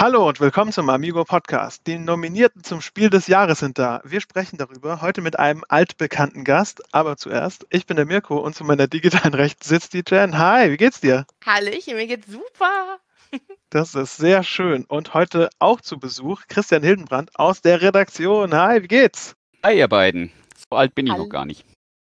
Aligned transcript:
Hallo 0.00 0.28
und 0.28 0.38
willkommen 0.38 0.70
zum 0.70 0.90
Amigo 0.90 1.24
Podcast. 1.24 1.88
Die 1.88 1.98
Nominierten 1.98 2.62
zum 2.62 2.80
Spiel 2.80 3.10
des 3.10 3.26
Jahres 3.26 3.58
sind 3.58 3.80
da. 3.80 4.00
Wir 4.04 4.20
sprechen 4.20 4.56
darüber 4.56 5.02
heute 5.02 5.22
mit 5.22 5.40
einem 5.40 5.64
altbekannten 5.68 6.44
Gast. 6.44 6.94
Aber 6.94 7.16
zuerst, 7.16 7.66
ich 7.70 7.84
bin 7.84 7.96
der 7.96 8.06
Mirko 8.06 8.36
und 8.36 8.54
zu 8.54 8.62
meiner 8.62 8.86
digitalen 8.86 9.34
Rechts 9.34 9.66
sitzt 9.66 9.94
die 9.94 10.04
Jen. 10.08 10.38
Hi, 10.38 10.70
wie 10.70 10.76
geht's 10.76 11.00
dir? 11.00 11.26
Hallöchen, 11.44 11.96
mir 11.96 12.06
geht's 12.06 12.28
super. 12.28 13.00
Das 13.70 13.96
ist 13.96 14.16
sehr 14.16 14.44
schön. 14.44 14.84
Und 14.84 15.14
heute 15.14 15.50
auch 15.58 15.80
zu 15.80 15.98
Besuch 15.98 16.42
Christian 16.48 16.84
Hildenbrand 16.84 17.36
aus 17.36 17.60
der 17.60 17.82
Redaktion. 17.82 18.54
Hi, 18.54 18.84
wie 18.84 18.88
geht's? 18.88 19.34
Hi, 19.64 19.76
ihr 19.76 19.88
beiden. 19.88 20.30
So 20.70 20.78
alt 20.78 20.94
bin 20.94 21.06
ich 21.06 21.12
Hallo. 21.12 21.24
noch 21.24 21.28
gar 21.28 21.44
nicht. 21.44 21.66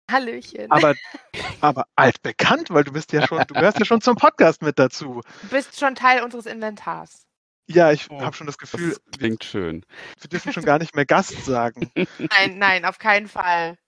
Hallöchen. 0.08 0.70
Aber, 0.70 0.94
aber 1.60 1.86
altbekannt, 1.96 2.70
weil 2.70 2.84
du 2.84 2.92
bist 2.92 3.12
ja 3.12 3.26
schon, 3.26 3.42
du 3.48 3.54
gehörst 3.54 3.80
ja 3.80 3.84
schon 3.84 4.00
zum 4.00 4.14
Podcast 4.14 4.62
mit 4.62 4.78
dazu. 4.78 5.22
Du 5.42 5.48
bist 5.48 5.78
schon 5.78 5.96
Teil 5.96 6.22
unseres 6.22 6.46
Inventars. 6.46 7.26
Ja, 7.72 7.92
ich 7.92 8.10
oh, 8.10 8.20
habe 8.20 8.34
schon 8.36 8.46
das 8.46 8.58
Gefühl. 8.58 8.90
Das 8.90 9.18
klingt 9.18 9.44
schön. 9.44 9.84
Wir 10.20 10.28
dürfen 10.28 10.52
schon 10.52 10.64
gar 10.64 10.78
nicht 10.78 10.96
mehr 10.96 11.06
Gast 11.06 11.44
sagen. 11.44 11.90
Nein, 12.18 12.58
nein, 12.58 12.84
auf 12.84 12.98
keinen 12.98 13.28
Fall. 13.28 13.78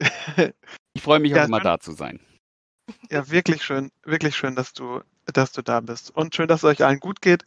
Ich 0.92 1.02
freue 1.02 1.20
mich 1.20 1.30
ja, 1.30 1.42
auch 1.42 1.46
immer 1.46 1.60
da 1.60 1.78
zu 1.78 1.92
sein. 1.92 2.18
Ja, 3.10 3.30
wirklich 3.30 3.62
schön, 3.62 3.92
wirklich 4.02 4.36
schön, 4.36 4.56
dass 4.56 4.72
du, 4.72 5.02
dass 5.24 5.52
du 5.52 5.62
da 5.62 5.78
bist. 5.78 6.10
Und 6.10 6.34
schön, 6.34 6.48
dass 6.48 6.60
es 6.60 6.64
euch 6.64 6.84
allen 6.84 6.98
gut 6.98 7.22
geht. 7.22 7.46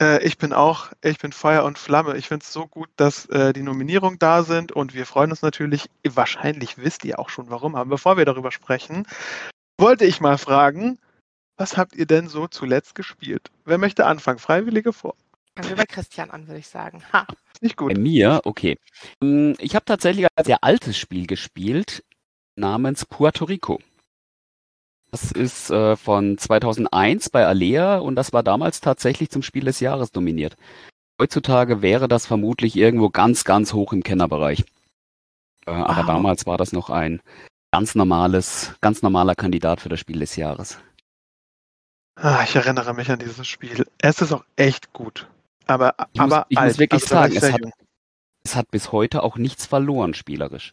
Äh, 0.00 0.20
ich 0.24 0.36
bin 0.36 0.52
auch, 0.52 0.90
ich 1.00 1.18
bin 1.18 1.30
Feuer 1.30 1.62
und 1.62 1.78
Flamme. 1.78 2.16
Ich 2.16 2.26
finde 2.26 2.42
es 2.42 2.52
so 2.52 2.66
gut, 2.66 2.88
dass 2.96 3.26
äh, 3.26 3.52
die 3.52 3.62
Nominierungen 3.62 4.18
da 4.18 4.42
sind 4.42 4.72
und 4.72 4.94
wir 4.94 5.06
freuen 5.06 5.30
uns 5.30 5.42
natürlich. 5.42 5.88
Wahrscheinlich 6.02 6.76
wisst 6.76 7.04
ihr 7.04 7.20
auch 7.20 7.28
schon 7.28 7.50
warum, 7.50 7.76
aber 7.76 7.90
bevor 7.90 8.16
wir 8.16 8.24
darüber 8.24 8.50
sprechen, 8.50 9.06
wollte 9.78 10.04
ich 10.04 10.20
mal 10.20 10.38
fragen, 10.38 10.98
was 11.62 11.76
habt 11.76 11.94
ihr 11.94 12.06
denn 12.06 12.28
so 12.28 12.48
zuletzt 12.48 12.96
gespielt? 12.96 13.52
Wer 13.64 13.78
möchte 13.78 14.04
anfangen? 14.04 14.40
Freiwillige 14.40 14.92
vor. 14.92 15.14
Fangen 15.54 15.68
wir 15.68 15.76
bei 15.76 15.86
Christian 15.86 16.32
an, 16.32 16.48
würde 16.48 16.58
ich 16.58 16.66
sagen. 16.66 17.04
Ha. 17.12 17.24
Nicht 17.60 17.76
gut. 17.76 17.94
Bei 17.94 18.00
mir, 18.00 18.40
okay. 18.42 18.78
Hm, 19.22 19.54
ich 19.60 19.76
habe 19.76 19.84
tatsächlich 19.84 20.26
ein 20.34 20.44
sehr 20.44 20.64
altes 20.64 20.98
Spiel 20.98 21.28
gespielt, 21.28 22.02
namens 22.56 23.06
Puerto 23.06 23.44
Rico. 23.44 23.78
Das 25.12 25.30
ist 25.30 25.70
äh, 25.70 25.94
von 25.94 26.36
2001 26.36 27.30
bei 27.30 27.46
Alea 27.46 27.98
und 27.98 28.16
das 28.16 28.32
war 28.32 28.42
damals 28.42 28.80
tatsächlich 28.80 29.30
zum 29.30 29.42
Spiel 29.42 29.62
des 29.62 29.78
Jahres 29.78 30.12
nominiert. 30.14 30.56
Heutzutage 31.20 31.80
wäre 31.80 32.08
das 32.08 32.26
vermutlich 32.26 32.74
irgendwo 32.74 33.08
ganz, 33.08 33.44
ganz 33.44 33.72
hoch 33.72 33.92
im 33.92 34.02
Kennerbereich. 34.02 34.64
Äh, 35.66 35.70
wow. 35.70 35.86
Aber 35.90 36.02
damals 36.02 36.44
war 36.44 36.58
das 36.58 36.72
noch 36.72 36.90
ein 36.90 37.20
ganz 37.70 37.94
normales, 37.94 38.74
ganz 38.80 39.02
normaler 39.02 39.36
Kandidat 39.36 39.80
für 39.80 39.88
das 39.90 40.00
Spiel 40.00 40.18
des 40.18 40.34
Jahres. 40.34 40.80
Ah, 42.16 42.42
ich 42.44 42.54
erinnere 42.54 42.94
mich 42.94 43.10
an 43.10 43.18
dieses 43.18 43.46
Spiel. 43.46 43.86
Es 43.98 44.20
ist 44.20 44.32
auch 44.32 44.44
echt 44.56 44.92
gut. 44.92 45.28
Aber, 45.66 45.94
ich 46.12 46.20
aber 46.20 46.36
muss, 46.38 46.46
ich 46.48 46.58
alt. 46.58 46.68
muss 46.68 46.78
wirklich 46.78 47.02
also, 47.02 47.14
sagen, 47.14 47.36
es 47.36 47.52
hat, 47.52 47.60
es 48.44 48.56
hat, 48.56 48.70
bis 48.70 48.92
heute 48.92 49.22
auch 49.22 49.36
nichts 49.36 49.66
verloren 49.66 50.14
spielerisch. 50.14 50.72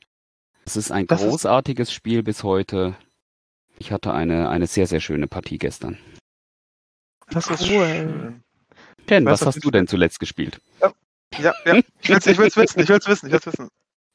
Es 0.66 0.76
ist 0.76 0.92
ein 0.92 1.08
das 1.08 1.22
großartiges 1.22 1.90
ist... 1.90 1.94
Spiel 1.94 2.24
bis 2.24 2.44
heute. 2.44 2.96
Ich 3.78 3.92
hatte 3.92 4.14
eine, 4.14 4.50
eine 4.50 4.68
sehr, 4.68 4.88
sehr 4.88 5.00
schöne 5.00 5.28
Partie 5.28 5.58
gestern. 5.58 5.98
Das 7.30 7.50
ist 7.50 7.70
cool. 7.70 8.42
Ken, 9.08 9.26
was 9.26 9.46
hast 9.46 9.64
du 9.64 9.72
denn 9.72 9.88
zuletzt 9.88 10.20
gespielt? 10.20 10.60
Ja, 10.82 10.92
ja. 11.40 11.54
ja. 11.66 11.82
Ich 12.02 12.10
will 12.10 12.18
es 12.18 12.26
wissen, 12.58 12.80
ich 12.82 12.90
will 12.90 12.98
es 12.98 13.08
wissen, 13.08 13.28
ich 13.28 13.32
will 13.32 13.40
es 13.40 13.46
wissen. 13.46 13.70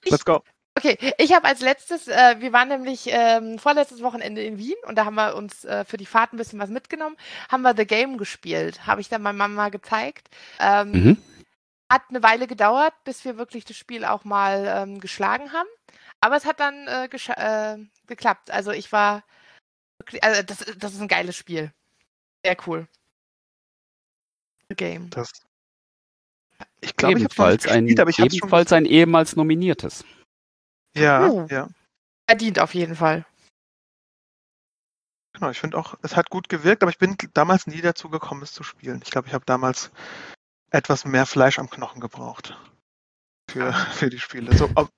Let's 0.04 0.24
go. 0.24 0.42
Okay, 0.76 0.98
ich 1.18 1.32
habe 1.32 1.46
als 1.46 1.60
letztes, 1.60 2.08
äh, 2.08 2.36
wir 2.40 2.52
waren 2.52 2.68
nämlich 2.68 3.06
ähm, 3.06 3.60
vorletztes 3.60 4.02
Wochenende 4.02 4.42
in 4.42 4.58
Wien 4.58 4.74
und 4.86 4.96
da 4.96 5.04
haben 5.04 5.14
wir 5.14 5.36
uns 5.36 5.64
äh, 5.64 5.84
für 5.84 5.96
die 5.96 6.06
Fahrt 6.06 6.32
ein 6.32 6.36
bisschen 6.36 6.58
was 6.58 6.68
mitgenommen, 6.68 7.16
haben 7.48 7.62
wir 7.62 7.76
The 7.76 7.86
Game 7.86 8.18
gespielt, 8.18 8.84
habe 8.84 9.00
ich 9.00 9.08
dann 9.08 9.22
meiner 9.22 9.38
Mama 9.38 9.68
gezeigt. 9.68 10.28
Ähm, 10.58 10.90
mhm. 10.90 11.22
Hat 11.88 12.02
eine 12.08 12.24
Weile 12.24 12.48
gedauert, 12.48 12.92
bis 13.04 13.24
wir 13.24 13.36
wirklich 13.36 13.64
das 13.64 13.76
Spiel 13.76 14.04
auch 14.04 14.24
mal 14.24 14.66
ähm, 14.66 15.00
geschlagen 15.00 15.52
haben, 15.52 15.68
aber 16.20 16.36
es 16.36 16.44
hat 16.44 16.58
dann 16.58 16.88
äh, 16.88 17.04
äh 17.06 17.78
geklappt. 18.06 18.50
Also 18.50 18.72
ich 18.72 18.90
war, 18.90 19.22
wirklich, 19.98 20.24
also 20.24 20.42
das, 20.42 20.58
das 20.76 20.94
ist 20.94 21.00
ein 21.00 21.08
geiles 21.08 21.36
Spiel. 21.36 21.72
Sehr 22.44 22.56
cool. 22.66 22.88
The 24.68 24.74
Game. 24.74 25.10
Das, 25.10 25.30
ich 26.80 26.96
glaube, 26.96 27.20
ebenfalls, 27.20 27.64
ich 27.64 27.70
gespielt, 27.70 28.18
ein, 28.18 28.26
ebenfalls 28.26 28.72
ein 28.72 28.84
ehemals 28.86 29.36
nominiertes. 29.36 30.04
Ja, 30.96 31.28
oh. 31.28 31.46
ja. 31.50 31.68
Verdient 32.28 32.58
auf 32.58 32.74
jeden 32.74 32.96
Fall. 32.96 33.26
Genau, 35.34 35.50
ich 35.50 35.58
finde 35.58 35.76
auch, 35.78 35.96
es 36.02 36.14
hat 36.16 36.30
gut 36.30 36.48
gewirkt, 36.48 36.82
aber 36.82 36.90
ich 36.90 36.98
bin 36.98 37.16
damals 37.34 37.66
nie 37.66 37.80
dazu 37.80 38.08
gekommen, 38.08 38.42
es 38.42 38.52
zu 38.52 38.62
spielen. 38.62 39.00
Ich 39.02 39.10
glaube, 39.10 39.26
ich 39.26 39.34
habe 39.34 39.44
damals 39.44 39.90
etwas 40.70 41.04
mehr 41.04 41.26
Fleisch 41.26 41.58
am 41.58 41.68
Knochen 41.68 42.00
gebraucht 42.00 42.56
für, 43.50 43.72
für 43.72 44.10
die 44.10 44.20
Spiele. 44.20 44.56
So, 44.56 44.70
ob, 44.76 44.90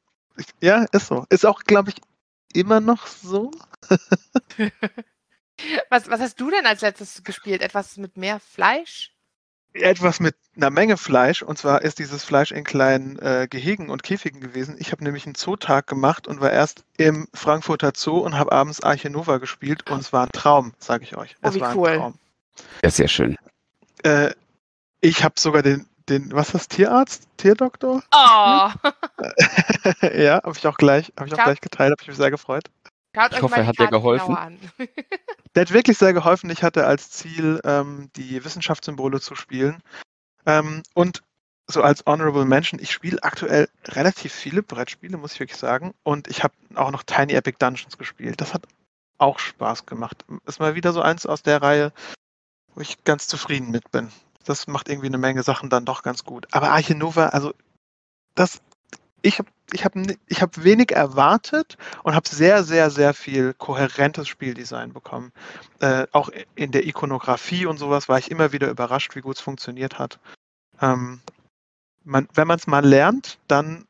ja, 0.61 0.85
ist 0.93 1.07
so. 1.07 1.25
Ist 1.31 1.47
auch, 1.47 1.63
glaube 1.65 1.91
ich, 1.91 1.97
immer 2.53 2.81
noch 2.81 3.07
so. 3.07 3.51
was, 5.89 6.09
was 6.11 6.21
hast 6.21 6.39
du 6.39 6.51
denn 6.51 6.67
als 6.67 6.83
letztes 6.83 7.25
gespielt? 7.25 7.63
Etwas 7.63 7.97
mit 7.97 8.19
mehr 8.19 8.39
Fleisch? 8.41 9.16
Etwas 9.83 10.21
mit 10.21 10.35
einer 10.57 10.71
Menge 10.71 10.97
Fleisch. 10.97 11.43
Und 11.43 11.59
zwar 11.59 11.83
ist 11.83 11.99
dieses 11.99 12.25
Fleisch 12.25 12.53
in 12.53 12.65
kleinen 12.65 13.19
äh, 13.19 13.47
Gehegen 13.49 13.91
und 13.91 14.03
Käfigen 14.03 14.41
gewesen. 14.41 14.77
Ich 14.79 14.93
habe 14.93 15.05
nämlich 15.05 15.27
einen 15.27 15.35
Zootag 15.35 15.87
gemacht 15.87 16.27
und 16.27 16.41
war 16.41 16.51
erst 16.51 16.85
im 16.97 17.29
Frankfurter 17.35 17.93
Zoo 17.95 18.19
und 18.19 18.39
habe 18.39 18.53
abends 18.53 18.83
Arche 18.83 19.11
Nova 19.11 19.39
gespielt. 19.39 19.91
Und 19.91 20.01
es 20.01 20.13
war 20.13 20.25
ein 20.25 20.33
Traum, 20.33 20.73
sage 20.79 21.05
ich 21.05 21.17
euch. 21.17 21.37
Oh, 21.43 21.49
es 21.49 21.55
wie 21.55 21.61
war 21.61 21.77
cool. 21.77 21.89
ein 21.89 21.99
Traum. 21.99 22.15
Ja, 22.83 22.91
sehr 22.91 23.09
schön. 23.09 23.37
Äh, 24.03 24.33
ich 25.01 25.25
habe 25.25 25.35
sogar 25.39 25.63
den, 25.63 25.87
den, 26.09 26.33
was 26.33 26.49
ist 26.49 26.55
das, 26.55 26.69
Tierarzt? 26.69 27.29
Tierdoktor? 27.37 28.03
Oh. 28.13 28.71
ja, 30.03 30.43
habe 30.43 30.55
ich 30.57 30.67
auch 30.67 30.77
gleich, 30.77 31.13
habe 31.19 31.29
ich 31.29 31.35
auch 31.35 31.45
gleich 31.45 31.61
geteilt, 31.61 31.93
habe 31.93 32.03
ich 32.03 32.09
mich 32.09 32.17
sehr 32.17 32.31
gefreut. 32.31 32.71
Schaut 33.17 33.33
ich 33.33 33.41
hoffe, 33.41 33.55
er 33.55 33.67
hat 33.67 33.79
dir 33.79 33.89
geholfen. 33.89 34.37
Der 35.55 35.63
hat 35.63 35.73
wirklich 35.73 35.97
sehr 35.97 36.13
geholfen. 36.13 36.51
Ich 36.51 36.63
hatte 36.63 36.87
als 36.87 37.11
Ziel, 37.11 37.63
ähm, 37.65 38.11
die 38.15 38.45
Wissenschaftssymbole 38.45 39.23
zu 39.23 39.35
spielen. 39.35 39.83
Ähm, 40.45 40.83
und 40.93 41.23
so 41.67 41.81
als 41.81 42.05
Honorable 42.05 42.45
Mention, 42.45 42.79
ich 42.79 42.93
spiele 42.93 43.23
aktuell 43.23 43.71
relativ 43.87 44.35
viele 44.35 44.63
Brettspiele, 44.63 45.17
muss 45.17 45.33
ich 45.33 45.41
wirklich 45.41 45.59
sagen. 45.59 45.95
Und 46.03 46.29
ich 46.29 46.45
habe 46.45 46.53
auch 46.75 46.91
noch 46.91 47.05
Tiny 47.05 47.33
Epic 47.33 47.57
Dungeons 47.59 47.97
gespielt. 47.97 48.43
Das 48.43 48.53
hat 48.53 48.65
auch 49.17 49.39
Spaß 49.39 49.87
gemacht. 49.87 50.27
Ist 50.45 50.61
mal 50.61 50.75
wieder 50.75 50.93
so 50.93 51.01
eins 51.01 51.25
aus 51.25 51.43
der 51.43 51.63
Reihe, 51.63 51.95
wo 52.75 52.83
ich 52.83 53.03
ganz 53.05 53.29
zufrieden 53.29 53.71
mit 53.71 53.91
bin. 53.93 54.11
Das 54.45 54.67
macht 54.67 54.91
irgendwie 54.91 55.07
eine 55.07 55.17
Menge 55.17 55.43
Sachen 55.43 55.71
dann 55.71 55.87
doch 55.87 56.03
ganz 56.03 56.23
gut. 56.25 56.49
Aber 56.53 56.71
Arche 56.71 56.95
Nova, 56.95 57.29
also 57.29 57.55
das 58.35 58.61
ich 59.23 59.39
habe 59.39 59.49
ich 59.73 59.85
hab, 59.85 59.95
ich 60.27 60.43
hab 60.43 60.63
wenig 60.63 60.93
erwartet 60.93 61.77
und 62.03 62.15
habe 62.15 62.29
sehr, 62.29 62.63
sehr, 62.63 62.91
sehr 62.91 63.15
viel 63.15 63.55
kohärentes 63.55 64.29
Spieldesign 64.29 64.93
bekommen. 64.93 65.33
Äh, 65.81 66.07
auch 66.13 66.31
in 66.55 66.73
der 66.73 66.87
Ikonografie 66.87 67.67
und 67.67 67.79
sowas 67.79 68.09
war 68.09 68.19
ich 68.19 68.31
immer 68.31 68.53
wieder 68.53 68.69
überrascht, 68.69 69.17
wie 69.17 69.21
gut 69.21 69.37
es 69.37 69.43
funktioniert 69.43 69.99
hat. 69.99 70.19
Ähm, 70.81 71.21
man, 72.05 72.29
wenn 72.35 72.47
man 72.47 72.59
es 72.59 72.67
mal 72.67 72.85
lernt, 72.85 73.39
dann 73.49 73.87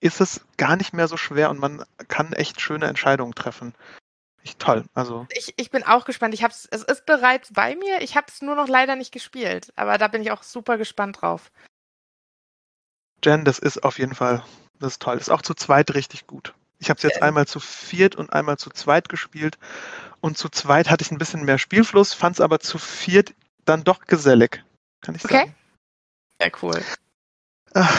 ist 0.00 0.20
es 0.20 0.42
gar 0.56 0.76
nicht 0.76 0.92
mehr 0.92 1.08
so 1.08 1.16
schwer 1.16 1.50
und 1.50 1.58
man 1.58 1.84
kann 2.08 2.32
echt 2.32 2.60
schöne 2.60 2.86
Entscheidungen 2.86 3.34
treffen. 3.34 3.74
Ich, 4.42 4.58
toll, 4.58 4.84
also. 4.94 5.26
Ich, 5.30 5.54
ich 5.56 5.70
bin 5.70 5.82
auch 5.82 6.04
gespannt. 6.04 6.32
Ich 6.32 6.44
hab's, 6.44 6.68
es 6.70 6.84
ist 6.84 7.04
bereits 7.04 7.52
bei 7.52 7.74
mir. 7.74 8.00
Ich 8.00 8.16
habe 8.16 8.28
es 8.28 8.42
nur 8.42 8.54
noch 8.54 8.68
leider 8.68 8.94
nicht 8.94 9.10
gespielt. 9.10 9.72
Aber 9.74 9.98
da 9.98 10.06
bin 10.06 10.22
ich 10.22 10.30
auch 10.30 10.44
super 10.44 10.78
gespannt 10.78 11.20
drauf. 11.20 11.50
Jen, 13.24 13.44
das 13.44 13.58
ist 13.58 13.82
auf 13.82 13.98
jeden 13.98 14.14
Fall, 14.14 14.44
das 14.80 14.94
ist 14.94 15.02
toll. 15.02 15.16
Das 15.16 15.28
ist 15.28 15.32
auch 15.32 15.42
zu 15.42 15.54
zweit 15.54 15.94
richtig 15.94 16.26
gut. 16.26 16.54
Ich 16.78 16.90
habe 16.90 16.98
es 16.98 17.02
jetzt 17.02 17.22
einmal 17.22 17.46
zu 17.46 17.58
viert 17.60 18.16
und 18.16 18.32
einmal 18.32 18.58
zu 18.58 18.70
zweit 18.70 19.08
gespielt. 19.08 19.58
Und 20.20 20.36
zu 20.36 20.48
zweit 20.48 20.90
hatte 20.90 21.02
ich 21.02 21.10
ein 21.10 21.18
bisschen 21.18 21.44
mehr 21.44 21.58
Spielfluss, 21.58 22.12
fand 22.12 22.36
es 22.36 22.40
aber 22.40 22.60
zu 22.60 22.78
viert 22.78 23.34
dann 23.64 23.84
doch 23.84 24.00
gesellig. 24.06 24.62
Kann 25.00 25.14
ich 25.14 25.22
sagen. 25.22 25.34
Okay. 25.34 25.52
Sehr 26.40 26.52
cool. 26.62 26.82
Ach, 27.74 27.96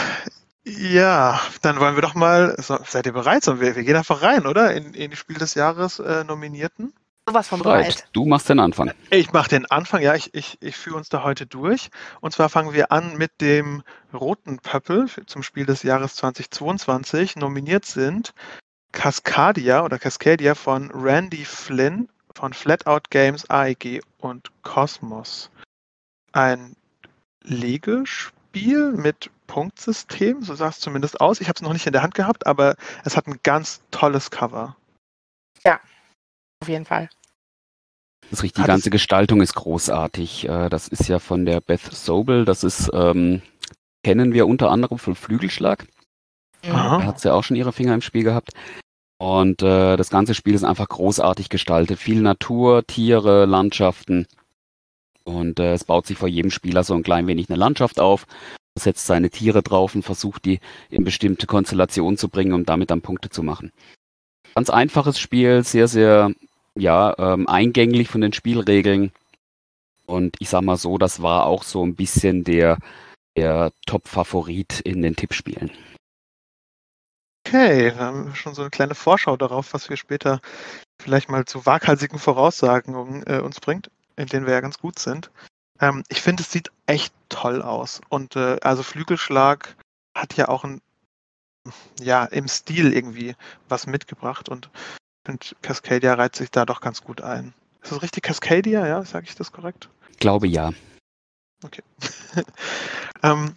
ja, 0.65 1.39
dann 1.61 1.79
wollen 1.79 1.95
wir 1.95 2.01
doch 2.01 2.13
mal. 2.13 2.55
Seid 2.59 3.05
ihr 3.05 3.13
bereit? 3.13 3.45
Wir, 3.47 3.75
wir 3.75 3.83
gehen 3.83 3.95
einfach 3.95 4.21
rein, 4.21 4.45
oder? 4.45 4.73
In, 4.73 4.93
in 4.93 5.11
die 5.11 5.17
Spiel 5.17 5.37
des 5.37 5.53
Jahres 5.55 5.99
äh, 5.99 6.23
Nominierten. 6.23 6.93
Sowas 7.27 7.49
von 7.49 7.59
bereit. 7.59 8.07
Du 8.13 8.25
machst 8.25 8.47
den 8.47 8.59
Anfang. 8.59 8.93
Ich 9.09 9.33
mache 9.33 9.49
den 9.49 9.65
Anfang, 9.65 10.01
ja, 10.01 10.15
ich, 10.15 10.33
ich, 10.33 10.57
ich 10.61 10.77
führe 10.77 10.95
uns 10.95 11.09
da 11.09 11.23
heute 11.23 11.45
durch. 11.45 11.89
Und 12.21 12.31
zwar 12.31 12.47
fangen 12.47 12.71
wir 12.71 12.93
an 12.93 13.17
mit 13.17 13.41
dem 13.41 13.83
roten 14.13 14.59
Pöppel 14.59 15.09
zum 15.25 15.43
Spiel 15.43 15.65
des 15.65 15.83
Jahres 15.83 16.15
2022. 16.15 17.35
Nominiert 17.35 17.83
sind 17.83 18.33
Cascadia 18.93 19.83
oder 19.83 19.99
Cascadia 19.99 20.55
von 20.55 20.89
Randy 20.91 21.43
Flynn 21.43 22.07
von 22.33 22.53
Flatout 22.53 23.09
Games, 23.09 23.49
AEG 23.49 24.01
und 24.19 24.49
Cosmos. 24.63 25.51
Ein 26.31 26.77
Legespiel 27.43 28.93
mit 28.93 29.31
Punktsystem, 29.47 30.43
so 30.43 30.55
sah 30.55 30.69
es 30.69 30.79
zumindest 30.79 31.19
aus. 31.19 31.41
Ich 31.41 31.49
habe 31.49 31.57
es 31.57 31.61
noch 31.61 31.73
nicht 31.73 31.87
in 31.87 31.93
der 31.93 32.03
Hand 32.03 32.15
gehabt, 32.15 32.47
aber 32.47 32.77
es 33.03 33.17
hat 33.17 33.27
ein 33.27 33.39
ganz 33.43 33.81
tolles 33.91 34.31
Cover. 34.31 34.77
Ja, 35.65 35.81
auf 36.61 36.69
jeden 36.69 36.85
Fall. 36.85 37.09
Das 38.29 38.39
ist 38.39 38.43
richtig, 38.43 38.63
die 38.63 38.67
ganze 38.67 38.89
Gestaltung 38.89 39.41
ist 39.41 39.55
großartig. 39.55 40.49
Äh, 40.49 40.69
das 40.69 40.87
ist 40.87 41.07
ja 41.07 41.19
von 41.19 41.45
der 41.45 41.61
Beth 41.61 41.81
Sobel, 41.81 42.45
das 42.45 42.63
ist, 42.63 42.89
ähm, 42.93 43.41
kennen 44.03 44.33
wir 44.33 44.47
unter 44.47 44.69
anderem 44.69 44.97
von 44.97 45.15
Flügelschlag. 45.15 45.87
Da 46.61 47.03
hat 47.03 47.19
sie 47.19 47.29
ja 47.29 47.33
auch 47.33 47.43
schon 47.43 47.55
ihre 47.55 47.71
Finger 47.71 47.93
im 47.93 48.01
Spiel 48.01 48.23
gehabt. 48.23 48.51
Und 49.19 49.61
äh, 49.63 49.95
das 49.95 50.09
ganze 50.09 50.35
Spiel 50.35 50.53
ist 50.53 50.63
einfach 50.63 50.89
großartig 50.89 51.49
gestaltet. 51.49 51.99
Viel 51.99 52.21
Natur, 52.21 52.85
Tiere, 52.85 53.45
Landschaften. 53.45 54.27
Und 55.23 55.59
äh, 55.59 55.73
es 55.73 55.83
baut 55.83 56.05
sich 56.05 56.17
vor 56.17 56.27
jedem 56.27 56.51
Spieler 56.51 56.83
so 56.83 56.93
ein 56.93 57.03
klein 57.03 57.27
wenig 57.27 57.49
eine 57.49 57.57
Landschaft 57.57 57.99
auf, 57.99 58.27
setzt 58.77 59.07
seine 59.07 59.29
Tiere 59.29 59.63
drauf 59.63 59.95
und 59.95 60.03
versucht 60.03 60.45
die 60.45 60.59
in 60.89 61.03
bestimmte 61.03 61.47
Konstellationen 61.47 62.17
zu 62.17 62.29
bringen, 62.29 62.53
um 62.53 62.65
damit 62.65 62.91
dann 62.91 63.01
Punkte 63.01 63.29
zu 63.29 63.43
machen. 63.43 63.71
Ganz 64.55 64.69
einfaches 64.69 65.19
Spiel, 65.19 65.63
sehr, 65.63 65.87
sehr 65.87 66.31
ja, 66.79 67.15
ähm, 67.17 67.47
eingänglich 67.47 68.09
von 68.09 68.21
den 68.21 68.33
Spielregeln. 68.33 69.11
Und 70.05 70.37
ich 70.39 70.49
sag 70.49 70.61
mal 70.61 70.77
so, 70.77 70.97
das 70.97 71.21
war 71.21 71.45
auch 71.45 71.63
so 71.63 71.85
ein 71.85 71.95
bisschen 71.95 72.43
der, 72.43 72.77
der 73.35 73.71
Top-Favorit 73.85 74.79
in 74.81 75.01
den 75.01 75.15
Tippspielen. 75.15 75.71
Okay, 77.45 77.85
wir 77.85 77.95
haben 77.97 78.35
schon 78.35 78.53
so 78.53 78.61
eine 78.61 78.71
kleine 78.71 78.95
Vorschau 78.95 79.37
darauf, 79.37 79.73
was 79.73 79.89
wir 79.89 79.97
später 79.97 80.41
vielleicht 81.01 81.29
mal 81.29 81.45
zu 81.45 81.65
waghalsigen 81.65 82.19
Voraussagen 82.19 83.23
äh, 83.25 83.39
uns 83.39 83.59
bringt, 83.61 83.89
in 84.17 84.27
denen 84.27 84.45
wir 84.45 84.53
ja 84.53 84.61
ganz 84.61 84.79
gut 84.79 84.99
sind. 84.99 85.31
Ähm, 85.79 86.03
ich 86.09 86.21
finde, 86.21 86.43
es 86.43 86.51
sieht 86.51 86.71
echt 86.87 87.13
toll 87.29 87.61
aus. 87.61 88.01
Und 88.09 88.35
äh, 88.35 88.57
also 88.61 88.83
Flügelschlag 88.83 89.75
hat 90.15 90.35
ja 90.35 90.49
auch 90.49 90.63
ein, 90.63 90.81
ja, 92.01 92.25
im 92.25 92.47
Stil 92.47 92.93
irgendwie 92.93 93.35
was 93.69 93.87
mitgebracht 93.87 94.49
und 94.49 94.69
finde, 95.27 95.45
Cascadia 95.61 96.15
reiht 96.15 96.35
sich 96.35 96.49
da 96.49 96.65
doch 96.65 96.81
ganz 96.81 97.03
gut 97.03 97.21
ein. 97.21 97.53
Ist 97.83 97.91
das 97.91 98.01
richtig 98.01 98.23
Cascadia, 98.23 98.87
ja? 98.87 99.05
Sage 99.05 99.27
ich 99.27 99.35
das 99.35 99.51
korrekt? 99.51 99.89
Ich 100.11 100.17
glaube 100.17 100.47
ja. 100.47 100.71
Okay. 101.63 101.83
ähm, 103.23 103.55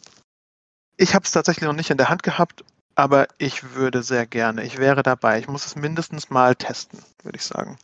ich 0.96 1.14
habe 1.14 1.24
es 1.24 1.30
tatsächlich 1.30 1.64
noch 1.64 1.74
nicht 1.74 1.90
in 1.90 1.96
der 1.96 2.10
Hand 2.10 2.22
gehabt 2.22 2.64
aber 3.00 3.28
ich 3.38 3.74
würde 3.74 4.02
sehr 4.02 4.26
gerne. 4.26 4.62
Ich 4.64 4.76
wäre 4.76 5.02
dabei. 5.02 5.38
Ich 5.38 5.48
muss 5.48 5.64
es 5.64 5.74
mindestens 5.74 6.28
mal 6.28 6.54
testen, 6.54 7.02
würde 7.22 7.36
ich 7.36 7.44
sagen. 7.44 7.78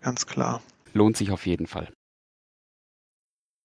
Ganz 0.00 0.26
klar. 0.26 0.60
Lohnt 0.92 1.16
sich 1.16 1.30
auf 1.30 1.46
jeden 1.46 1.68
Fall. 1.68 1.92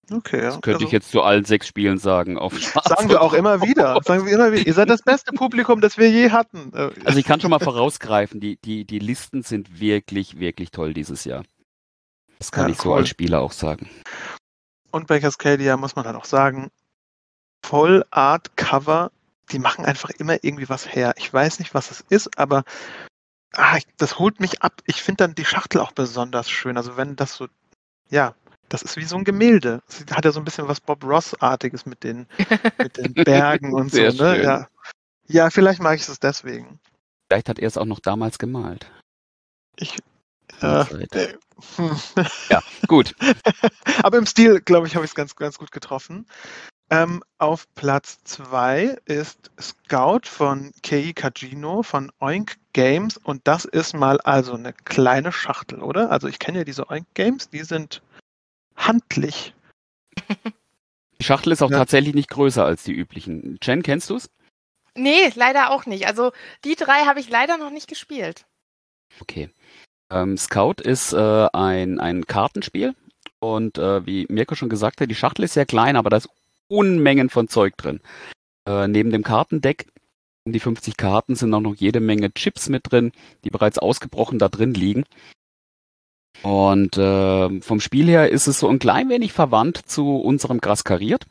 Okay, 0.09 0.37
ja. 0.37 0.43
Das 0.45 0.61
könnte 0.61 0.75
also, 0.75 0.85
ich 0.85 0.91
jetzt 0.91 1.11
zu 1.11 1.21
allen 1.21 1.43
sechs 1.43 1.67
Spielen 1.67 1.97
sagen. 1.97 2.37
Auf 2.37 2.57
sagen 2.59 3.09
wir 3.09 3.21
auch 3.21 3.33
immer 3.33 3.61
wieder. 3.61 3.99
Sagen 4.05 4.25
wir 4.25 4.33
immer 4.33 4.51
wieder. 4.53 4.65
Ihr 4.65 4.73
seid 4.73 4.89
das 4.89 5.01
beste 5.01 5.33
Publikum, 5.33 5.81
das 5.81 5.97
wir 5.97 6.09
je 6.09 6.31
hatten. 6.31 6.71
Also 7.03 7.19
ich 7.19 7.25
kann 7.25 7.41
schon 7.41 7.49
mal 7.49 7.59
vorausgreifen, 7.59 8.39
die, 8.39 8.57
die, 8.57 8.85
die 8.85 8.99
Listen 8.99 9.43
sind 9.43 9.79
wirklich, 9.79 10.39
wirklich 10.39 10.71
toll 10.71 10.93
dieses 10.93 11.25
Jahr. 11.25 11.43
Das 12.39 12.51
kann 12.51 12.67
ja, 12.67 12.71
ich 12.71 12.81
so 12.81 12.93
als 12.93 13.09
Spieler 13.09 13.41
auch 13.41 13.51
sagen. 13.51 13.89
Und 14.91 15.07
bei 15.07 15.19
Cascadia 15.19 15.75
muss 15.75 15.95
man 15.95 16.05
dann 16.05 16.15
auch 16.15 16.25
sagen, 16.25 16.69
Voll 17.65 18.05
Art 18.11 18.55
Cover 18.55 19.11
die 19.51 19.59
machen 19.59 19.85
einfach 19.85 20.09
immer 20.09 20.43
irgendwie 20.43 20.69
was 20.69 20.93
her. 20.93 21.13
Ich 21.17 21.31
weiß 21.31 21.59
nicht, 21.59 21.73
was 21.73 21.91
es 21.91 22.01
ist, 22.09 22.37
aber 22.37 22.63
ah, 23.53 23.77
das 23.97 24.19
holt 24.19 24.39
mich 24.39 24.61
ab. 24.61 24.81
Ich 24.85 25.01
finde 25.01 25.25
dann 25.25 25.35
die 25.35 25.45
Schachtel 25.45 25.81
auch 25.81 25.91
besonders 25.91 26.49
schön. 26.49 26.77
Also 26.77 26.97
wenn 26.97 27.15
das 27.15 27.35
so, 27.35 27.47
ja, 28.09 28.35
das 28.69 28.81
ist 28.81 28.97
wie 28.97 29.05
so 29.05 29.17
ein 29.17 29.23
Gemälde. 29.23 29.81
Es 29.87 30.05
hat 30.11 30.25
ja 30.25 30.31
so 30.31 30.39
ein 30.39 30.45
bisschen 30.45 30.67
was 30.67 30.79
Bob 30.79 31.03
Ross-artiges 31.03 31.85
mit 31.85 32.03
den, 32.03 32.27
mit 32.77 32.97
den 32.97 33.13
Bergen 33.25 33.73
und 33.73 33.91
so, 33.91 34.01
ne? 34.01 34.43
Ja. 34.43 34.67
ja, 35.27 35.49
vielleicht 35.49 35.81
mag 35.81 35.95
ich 35.95 36.07
es 36.07 36.19
deswegen. 36.19 36.79
Vielleicht 37.29 37.49
hat 37.49 37.59
er 37.59 37.67
es 37.67 37.77
auch 37.77 37.85
noch 37.85 37.99
damals 37.99 38.39
gemalt. 38.39 38.89
Ich. 39.75 39.97
Äh, 40.61 40.81
äh, 40.81 41.33
hm. 41.75 41.99
ja, 42.49 42.61
gut. 42.87 43.15
Aber 44.03 44.17
im 44.17 44.25
Stil, 44.25 44.61
glaube 44.61 44.87
ich, 44.87 44.95
habe 44.95 45.05
ich 45.05 45.11
es 45.11 45.15
ganz, 45.15 45.35
ganz 45.35 45.57
gut 45.57 45.71
getroffen. 45.71 46.25
Ähm, 46.89 47.21
auf 47.37 47.65
Platz 47.75 48.23
2 48.23 48.97
ist 49.05 49.51
Scout 49.59 50.21
von 50.23 50.71
Kei 50.83 51.11
Kajino 51.13 51.83
von 51.83 52.11
Oink 52.19 52.55
Games 52.71 53.17
und 53.17 53.45
das 53.45 53.65
ist 53.65 53.93
mal 53.93 54.21
also 54.21 54.53
eine 54.53 54.71
kleine 54.71 55.33
Schachtel, 55.33 55.81
oder? 55.81 56.11
Also 56.11 56.29
ich 56.29 56.39
kenne 56.39 56.59
ja 56.59 56.63
diese 56.63 56.89
Oink 56.89 57.07
Games, 57.13 57.49
die 57.49 57.63
sind 57.63 58.01
handlich. 58.77 59.53
Die 61.19 61.25
Schachtel 61.25 61.51
ist 61.51 61.61
auch 61.61 61.71
ja. 61.71 61.77
tatsächlich 61.79 62.13
nicht 62.13 62.29
größer 62.29 62.63
als 62.63 62.83
die 62.83 62.93
üblichen. 62.93 63.57
Jen, 63.61 63.83
kennst 63.83 64.09
du 64.09 64.15
es? 64.15 64.29
Nee, 64.95 65.31
leider 65.35 65.71
auch 65.71 65.85
nicht. 65.85 66.07
Also 66.07 66.31
die 66.63 66.75
drei 66.75 67.05
habe 67.05 67.19
ich 67.19 67.29
leider 67.29 67.57
noch 67.57 67.71
nicht 67.71 67.87
gespielt. 67.87 68.45
Okay. 69.19 69.49
Ähm, 70.11 70.37
Scout 70.37 70.81
ist 70.81 71.13
äh, 71.13 71.47
ein, 71.53 71.99
ein 71.99 72.25
Kartenspiel 72.25 72.95
und 73.39 73.77
äh, 73.77 74.05
wie 74.05 74.25
Mirko 74.29 74.55
schon 74.55 74.69
gesagt 74.69 75.01
hat, 75.01 75.09
die 75.09 75.15
Schachtel 75.15 75.45
ist 75.45 75.53
sehr 75.53 75.65
klein, 75.65 75.95
aber 75.95 76.09
da 76.09 76.17
ist 76.17 76.29
Unmengen 76.69 77.29
von 77.29 77.47
Zeug 77.47 77.77
drin. 77.77 78.01
Äh, 78.67 78.87
neben 78.87 79.11
dem 79.11 79.23
Kartendeck, 79.23 79.87
um 80.45 80.53
die 80.53 80.59
50 80.59 80.97
Karten, 80.97 81.35
sind 81.35 81.53
auch 81.53 81.61
noch 81.61 81.75
jede 81.75 81.99
Menge 81.99 82.33
Chips 82.33 82.69
mit 82.69 82.91
drin, 82.91 83.11
die 83.43 83.49
bereits 83.49 83.77
ausgebrochen 83.79 84.39
da 84.39 84.49
drin 84.49 84.73
liegen. 84.73 85.05
Und 86.43 86.97
äh, 86.97 87.61
vom 87.61 87.79
Spiel 87.79 88.07
her 88.07 88.29
ist 88.29 88.47
es 88.47 88.59
so 88.59 88.67
ein 88.67 88.79
klein 88.79 89.09
wenig 89.09 89.33
verwandt 89.33 89.77
zu 89.77 90.17
unserem 90.17 90.59
Gras 90.61 90.83
kariert. 90.83 91.25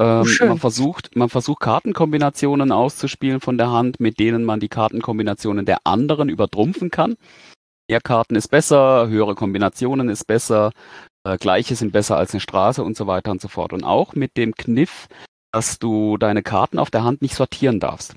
Ähm, 0.00 0.26
oh, 0.40 0.46
man 0.46 0.58
versucht, 0.58 1.14
man 1.16 1.28
versucht 1.28 1.60
Kartenkombinationen 1.60 2.72
auszuspielen 2.72 3.40
von 3.40 3.58
der 3.58 3.70
Hand, 3.70 4.00
mit 4.00 4.18
denen 4.18 4.44
man 4.44 4.58
die 4.58 4.68
Kartenkombinationen 4.68 5.64
der 5.64 5.78
anderen 5.84 6.28
übertrumpfen 6.28 6.90
kann. 6.90 7.16
Mehr 7.88 8.00
Karten 8.00 8.36
ist 8.36 8.48
besser, 8.48 9.08
höhere 9.08 9.34
Kombinationen 9.34 10.08
ist 10.08 10.26
besser, 10.26 10.72
äh, 11.24 11.36
Gleiche 11.36 11.76
sind 11.76 11.92
besser 11.92 12.16
als 12.16 12.32
eine 12.32 12.40
Straße 12.40 12.82
und 12.82 12.96
so 12.96 13.06
weiter 13.06 13.30
und 13.30 13.40
so 13.40 13.48
fort. 13.48 13.72
Und 13.72 13.84
auch 13.84 14.14
mit 14.14 14.36
dem 14.36 14.54
Kniff, 14.54 15.08
dass 15.52 15.78
du 15.78 16.16
deine 16.16 16.42
Karten 16.42 16.78
auf 16.78 16.90
der 16.90 17.04
Hand 17.04 17.22
nicht 17.22 17.34
sortieren 17.34 17.80
darfst. 17.80 18.14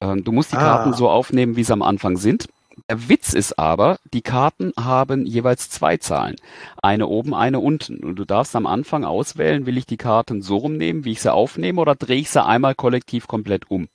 Ähm, 0.00 0.24
du 0.24 0.32
musst 0.32 0.52
die 0.52 0.56
ah. 0.56 0.60
Karten 0.60 0.92
so 0.92 1.08
aufnehmen, 1.08 1.56
wie 1.56 1.64
sie 1.64 1.72
am 1.72 1.82
Anfang 1.82 2.16
sind. 2.16 2.48
Der 2.88 3.08
Witz 3.08 3.32
ist 3.32 3.58
aber, 3.58 3.98
die 4.12 4.22
Karten 4.22 4.72
haben 4.78 5.26
jeweils 5.26 5.70
zwei 5.70 5.96
Zahlen. 5.96 6.36
Eine 6.82 7.06
oben, 7.06 7.34
eine 7.34 7.60
unten. 7.60 8.02
Und 8.04 8.16
du 8.16 8.24
darfst 8.24 8.56
am 8.56 8.66
Anfang 8.66 9.04
auswählen, 9.04 9.66
will 9.66 9.78
ich 9.78 9.86
die 9.86 9.96
Karten 9.96 10.42
so 10.42 10.58
rumnehmen, 10.58 11.04
wie 11.04 11.12
ich 11.12 11.22
sie 11.22 11.32
aufnehme, 11.32 11.80
oder 11.80 11.94
drehe 11.94 12.20
ich 12.20 12.30
sie 12.30 12.44
einmal 12.44 12.74
kollektiv 12.74 13.26
komplett 13.26 13.70
um. 13.70 13.88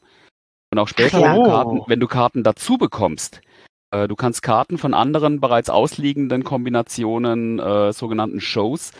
Und 0.71 0.79
auch 0.79 0.87
später, 0.87 1.21
wenn, 1.21 1.35
du 1.35 1.43
Karten, 1.43 1.81
wenn 1.87 1.99
du 1.99 2.07
Karten 2.07 2.43
dazu 2.43 2.77
bekommst, 2.77 3.41
äh, 3.91 4.07
du 4.07 4.15
kannst 4.15 4.41
Karten 4.43 4.77
von 4.77 4.93
anderen 4.93 5.39
bereits 5.39 5.69
ausliegenden 5.69 6.43
Kombinationen, 6.43 7.59
äh, 7.59 7.93
sogenannten 7.93 8.41
Shows, 8.41 8.91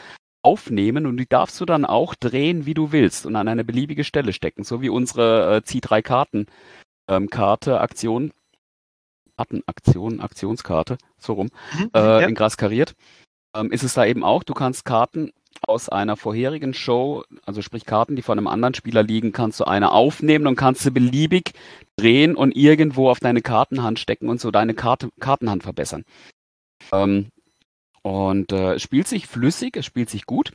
aufnehmen 0.43 1.05
und 1.05 1.17
die 1.17 1.27
darfst 1.27 1.59
du 1.59 1.65
dann 1.65 1.83
auch 1.83 2.15
drehen, 2.15 2.65
wie 2.65 2.73
du 2.73 2.93
willst 2.93 3.25
und 3.25 3.35
an 3.35 3.49
eine 3.49 3.65
beliebige 3.65 4.05
Stelle 4.05 4.31
stecken, 4.31 4.63
so 4.63 4.81
wie 4.81 4.87
unsere 4.87 5.57
äh, 5.57 5.63
Zieh 5.63 5.81
drei 5.81 6.01
Karten 6.01 6.45
ähm, 7.09 7.29
Karte 7.29 7.81
Aktion 7.81 8.31
Kartenaktion 9.37 10.19
Aktionskarte 10.19 10.97
so 11.17 11.33
rum 11.33 11.49
mhm, 11.77 11.89
äh, 11.93 11.99
ja. 11.99 12.19
in 12.27 12.35
Gras 12.35 12.57
kariert 12.57 12.95
ähm, 13.57 13.71
ist 13.71 13.83
es 13.83 13.93
da 13.93 14.05
eben 14.05 14.23
auch. 14.23 14.43
Du 14.43 14.53
kannst 14.53 14.85
Karten 14.85 15.31
aus 15.61 15.89
einer 15.89 16.15
vorherigen 16.15 16.73
Show, 16.73 17.23
also 17.45 17.61
sprich 17.61 17.85
Karten, 17.85 18.15
die 18.15 18.21
von 18.21 18.37
einem 18.37 18.47
anderen 18.47 18.75
Spieler 18.75 19.03
liegen, 19.03 19.31
kannst 19.31 19.59
du 19.59 19.65
eine 19.65 19.91
aufnehmen 19.91 20.47
und 20.47 20.55
kannst 20.55 20.83
sie 20.83 20.91
beliebig 20.91 21.53
drehen 21.95 22.35
und 22.35 22.55
irgendwo 22.55 23.09
auf 23.09 23.19
deine 23.19 23.41
Kartenhand 23.41 23.99
stecken 23.99 24.29
und 24.29 24.39
so 24.39 24.51
deine 24.51 24.75
Karte, 24.75 25.09
Kartenhand 25.19 25.63
verbessern. 25.63 26.03
Ähm, 26.91 27.29
und 28.03 28.51
äh, 28.51 28.75
es 28.75 28.83
spielt 28.83 29.07
sich 29.07 29.27
flüssig, 29.27 29.75
es 29.75 29.85
spielt 29.85 30.09
sich 30.09 30.25
gut. 30.25 30.53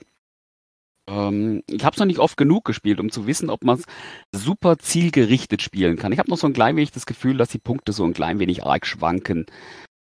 Ähm, 1.08 1.62
ich 1.68 1.84
habe 1.84 1.94
es 1.94 1.98
noch 1.98 2.06
nicht 2.06 2.18
oft 2.18 2.36
genug 2.36 2.64
gespielt, 2.64 3.00
um 3.00 3.10
zu 3.10 3.26
wissen, 3.26 3.50
ob 3.50 3.64
man 3.64 3.78
es 3.78 3.84
super 4.32 4.78
zielgerichtet 4.78 5.62
spielen 5.62 5.96
kann. 5.96 6.12
Ich 6.12 6.18
habe 6.18 6.30
noch 6.30 6.38
so 6.38 6.46
ein 6.46 6.52
klein 6.52 6.76
wenig 6.76 6.92
das 6.92 7.06
Gefühl, 7.06 7.36
dass 7.36 7.48
die 7.48 7.58
Punkte 7.58 7.92
so 7.92 8.04
ein 8.04 8.14
klein 8.14 8.38
wenig 8.38 8.64
arg 8.64 8.86
schwanken. 8.86 9.46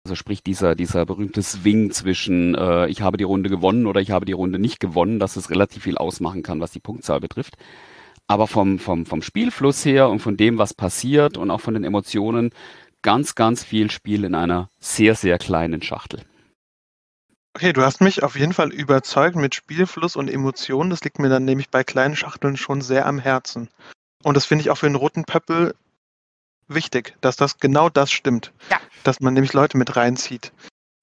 Also 0.04 0.16
sprich 0.16 0.42
dieser, 0.42 0.74
dieser 0.74 1.06
berühmte 1.06 1.42
Swing 1.42 1.92
zwischen 1.92 2.56
äh, 2.56 2.88
ich 2.88 3.02
habe 3.02 3.16
die 3.16 3.24
Runde 3.24 3.48
gewonnen 3.48 3.86
oder 3.86 4.00
ich 4.00 4.10
habe 4.10 4.26
die 4.26 4.32
Runde 4.32 4.58
nicht 4.58 4.80
gewonnen, 4.80 5.20
dass 5.20 5.36
es 5.36 5.50
relativ 5.50 5.84
viel 5.84 5.96
ausmachen 5.96 6.42
kann, 6.42 6.60
was 6.60 6.72
die 6.72 6.80
Punktzahl 6.80 7.20
betrifft. 7.20 7.54
Aber 8.26 8.46
vom, 8.46 8.78
vom, 8.78 9.06
vom 9.06 9.22
Spielfluss 9.22 9.84
her 9.84 10.08
und 10.08 10.20
von 10.20 10.36
dem, 10.36 10.58
was 10.58 10.74
passiert 10.74 11.36
und 11.36 11.50
auch 11.50 11.60
von 11.60 11.74
den 11.74 11.84
Emotionen, 11.84 12.50
ganz, 13.02 13.34
ganz 13.34 13.62
viel 13.62 13.90
Spiel 13.90 14.24
in 14.24 14.34
einer 14.34 14.70
sehr, 14.80 15.14
sehr 15.14 15.38
kleinen 15.38 15.82
Schachtel. 15.82 16.22
Okay, 17.54 17.72
du 17.72 17.82
hast 17.82 18.00
mich 18.00 18.22
auf 18.22 18.36
jeden 18.36 18.54
Fall 18.54 18.72
überzeugt 18.72 19.36
mit 19.36 19.54
Spielfluss 19.54 20.16
und 20.16 20.28
Emotionen. 20.30 20.88
Das 20.88 21.04
liegt 21.04 21.18
mir 21.18 21.28
dann 21.28 21.44
nämlich 21.44 21.68
bei 21.68 21.84
kleinen 21.84 22.16
Schachteln 22.16 22.56
schon 22.56 22.80
sehr 22.80 23.06
am 23.06 23.18
Herzen. 23.18 23.68
Und 24.22 24.36
das 24.36 24.46
finde 24.46 24.62
ich 24.62 24.70
auch 24.70 24.78
für 24.78 24.86
den 24.86 24.94
roten 24.94 25.24
Pöppel 25.24 25.74
wichtig, 26.68 27.14
dass 27.20 27.36
das 27.36 27.58
genau 27.58 27.90
das 27.90 28.10
stimmt. 28.10 28.52
Ja. 28.70 28.78
Dass 29.04 29.20
man 29.20 29.34
nämlich 29.34 29.52
Leute 29.52 29.76
mit 29.76 29.96
reinzieht. 29.96 30.52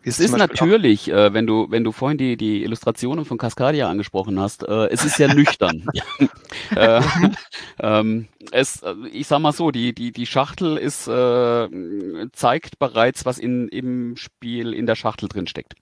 Es 0.02 0.20
ist 0.20 0.36
natürlich, 0.36 1.12
äh, 1.12 1.34
wenn 1.34 1.46
du, 1.46 1.68
wenn 1.70 1.84
du 1.84 1.92
vorhin 1.92 2.18
die, 2.18 2.38
die 2.38 2.64
Illustrationen 2.64 3.26
von 3.26 3.38
Cascadia 3.38 3.90
angesprochen 3.90 4.40
hast, 4.40 4.64
äh, 4.64 4.88
es 4.88 5.04
ist 5.04 5.18
sehr 5.18 5.34
nüchtern. 5.34 5.86
äh, 6.76 7.02
ähm, 7.80 8.30
es, 8.52 8.82
ich 9.12 9.28
sag 9.28 9.40
mal 9.40 9.52
so, 9.52 9.72
die, 9.72 9.94
die, 9.94 10.12
die 10.14 10.26
Schachtel 10.26 10.78
ist, 10.78 11.08
äh, 11.10 11.68
zeigt 12.32 12.80
bereits, 12.80 13.26
was 13.26 13.38
in, 13.38 13.68
im 13.68 14.16
Spiel 14.16 14.74
in 14.74 14.86
der 14.86 14.96
Schachtel 14.96 15.28
drin 15.28 15.48
steckt. 15.48 15.76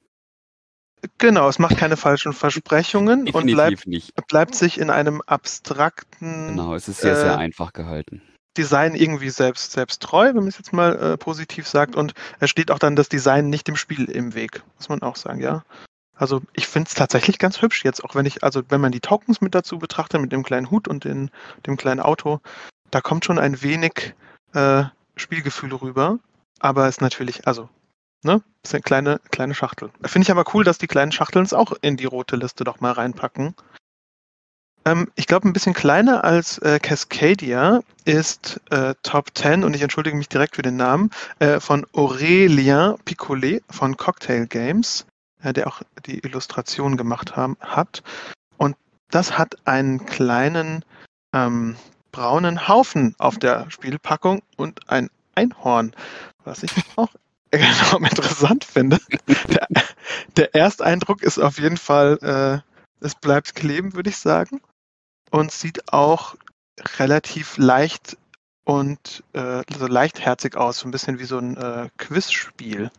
Genau, 1.18 1.48
es 1.48 1.60
macht 1.60 1.78
keine 1.78 1.98
falschen 1.98 2.34
Versprechungen 2.34 3.30
und 3.30 3.46
bleibt, 3.46 3.88
nicht. 3.88 4.14
bleibt 4.28 4.56
sich 4.56 4.80
in 4.80 4.90
einem 4.90 5.22
abstrakten 5.26 6.50
Genau, 6.50 6.74
es 6.74 6.88
ist 6.88 7.02
sehr, 7.02 7.14
äh, 7.14 7.22
sehr 7.22 7.38
einfach 7.38 7.74
gehalten. 7.74 8.22
Design 8.58 8.96
irgendwie 8.96 9.30
selbst, 9.30 9.72
selbst 9.72 10.02
treu, 10.02 10.28
wenn 10.30 10.38
man 10.38 10.48
es 10.48 10.58
jetzt 10.58 10.74
mal 10.74 10.96
äh, 10.96 11.18
positiv 11.18 11.68
sagt. 11.68 11.96
Und 11.96 12.14
es 12.40 12.50
steht 12.50 12.72
auch 12.72 12.80
dann 12.80 12.96
das 12.96 13.10
Design 13.10 13.50
nicht 13.50 13.68
dem 13.68 13.76
Spiel 13.76 14.06
im 14.06 14.34
Weg, 14.34 14.64
muss 14.78 14.90
man 14.90 15.02
auch 15.02 15.16
sagen, 15.16 15.40
ja. 15.42 15.64
Also 16.16 16.42
ich 16.54 16.66
finde 16.66 16.88
es 16.88 16.96
tatsächlich 16.96 17.38
ganz 17.38 17.62
hübsch 17.62 17.86
jetzt, 17.86 18.04
auch 18.04 18.16
wenn 18.16 18.26
ich, 18.26 18.44
also 18.44 18.64
wenn 18.70 18.82
man 18.82 18.92
die 18.92 19.00
Tokens 19.00 19.40
mit 19.40 19.54
dazu 19.54 19.78
betrachtet, 19.78 20.20
mit 20.20 20.32
dem 20.32 20.42
kleinen 20.42 20.72
Hut 20.72 20.88
und 20.88 21.04
den, 21.04 21.30
dem 21.68 21.78
kleinen 21.78 22.00
Auto, 22.00 22.40
da 22.90 23.02
kommt 23.02 23.24
schon 23.24 23.38
ein 23.38 23.62
wenig 23.62 24.16
äh, 24.54 24.86
Spielgefühl 25.16 25.74
rüber. 25.74 26.18
Aber 26.60 26.88
es 26.88 26.96
ist 26.96 27.02
natürlich, 27.02 27.46
also, 27.48 27.70
ne, 28.24 28.42
ist 28.64 28.74
eine 28.74 28.82
kleine, 28.82 29.20
kleine 29.32 29.54
Schachtel. 29.54 29.90
Finde 30.04 30.26
ich 30.26 30.32
aber 30.32 30.46
cool, 30.54 30.64
dass 30.64 30.78
die 30.78 30.88
kleinen 30.88 31.12
Schachteln 31.12 31.46
es 31.46 31.54
auch 31.54 31.74
in 31.82 31.98
die 31.98 32.06
rote 32.06 32.36
Liste 32.36 32.64
doch 32.64 32.80
mal 32.80 32.92
reinpacken. 32.92 33.56
Ähm, 34.86 35.12
ich 35.16 35.28
glaube, 35.28 35.48
ein 35.48 35.54
bisschen 35.54 35.74
kleiner 35.74 36.24
als 36.24 36.60
äh, 36.60 36.80
Cascadia 36.80 37.82
ist 38.06 38.62
äh, 38.70 38.96
Top 39.04 39.38
10, 39.38 39.64
und 39.64 39.76
ich 39.76 39.82
entschuldige 39.82 40.16
mich 40.16 40.30
direkt 40.30 40.56
für 40.56 40.62
den 40.62 40.78
Namen, 40.78 41.12
äh, 41.40 41.60
von 41.60 41.86
Aurélien 41.88 42.98
Picolet 43.04 43.64
von 43.70 43.98
Cocktail 43.98 44.46
Games, 44.46 45.06
äh, 45.44 45.54
der 45.54 45.68
auch 45.68 45.82
die 46.06 46.20
Illustration 46.20 46.96
gemacht 46.96 47.36
haben, 47.36 47.58
hat. 47.60 48.02
Und 48.58 48.78
das 49.12 49.38
hat 49.38 49.56
einen 49.66 50.06
kleinen 50.06 50.86
ähm, 51.34 51.76
braunen 52.12 52.68
Haufen 52.68 53.14
auf 53.18 53.38
der 53.38 53.70
Spielpackung 53.70 54.42
und 54.56 54.90
ein 54.90 55.10
Einhorn, 55.36 55.94
was 56.44 56.64
ich 56.64 56.72
auch 56.96 57.10
enorm 57.52 58.06
interessant 58.06 58.64
finde. 58.64 59.00
Der, 59.48 59.68
der 60.36 60.56
Ersteindruck 60.56 61.24
ist 61.24 61.40
auf 61.40 61.60
jeden 61.60 61.78
Fall, 61.78 62.18
äh, 62.22 63.06
es 63.06 63.16
bleibt 63.16 63.56
kleben, 63.56 63.94
würde 63.94 64.10
ich 64.10 64.18
sagen 64.18 64.62
und 65.32 65.52
sieht 65.52 65.94
auch 65.94 66.36
relativ 66.98 67.58
leicht 67.58 68.18
und 68.64 69.24
äh, 69.34 69.64
so 69.78 69.88
leichtherzig 69.88 70.56
aus, 70.58 70.80
so 70.80 70.88
ein 70.88 70.92
bisschen 70.92 71.20
wie 71.20 71.26
so 71.26 71.38
ein 71.38 71.56
äh, 71.58 71.90
Quizspiel. 71.98 72.92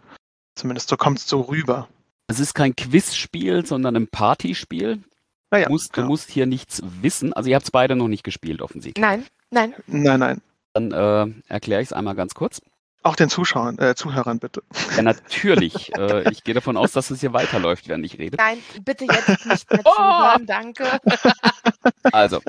Zumindest 0.55 0.89
so 0.89 0.97
kommt 0.97 1.19
es 1.19 1.29
so 1.29 1.43
rüber. 1.43 1.89
Es 2.27 2.41
ist 2.41 2.55
kein 2.55 2.75
Quizspiel, 2.75 3.65
sondern 3.65 3.97
ein 3.97 4.09
Partyspiel. 4.09 5.03
Naja, 5.51 5.67
du, 5.67 5.73
musst, 5.73 5.93
genau. 5.93 6.07
du 6.07 6.13
musst 6.13 6.31
hier 6.31 6.47
nichts 6.47 6.83
wissen. 7.01 7.33
Also 7.33 7.49
ihr 7.49 7.57
habt 7.57 7.65
es 7.65 7.71
beide 7.71 7.97
noch 7.97 8.09
nicht 8.09 8.25
gespielt, 8.25 8.61
offensichtlich. 8.61 9.01
Nein, 9.01 9.25
nein. 9.51 9.75
Nein, 9.87 10.21
nein. 10.21 10.41
Dann 10.75 10.93
äh, 10.93 11.33
erkläre 11.49 11.81
ich 11.81 11.89
es 11.89 11.93
einmal 11.93 12.15
ganz 12.15 12.35
kurz. 12.35 12.61
Auch 13.09 13.17
den 13.17 13.31
Zuschauern, 13.31 13.79
äh, 13.79 13.95
Zuhörern 13.95 14.39
bitte. 14.39 14.63
Ja, 14.95 15.01
natürlich. 15.01 15.95
äh, 15.99 16.31
ich 16.31 16.45
gehe 16.45 16.53
davon 16.53 16.77
aus, 16.77 16.93
dass 16.93 17.11
es 17.11 17.21
hier 17.21 17.33
weiterläuft, 17.33 17.89
während 17.89 18.05
ich 18.05 18.19
rede. 18.19 18.37
Nein, 18.37 18.59
bitte 18.85 19.07
jetzt 19.07 19.47
nicht 19.47 19.71
mehr 19.71 19.83
zuhören, 19.97 20.45
danke. 20.45 20.85
Also, 22.13 22.43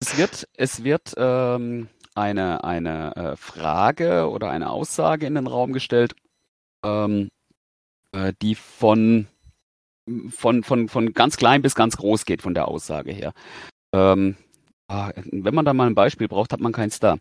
es 0.00 0.16
wird, 0.16 0.48
es 0.54 0.82
wird 0.82 1.12
ähm, 1.18 1.88
eine, 2.14 2.64
eine 2.64 3.16
äh, 3.16 3.36
Frage 3.36 4.30
oder 4.30 4.50
eine 4.50 4.70
Aussage 4.70 5.26
in 5.26 5.34
den 5.34 5.46
Raum 5.46 5.74
gestellt, 5.74 6.14
ähm, 6.86 7.28
äh, 8.12 8.32
die 8.40 8.54
von, 8.54 9.26
von, 10.30 10.62
von, 10.62 10.88
von 10.88 11.12
ganz 11.12 11.36
klein 11.36 11.60
bis 11.60 11.74
ganz 11.74 11.98
groß 11.98 12.24
geht, 12.24 12.40
von 12.40 12.54
der 12.54 12.68
Aussage 12.68 13.12
her. 13.12 13.32
Ähm, 13.94 14.36
ah, 14.88 15.10
wenn 15.30 15.54
man 15.54 15.66
da 15.66 15.74
mal 15.74 15.86
ein 15.86 15.94
Beispiel 15.94 16.28
braucht, 16.28 16.54
hat 16.54 16.60
man 16.60 16.72
keins 16.72 16.98
da. 16.98 17.18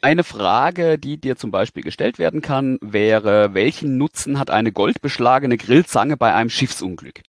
Eine 0.00 0.24
Frage, 0.24 0.98
die 0.98 1.18
dir 1.18 1.36
zum 1.36 1.50
Beispiel 1.50 1.82
gestellt 1.82 2.18
werden 2.18 2.42
kann, 2.42 2.78
wäre, 2.80 3.54
welchen 3.54 3.96
Nutzen 3.96 4.38
hat 4.38 4.50
eine 4.50 4.72
goldbeschlagene 4.72 5.56
Grillzange 5.56 6.16
bei 6.16 6.34
einem 6.34 6.50
Schiffsunglück? 6.50 7.22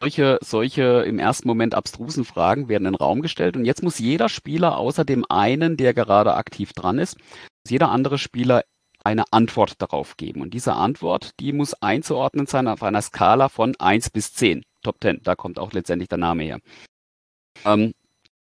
Solche, 0.00 0.38
solche 0.40 1.04
im 1.06 1.18
ersten 1.18 1.46
Moment 1.46 1.74
abstrusen 1.74 2.24
Fragen 2.24 2.68
werden 2.68 2.86
in 2.86 2.92
den 2.92 2.98
Raum 2.98 3.20
gestellt 3.20 3.56
und 3.56 3.66
jetzt 3.66 3.82
muss 3.82 3.98
jeder 3.98 4.30
Spieler 4.30 4.78
außer 4.78 5.04
dem 5.04 5.26
einen, 5.28 5.76
der 5.76 5.92
gerade 5.92 6.34
aktiv 6.34 6.72
dran 6.72 6.98
ist, 6.98 7.18
muss 7.18 7.70
jeder 7.70 7.90
andere 7.90 8.16
Spieler 8.16 8.64
eine 9.04 9.24
Antwort 9.30 9.80
darauf 9.80 10.16
geben. 10.16 10.40
Und 10.40 10.54
diese 10.54 10.74
Antwort, 10.74 11.38
die 11.40 11.52
muss 11.52 11.74
einzuordnen 11.74 12.46
sein 12.46 12.68
auf 12.68 12.82
einer 12.82 13.02
Skala 13.02 13.48
von 13.48 13.74
1 13.78 14.10
bis 14.10 14.32
10. 14.34 14.62
Top 14.82 14.96
10, 15.02 15.20
da 15.22 15.34
kommt 15.34 15.58
auch 15.58 15.72
letztendlich 15.72 16.08
der 16.08 16.18
Name 16.18 16.44
her. 16.44 16.58
Ähm, 17.64 17.92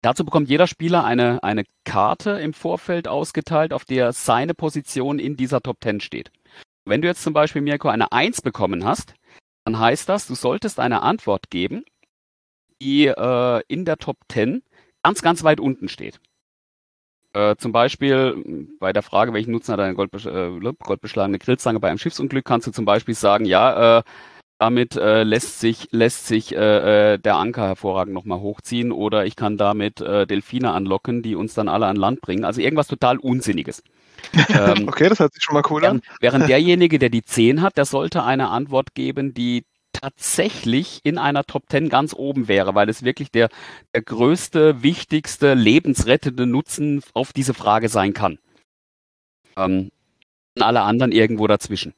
dazu 0.01 0.25
bekommt 0.25 0.49
jeder 0.49 0.67
Spieler 0.67 1.03
eine, 1.03 1.43
eine 1.43 1.63
Karte 1.85 2.31
im 2.31 2.53
Vorfeld 2.53 3.07
ausgeteilt, 3.07 3.73
auf 3.73 3.85
der 3.85 4.13
seine 4.13 4.53
Position 4.53 5.19
in 5.19 5.37
dieser 5.37 5.61
Top 5.61 5.77
10 5.81 6.01
steht. 6.01 6.31
Wenn 6.85 7.01
du 7.01 7.07
jetzt 7.07 7.23
zum 7.23 7.33
Beispiel, 7.33 7.61
Mirko, 7.61 7.89
eine 7.89 8.11
1 8.11 8.41
bekommen 8.41 8.85
hast, 8.85 9.13
dann 9.65 9.79
heißt 9.79 10.09
das, 10.09 10.27
du 10.27 10.35
solltest 10.35 10.79
eine 10.79 11.03
Antwort 11.03 11.49
geben, 11.49 11.85
die 12.81 13.05
äh, 13.05 13.61
in 13.67 13.85
der 13.85 13.97
Top 13.97 14.17
10 14.29 14.63
ganz, 15.03 15.21
ganz 15.21 15.43
weit 15.43 15.59
unten 15.59 15.87
steht. 15.87 16.19
Äh, 17.33 17.55
zum 17.55 17.71
Beispiel 17.71 18.67
bei 18.79 18.91
der 18.91 19.03
Frage, 19.03 19.33
welchen 19.33 19.51
Nutzen 19.51 19.71
hat 19.71 19.79
eine 19.79 19.93
äh, 19.93 20.73
goldbeschlagene 20.73 21.39
Grillzange 21.39 21.79
bei 21.79 21.89
einem 21.89 21.97
Schiffsunglück, 21.97 22.43
kannst 22.43 22.67
du 22.67 22.71
zum 22.71 22.83
Beispiel 22.83 23.15
sagen, 23.15 23.45
ja, 23.45 23.99
äh, 23.99 24.03
damit 24.61 24.95
äh, 24.95 25.23
lässt 25.23 25.59
sich, 25.59 25.87
lässt 25.89 26.27
sich 26.27 26.55
äh, 26.55 27.13
äh, 27.13 27.17
der 27.17 27.37
Anker 27.37 27.65
hervorragend 27.65 28.13
nochmal 28.13 28.41
hochziehen 28.41 28.91
oder 28.91 29.25
ich 29.25 29.35
kann 29.35 29.57
damit 29.57 30.01
äh, 30.01 30.27
Delfine 30.27 30.71
anlocken, 30.71 31.23
die 31.23 31.33
uns 31.33 31.55
dann 31.55 31.67
alle 31.67 31.87
an 31.87 31.95
Land 31.95 32.21
bringen. 32.21 32.45
Also 32.45 32.61
irgendwas 32.61 32.85
total 32.85 33.17
Unsinniges. 33.17 33.81
ähm, 34.49 34.87
okay, 34.87 35.09
das 35.09 35.19
hört 35.19 35.33
sich 35.33 35.41
schon 35.43 35.55
mal 35.55 35.63
cool 35.71 35.81
während, 35.81 36.07
an. 36.07 36.15
Während 36.19 36.47
derjenige, 36.47 36.99
der 36.99 37.09
die 37.09 37.23
10 37.23 37.63
hat, 37.63 37.75
der 37.75 37.85
sollte 37.85 38.23
eine 38.23 38.49
Antwort 38.49 38.93
geben, 38.93 39.33
die 39.33 39.65
tatsächlich 39.93 40.99
in 41.01 41.17
einer 41.17 41.43
Top 41.43 41.63
10 41.67 41.89
ganz 41.89 42.13
oben 42.13 42.47
wäre, 42.47 42.75
weil 42.75 42.87
es 42.87 43.01
wirklich 43.01 43.31
der, 43.31 43.49
der 43.95 44.03
größte, 44.03 44.83
wichtigste, 44.83 45.55
lebensrettende 45.55 46.45
Nutzen 46.45 47.01
auf 47.15 47.33
diese 47.33 47.55
Frage 47.55 47.89
sein 47.89 48.13
kann. 48.13 48.37
Ähm, 49.57 49.89
alle 50.59 50.81
anderen 50.81 51.11
irgendwo 51.11 51.47
dazwischen. 51.47 51.95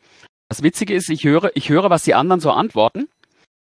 Das 0.50 0.64
Witzige 0.64 0.94
ist, 0.94 1.10
ich 1.10 1.24
höre, 1.24 1.52
ich 1.56 1.70
höre, 1.70 1.90
was 1.90 2.04
die 2.04 2.14
anderen 2.14 2.40
so 2.40 2.52
antworten 2.52 3.08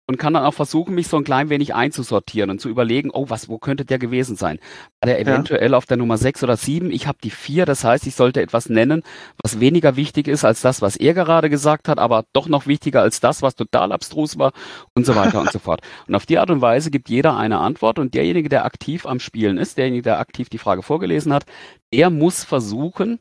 und 0.09 0.17
kann 0.17 0.33
dann 0.33 0.45
auch 0.45 0.53
versuchen, 0.53 0.95
mich 0.95 1.09
so 1.09 1.17
ein 1.17 1.25
klein 1.25 1.49
wenig 1.49 1.75
einzusortieren 1.75 2.49
und 2.49 2.61
zu 2.61 2.69
überlegen, 2.69 3.11
oh, 3.11 3.25
was, 3.27 3.49
wo 3.49 3.57
könnte 3.57 3.83
der 3.83 3.99
gewesen 3.99 4.37
sein? 4.37 4.59
War 5.01 5.07
der 5.07 5.19
eventuell 5.19 5.71
ja. 5.71 5.77
auf 5.77 5.85
der 5.85 5.97
Nummer 5.97 6.17
6 6.17 6.43
oder 6.43 6.55
7? 6.55 6.91
Ich 6.91 7.07
habe 7.07 7.17
die 7.21 7.29
4, 7.29 7.65
das 7.65 7.83
heißt, 7.83 8.07
ich 8.07 8.15
sollte 8.15 8.41
etwas 8.41 8.69
nennen, 8.69 9.03
was 9.43 9.59
weniger 9.59 9.97
wichtig 9.97 10.29
ist 10.29 10.45
als 10.45 10.61
das, 10.61 10.81
was 10.81 10.95
er 10.95 11.13
gerade 11.13 11.49
gesagt 11.49 11.89
hat, 11.89 11.99
aber 11.99 12.23
doch 12.31 12.47
noch 12.47 12.67
wichtiger 12.67 13.01
als 13.01 13.19
das, 13.19 13.41
was 13.41 13.55
total 13.55 13.91
abstrus 13.91 14.37
war 14.37 14.53
und 14.95 15.05
so 15.05 15.13
weiter 15.15 15.41
und 15.41 15.51
so 15.51 15.59
fort. 15.59 15.81
Und 16.07 16.15
auf 16.15 16.25
die 16.25 16.37
Art 16.39 16.49
und 16.49 16.61
Weise 16.61 16.89
gibt 16.89 17.09
jeder 17.09 17.35
eine 17.35 17.59
Antwort 17.59 17.99
und 17.99 18.13
derjenige, 18.13 18.47
der 18.47 18.63
aktiv 18.63 19.05
am 19.05 19.19
Spielen 19.19 19.57
ist, 19.57 19.77
derjenige, 19.77 20.03
der 20.03 20.19
aktiv 20.19 20.47
die 20.47 20.57
Frage 20.57 20.83
vorgelesen 20.83 21.33
hat, 21.33 21.45
der 21.93 22.09
muss 22.09 22.45
versuchen, 22.45 23.19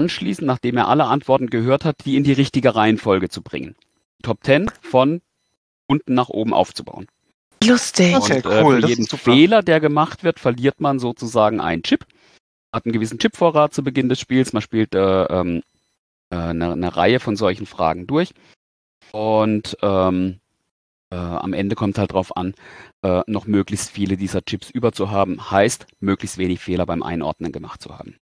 anschließend, 0.00 0.46
nachdem 0.46 0.78
er 0.78 0.88
alle 0.88 1.04
Antworten 1.04 1.50
gehört 1.50 1.84
hat, 1.84 2.04
die 2.06 2.16
in 2.16 2.24
die 2.24 2.32
richtige 2.32 2.74
Reihenfolge 2.74 3.28
zu 3.28 3.42
bringen. 3.42 3.76
Top 4.22 4.42
10 4.42 4.70
von 4.80 5.20
unten 5.86 6.14
nach 6.14 6.30
oben 6.30 6.54
aufzubauen. 6.54 7.06
Lustig. 7.62 8.14
Und 8.14 8.22
okay, 8.22 8.42
cool. 8.44 8.78
äh, 8.78 8.80
für 8.80 8.88
jeden 8.88 9.06
Fehler, 9.06 9.62
der 9.62 9.80
gemacht 9.80 10.24
wird, 10.24 10.40
verliert 10.40 10.80
man 10.80 10.98
sozusagen 10.98 11.60
einen 11.60 11.82
Chip. 11.82 12.06
Hat 12.72 12.86
einen 12.86 12.92
gewissen 12.92 13.18
Chipvorrat 13.18 13.74
zu 13.74 13.84
Beginn 13.84 14.08
des 14.08 14.20
Spiels. 14.20 14.52
Man 14.54 14.62
spielt 14.62 14.94
äh, 14.94 15.24
ähm, 15.24 15.62
äh, 16.30 16.36
eine, 16.36 16.72
eine, 16.72 16.96
Reihe 16.96 17.20
von 17.20 17.36
solchen 17.36 17.66
Fragen 17.66 18.06
durch. 18.06 18.30
Und 19.12 19.76
ähm, 19.82 20.40
äh, 21.10 21.16
am 21.16 21.52
Ende 21.52 21.74
kommt 21.74 21.98
halt 21.98 22.12
drauf 22.12 22.34
an, 22.36 22.54
äh, 23.02 23.22
noch 23.26 23.46
möglichst 23.46 23.90
viele 23.90 24.16
dieser 24.16 24.42
Chips 24.42 24.70
über 24.70 24.92
zu 24.92 25.10
haben. 25.10 25.50
Heißt, 25.50 25.86
möglichst 25.98 26.38
wenig 26.38 26.60
Fehler 26.60 26.86
beim 26.86 27.02
Einordnen 27.02 27.52
gemacht 27.52 27.82
zu 27.82 27.98
haben. 27.98 28.16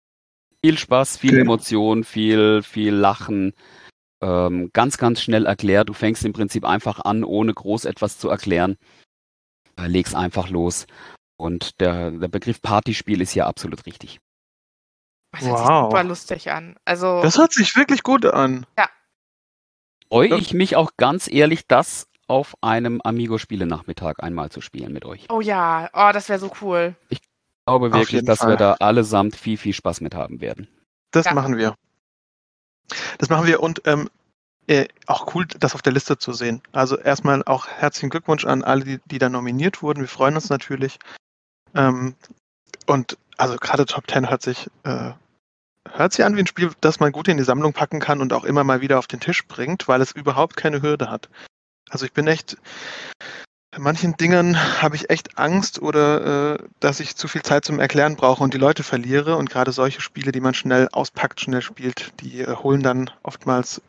Viel 0.65 0.79
Spaß, 0.79 1.17
viel 1.17 1.33
okay. 1.33 1.41
Emotion, 1.41 2.05
viel, 2.05 2.63
viel 2.63 2.95
Lachen 2.95 3.53
ähm, 4.23 4.71
ganz, 4.73 4.99
ganz 4.99 5.21
schnell 5.21 5.47
erklärt. 5.47 5.89
Du 5.89 5.93
fängst 5.93 6.25
im 6.25 6.33
Prinzip 6.33 6.65
einfach 6.65 7.01
an, 7.01 7.25
ohne 7.25 7.53
groß 7.53 7.85
etwas 7.85 8.19
zu 8.19 8.29
erklären. 8.29 8.77
Legst 9.79 10.15
einfach 10.15 10.49
los. 10.49 10.87
Und 11.39 11.81
der, 11.81 12.11
der 12.11 12.29
Begriff 12.29 12.63
Partyspiel 12.63 13.21
ist 13.21 13.33
hier 13.33 13.47
absolut 13.47 13.85
richtig. 13.87 14.21
Das 15.33 15.43
hört 15.43 15.53
wow. 15.53 15.67
sich 15.67 15.67
super 15.67 16.05
lustig 16.05 16.51
an. 16.51 16.77
Also, 16.87 17.21
das 17.21 17.37
hört 17.37 17.53
sich 17.53 17.77
wirklich 17.77 18.03
gut 18.03 18.25
an. 18.25 18.65
Ja. 18.79 18.89
Freue 20.09 20.39
ich 20.39 20.55
mich 20.55 20.77
auch 20.77 20.93
ganz 20.97 21.31
ehrlich, 21.31 21.67
das 21.67 22.09
auf 22.27 22.55
einem 22.63 23.01
Amigo-Spielenachmittag 23.03 24.15
einmal 24.21 24.51
zu 24.51 24.61
spielen 24.61 24.93
mit 24.93 25.05
euch. 25.05 25.27
Oh 25.31 25.41
ja, 25.41 25.91
oh, 25.93 26.11
das 26.13 26.29
wäre 26.29 26.39
so 26.39 26.51
cool. 26.63 26.97
Ich 27.11 27.21
glaube 27.67 27.93
wirklich, 27.93 28.25
dass 28.25 28.39
Fall. 28.39 28.51
wir 28.51 28.57
da 28.57 28.73
allesamt 28.75 29.37
viel, 29.37 29.57
viel 29.57 29.73
Spaß 29.73 30.01
mit 30.01 30.15
haben 30.15 30.41
werden. 30.41 30.69
Das 31.11 31.27
ja. 31.27 31.35
machen 31.35 31.57
wir. 31.57 31.75
Das 33.19 33.29
machen 33.29 33.47
wir 33.47 33.61
und 33.61 33.83
ähm, 33.85 34.09
äh, 34.69 34.87
auch 35.07 35.35
cool, 35.35 35.47
das 35.47 35.75
auf 35.75 35.83
der 35.83 35.93
Liste 35.93 36.19
zu 36.19 36.33
sehen. 36.33 36.63
Also 36.73 36.97
erstmal 36.97 37.43
auch 37.45 37.67
herzlichen 37.67 38.11
Glückwunsch 38.11 38.45
an 38.45 38.65
alle, 38.65 38.85
die, 38.85 39.01
die 39.07 39.19
da 39.19 39.29
nominiert 39.29 39.83
wurden. 39.83 40.01
Wir 40.01 40.09
freuen 40.09 40.35
uns 40.35 40.49
natürlich. 40.49 40.99
Ähm, 41.75 42.15
und 42.87 43.19
also 43.37 43.57
gerade 43.57 43.87
Top 43.87 44.11
10 44.11 44.31
hört 44.31 44.43
sich, 44.43 44.69
äh, 44.85 45.13
hört 45.89 46.13
sich 46.13 46.25
an 46.25 46.37
wie 46.37 46.41
ein 46.41 46.47
Spiel, 46.47 46.73
das 46.81 47.01
man 47.01 47.13
gut 47.13 47.29
in 47.29 47.37
die 47.37 47.45
Sammlung 47.45 47.73
packen 47.73 48.01
kann 48.01 48.21
und 48.21 48.33
auch 48.33 48.45
immer 48.45 48.65
mal 48.65 48.81
wieder 48.81 48.99
auf 48.99 49.07
den 49.07 49.21
Tisch 49.21 49.47
bringt, 49.47 49.89
weil 49.89 50.01
es 50.01 50.13
überhaupt 50.13 50.57
keine 50.57 50.83
Hürde 50.83 51.11
hat. 51.11 51.29
Also 51.91 52.05
ich 52.05 52.13
bin 52.13 52.27
echt, 52.27 52.57
bei 53.77 53.83
manchen 53.83 54.17
Dingen 54.17 54.57
habe 54.81 54.97
ich 54.97 55.11
echt 55.11 55.37
Angst 55.37 55.83
oder 55.83 56.55
äh, 56.55 56.59
dass 56.81 56.99
ich 56.99 57.15
zu 57.15 57.29
viel 57.29 57.43
Zeit 57.43 57.67
zum 57.67 57.79
Erklären 57.79 58.17
brauche 58.17 58.43
und 58.43 58.55
die 58.55 58.59
Leute 58.59 58.83
verliere. 58.83 59.37
Und 59.37 59.51
gerade 59.51 59.71
solche 59.71 60.01
Spiele, 60.01 60.33
die 60.33 60.41
man 60.41 60.55
schnell 60.55 60.89
auspackt, 60.93 61.43
schnell 61.43 61.61
spielt, 61.61 62.15
die 62.21 62.41
äh, 62.41 62.57
holen 62.57 62.83
dann 62.83 63.11
oftmals 63.23 63.83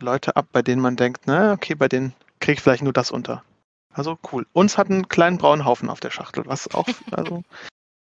Leute 0.00 0.34
ab, 0.34 0.48
bei 0.50 0.62
denen 0.62 0.82
man 0.82 0.96
denkt, 0.96 1.22
na, 1.26 1.52
okay, 1.52 1.76
bei 1.76 1.86
denen 1.86 2.12
kriege 2.40 2.54
ich 2.54 2.60
vielleicht 2.60 2.82
nur 2.82 2.92
das 2.92 3.12
unter. 3.12 3.44
Also 3.92 4.18
cool. 4.32 4.46
Uns 4.52 4.76
hat 4.76 4.90
einen 4.90 5.08
kleinen 5.08 5.38
braunen 5.38 5.64
Haufen 5.64 5.90
auf 5.90 6.00
der 6.00 6.10
Schachtel, 6.10 6.44
was 6.46 6.74
auch 6.74 6.88
also 7.12 7.44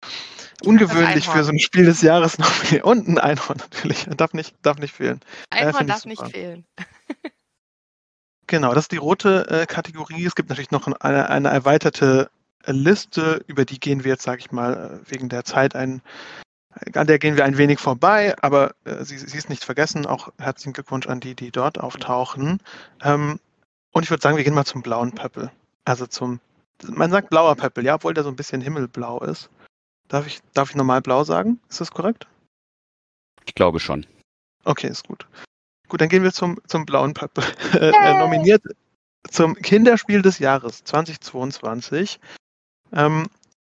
ungewöhnlich 0.65 1.29
für 1.29 1.45
so 1.45 1.53
ein 1.53 1.61
Spiel 1.61 1.85
des 1.85 2.03
Jahres 2.03 2.39
noch. 2.41 2.51
Und 2.83 3.07
ein 3.07 3.19
Einhorn 3.19 3.59
natürlich. 3.59 4.09
Darf 4.17 4.33
nicht, 4.33 4.57
darf 4.63 4.79
nicht 4.79 4.95
fehlen. 4.97 5.21
Einhorn 5.51 5.87
darf 5.87 6.07
nicht 6.07 6.27
fehlen. 6.27 6.67
Genau, 8.49 8.73
das 8.75 8.85
ist 8.85 8.93
die 8.93 8.97
rote 8.97 9.47
äh, 9.51 9.67
Kategorie. 9.67 10.25
Es 10.25 10.35
gibt 10.35 10.49
natürlich 10.49 10.71
noch 10.71 10.87
eine, 10.87 11.29
eine 11.29 11.49
erweiterte 11.49 12.31
Liste, 12.65 13.45
über 13.47 13.67
die 13.67 13.79
gehen 13.79 14.05
wir 14.05 14.13
jetzt, 14.13 14.23
sage 14.23 14.41
ich 14.41 14.51
mal, 14.51 15.01
äh, 15.07 15.11
wegen 15.11 15.29
der 15.29 15.45
Zeit 15.45 15.77
ein, 15.77 16.01
an 16.95 17.07
der 17.07 17.19
gehen 17.19 17.37
wir 17.37 17.45
ein 17.45 17.59
wenig 17.59 17.79
vorbei, 17.79 18.35
aber 18.41 18.75
äh, 18.85 19.05
sie, 19.05 19.19
sie, 19.19 19.37
ist 19.37 19.51
nicht 19.51 19.65
vergessen. 19.65 20.07
Auch 20.07 20.31
herzlichen 20.39 20.73
Glückwunsch 20.73 21.07
an 21.07 21.21
die, 21.21 21.35
die 21.35 21.51
dort 21.51 21.79
auftauchen. 21.79 22.61
Ähm, 23.03 23.39
und 23.93 24.03
ich 24.03 24.11
würde 24.11 24.23
sagen, 24.23 24.39
wir 24.39 24.45
gehen 24.45 24.55
mal 24.55 24.65
zum 24.65 24.81
blauen 24.83 25.13
Pöppel. 25.13 25.51
Also 25.85 26.07
zum, 26.07 26.41
man 26.89 27.11
sagt 27.11 27.29
blauer 27.29 27.55
Pöppel, 27.55 27.85
ja, 27.85 27.97
obwohl 27.97 28.15
der 28.15 28.25
so 28.25 28.31
ein 28.31 28.37
bisschen 28.37 28.63
himmelblau 28.63 29.21
ist. 29.21 29.51
Darf 30.09 30.27
ich, 30.27 30.41
darf 30.55 30.71
ich 30.71 30.77
normal 30.77 31.03
blau 31.03 31.23
sagen? 31.23 31.61
Ist 31.69 31.83
das 31.83 31.91
korrekt? 31.91 32.27
Ich 33.45 33.55
glaube 33.55 33.79
schon. 33.79 34.07
Okay, 34.65 34.89
ist 34.89 35.07
gut. 35.07 35.27
Gut, 35.89 36.01
dann 36.01 36.09
gehen 36.09 36.23
wir 36.23 36.33
zum, 36.33 36.61
zum 36.67 36.87
blauen 36.87 37.15
Pöppel. 37.15 37.45
Äh, 37.73 38.19
nominiert 38.19 38.63
zum 39.31 39.55
Kinderspiel 39.55 40.23
des 40.23 40.39
Jahres 40.39 40.85
2022 40.85 42.21
ähm, 42.93 43.27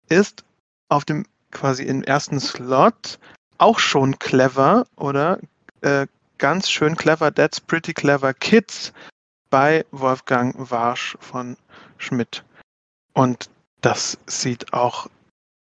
ist 0.10 0.44
auf 0.90 1.06
dem 1.06 1.26
quasi 1.52 1.84
im 1.84 2.04
ersten 2.04 2.40
Slot 2.40 3.20
auch 3.58 3.80
schon 3.80 4.18
clever 4.18 4.86
oder 4.96 5.40
äh, 5.82 6.08
ganz 6.38 6.70
schön 6.70 6.96
clever, 6.96 7.34
That's 7.34 7.62
Pretty 7.62 7.94
Clever 7.94 8.34
Kids 8.34 8.94
bei 9.50 9.86
Wolfgang 9.92 10.56
Warsch 10.58 11.18
von 11.20 11.58
Schmidt. 11.98 12.44
Und 13.14 13.50
das 13.82 14.18
sieht 14.26 14.74
auch 14.74 15.08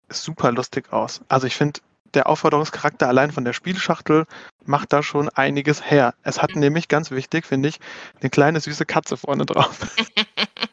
super 0.10 0.52
lustig 0.52 0.94
aus. 0.94 1.22
Also 1.30 1.48
ich 1.48 1.56
finde, 1.56 1.80
der 2.14 2.28
Aufforderungscharakter 2.28 3.08
allein 3.08 3.32
von 3.32 3.46
der 3.46 3.54
Spielschachtel 3.54 4.26
macht 4.66 4.94
da 4.94 5.04
schon 5.04 5.30
einiges 5.30 5.90
her. 5.90 6.14
Es 6.24 6.42
hat 6.42 6.56
nämlich, 6.56 6.88
ganz 6.88 7.12
wichtig, 7.12 7.46
finde 7.46 7.70
ich, 7.70 7.80
eine 8.20 8.30
kleine 8.30 8.60
süße 8.60 8.86
Katze 8.86 9.18
vorne 9.18 9.46
drauf. 9.46 9.96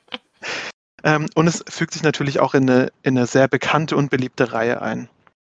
ähm, 1.04 1.28
und 1.34 1.46
es 1.46 1.64
fügt 1.68 1.92
sich 1.92 2.02
natürlich 2.02 2.40
auch 2.40 2.54
in 2.54 2.68
eine, 2.68 2.92
in 3.02 3.16
eine 3.16 3.26
sehr 3.26 3.48
bekannte 3.48 3.96
und 3.96 4.10
beliebte 4.10 4.52
Reihe 4.52 4.82
ein. 4.82 5.08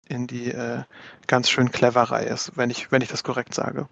In 0.08 0.28
die 0.28 0.52
äh, 0.52 0.84
ganz 1.26 1.50
schön 1.50 1.72
clever 1.72 2.04
Reihe 2.04 2.28
ist, 2.28 2.52
wenn 2.56 2.70
ich, 2.70 2.92
wenn 2.92 3.02
ich 3.02 3.10
das 3.10 3.24
korrekt 3.24 3.56
sage. 3.56 3.88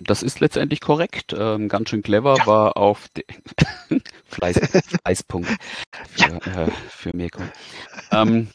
Das 0.00 0.22
ist 0.22 0.40
letztendlich 0.40 0.80
korrekt. 0.80 1.34
Ähm, 1.36 1.68
ganz 1.68 1.90
schön 1.90 2.02
clever 2.02 2.36
ja. 2.38 2.46
war 2.46 2.76
auf 2.76 3.08
Fleiß, 4.28 4.60
Fleißpunkt 5.04 5.48
für, 6.10 6.40
ja. 6.46 6.64
äh, 6.64 6.70
für 6.88 7.16
Mirko. 7.16 7.42
Ähm, 8.10 8.48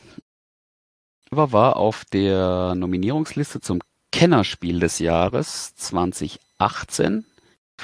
war 1.32 1.78
auf 1.78 2.06
der 2.06 2.76
Nominierungsliste 2.76 3.62
zum 3.62 3.82
Kennerspiel 4.12 4.80
des 4.80 5.00
Jahres 5.00 5.76
2018. 5.76 7.26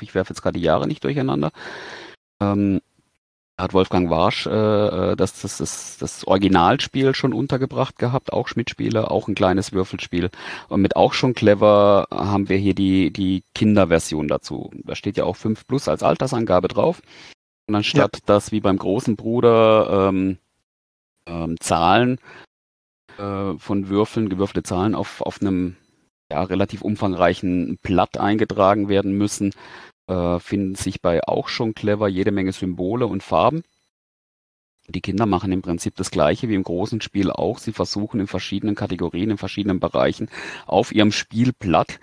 Ich 0.02 0.16
werfe 0.16 0.34
jetzt 0.34 0.42
gerade 0.42 0.60
die 0.60 0.66
Jahre 0.66 0.88
nicht 0.88 1.04
durcheinander. 1.04 1.52
Ähm, 2.42 2.82
hat 3.58 3.74
Wolfgang 3.74 4.10
Warsch 4.10 4.48
äh, 4.48 4.50
äh, 4.50 5.16
das, 5.16 5.42
das, 5.42 5.58
das, 5.58 5.98
das 5.98 6.28
Originalspiel 6.28 7.16
schon 7.16 7.34
untergebracht 7.34 7.98
gehabt, 7.98 8.34
auch 8.34 8.50
Schmidt-Spiele, 8.50 9.10
auch 9.10 9.28
ein 9.28 9.36
kleines 9.36 9.72
Würfelspiel. 9.72 10.30
Und 10.68 10.82
mit 10.82 10.98
auch 10.98 11.14
schon 11.14 11.34
clever 11.34 12.08
haben 12.12 12.50
wir 12.50 12.58
hier 12.58 12.76
die, 12.76 13.12
die 13.12 13.44
Kinderversion 13.54 14.28
dazu. 14.28 14.72
Da 14.84 14.96
steht 14.96 15.16
ja 15.16 15.24
auch 15.24 15.38
5 15.38 15.68
Plus 15.68 15.88
als 15.88 16.04
Altersangabe 16.04 16.68
drauf. 16.68 17.02
Und 17.68 17.76
anstatt 17.76 18.18
ja. 18.18 18.22
dass 18.26 18.52
wie 18.52 18.60
beim 18.60 18.78
großen 18.78 19.16
Bruder 19.16 20.10
ähm, 20.10 20.38
ähm, 21.28 21.56
Zahlen 21.60 22.20
äh, 23.18 23.58
von 23.58 23.90
Würfeln, 23.90 24.30
gewürfelte 24.30 24.64
Zahlen 24.64 24.96
auf, 24.96 25.22
auf 25.22 25.42
einem 25.42 25.76
ja, 26.32 26.44
relativ 26.44 26.82
umfangreichen 26.82 27.78
Blatt 27.82 28.18
eingetragen 28.18 28.90
werden 28.90 29.18
müssen, 29.18 29.54
äh, 30.08 30.40
finden 30.40 30.76
sich 30.76 31.02
bei 31.02 31.24
auch 31.28 31.48
schon 31.48 31.74
clever 31.74 32.08
jede 32.08 32.32
Menge 32.32 32.52
Symbole 32.52 33.08
und 33.08 33.24
Farben. 33.24 33.64
Die 34.88 35.02
Kinder 35.02 35.26
machen 35.26 35.52
im 35.52 35.62
Prinzip 35.62 35.96
das 35.96 36.12
Gleiche 36.12 36.48
wie 36.48 36.56
im 36.56 36.64
großen 36.64 37.02
Spiel 37.02 37.32
auch. 37.32 37.58
Sie 37.58 37.72
versuchen 37.72 38.20
in 38.20 38.28
verschiedenen 38.28 38.76
Kategorien, 38.76 39.32
in 39.32 39.38
verschiedenen 39.38 39.80
Bereichen 39.80 40.30
auf 40.68 40.92
ihrem 40.94 41.12
Spielblatt 41.12 42.00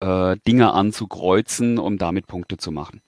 äh, 0.00 0.36
Dinge 0.46 0.72
anzukreuzen, 0.72 1.78
um 1.78 1.98
damit 1.98 2.26
Punkte 2.26 2.56
zu 2.56 2.72
machen. 2.72 3.02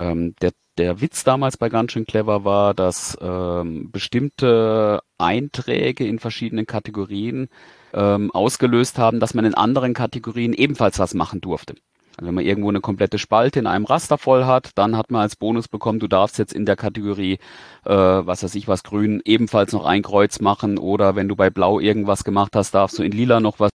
Ähm, 0.00 0.34
der, 0.40 0.52
der 0.78 1.00
Witz 1.00 1.24
damals 1.24 1.56
bei 1.56 1.68
ganz 1.68 1.92
schön 1.92 2.06
clever 2.06 2.44
war, 2.44 2.74
dass 2.74 3.16
ähm, 3.20 3.90
bestimmte 3.90 5.00
Einträge 5.18 6.06
in 6.06 6.18
verschiedenen 6.18 6.66
Kategorien 6.66 7.48
ähm, 7.92 8.30
ausgelöst 8.32 8.98
haben, 8.98 9.20
dass 9.20 9.34
man 9.34 9.44
in 9.44 9.54
anderen 9.54 9.94
Kategorien 9.94 10.52
ebenfalls 10.52 10.98
was 10.98 11.14
machen 11.14 11.40
durfte. 11.40 11.74
Also 12.16 12.28
wenn 12.28 12.34
man 12.34 12.44
irgendwo 12.44 12.68
eine 12.68 12.80
komplette 12.80 13.18
Spalte 13.18 13.58
in 13.58 13.66
einem 13.66 13.84
Raster 13.84 14.18
voll 14.18 14.44
hat, 14.44 14.70
dann 14.76 14.96
hat 14.96 15.10
man 15.10 15.22
als 15.22 15.36
Bonus 15.36 15.66
bekommen, 15.66 15.98
du 15.98 16.06
darfst 16.06 16.38
jetzt 16.38 16.52
in 16.52 16.64
der 16.64 16.76
Kategorie, 16.76 17.38
äh, 17.84 17.90
was 17.90 18.42
weiß 18.42 18.54
ich 18.54 18.68
was, 18.68 18.84
grün, 18.84 19.20
ebenfalls 19.24 19.72
noch 19.72 19.84
ein 19.84 20.02
Kreuz 20.02 20.40
machen 20.40 20.78
oder 20.78 21.16
wenn 21.16 21.28
du 21.28 21.36
bei 21.36 21.50
blau 21.50 21.80
irgendwas 21.80 22.24
gemacht 22.24 22.54
hast, 22.54 22.72
darfst 22.74 22.98
du 22.98 23.02
in 23.02 23.12
lila 23.12 23.40
noch 23.40 23.58
was 23.58 23.70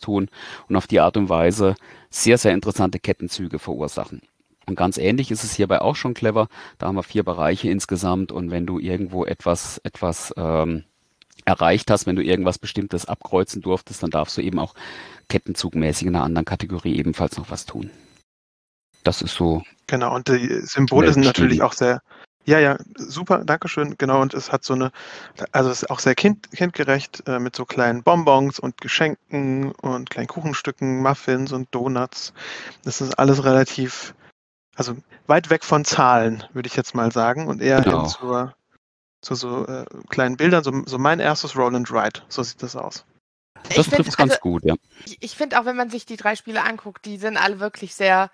tun 0.00 0.28
und 0.68 0.76
auf 0.76 0.86
die 0.86 1.00
Art 1.00 1.16
und 1.16 1.28
Weise 1.28 1.76
sehr, 2.10 2.38
sehr 2.38 2.52
interessante 2.52 2.98
Kettenzüge 2.98 3.58
verursachen. 3.58 4.20
Und 4.66 4.74
ganz 4.76 4.98
ähnlich 4.98 5.30
ist 5.30 5.44
es 5.44 5.54
hierbei 5.54 5.80
auch 5.80 5.96
schon 5.96 6.14
clever. 6.14 6.48
Da 6.78 6.86
haben 6.86 6.96
wir 6.96 7.02
vier 7.02 7.22
Bereiche 7.22 7.70
insgesamt 7.70 8.32
und 8.32 8.50
wenn 8.50 8.66
du 8.66 8.78
irgendwo 8.78 9.24
etwas, 9.24 9.78
etwas 9.84 10.34
ähm, 10.36 10.84
erreicht 11.44 11.90
hast, 11.90 12.06
wenn 12.06 12.16
du 12.16 12.22
irgendwas 12.22 12.58
Bestimmtes 12.58 13.06
abkreuzen 13.06 13.62
durftest, 13.62 14.02
dann 14.02 14.10
darfst 14.10 14.36
du 14.36 14.42
eben 14.42 14.58
auch 14.58 14.74
kettenzugmäßig 15.28 16.08
in 16.08 16.16
einer 16.16 16.24
anderen 16.24 16.44
Kategorie 16.44 16.96
ebenfalls 16.96 17.36
noch 17.38 17.50
was 17.50 17.64
tun. 17.66 17.90
Das 19.04 19.22
ist 19.22 19.34
so. 19.34 19.62
Genau, 19.86 20.14
und 20.14 20.26
die 20.28 20.60
Symbole 20.62 21.12
sind 21.12 21.24
natürlich 21.24 21.62
auch 21.62 21.72
sehr, 21.72 22.02
ja, 22.44 22.58
ja, 22.58 22.76
super, 22.96 23.44
Dankeschön, 23.44 23.96
genau, 23.96 24.20
und 24.20 24.34
es 24.34 24.50
hat 24.50 24.64
so 24.64 24.74
eine, 24.74 24.90
also 25.52 25.70
es 25.70 25.82
ist 25.82 25.90
auch 25.90 26.00
sehr 26.00 26.16
kind, 26.16 26.50
kindgerecht 26.50 27.22
äh, 27.28 27.38
mit 27.38 27.54
so 27.54 27.64
kleinen 27.64 28.02
Bonbons 28.02 28.58
und 28.58 28.80
Geschenken 28.80 29.70
und 29.70 30.10
kleinen 30.10 30.26
Kuchenstücken, 30.26 31.02
Muffins 31.02 31.52
und 31.52 31.72
Donuts. 31.72 32.32
Das 32.82 33.00
ist 33.00 33.16
alles 33.16 33.44
relativ, 33.44 34.14
also 34.76 34.96
weit 35.26 35.50
weg 35.50 35.64
von 35.64 35.84
Zahlen, 35.84 36.44
würde 36.52 36.68
ich 36.68 36.76
jetzt 36.76 36.94
mal 36.94 37.10
sagen, 37.10 37.48
und 37.48 37.60
eher 37.60 37.80
genau. 37.80 38.02
hin 38.02 38.10
zur, 38.10 38.54
zu 39.22 39.34
so 39.34 39.66
äh, 39.66 39.86
kleinen 40.08 40.36
Bildern, 40.36 40.62
so, 40.62 40.72
so 40.86 40.98
mein 40.98 41.18
erstes 41.18 41.56
Roll 41.56 41.74
and 41.74 41.90
Ride, 41.90 42.20
so 42.28 42.42
sieht 42.42 42.62
das 42.62 42.76
aus. 42.76 43.04
Das 43.74 43.88
trifft 43.88 44.08
es 44.08 44.16
ganz 44.16 44.32
also, 44.32 44.42
gut, 44.42 44.64
ja. 44.64 44.74
Ich, 45.06 45.16
ich 45.20 45.36
finde 45.36 45.58
auch, 45.58 45.64
wenn 45.64 45.76
man 45.76 45.90
sich 45.90 46.06
die 46.06 46.16
drei 46.16 46.36
Spiele 46.36 46.62
anguckt, 46.62 47.04
die 47.04 47.16
sind 47.16 47.36
alle 47.36 47.58
wirklich 47.58 47.94
sehr 47.94 48.30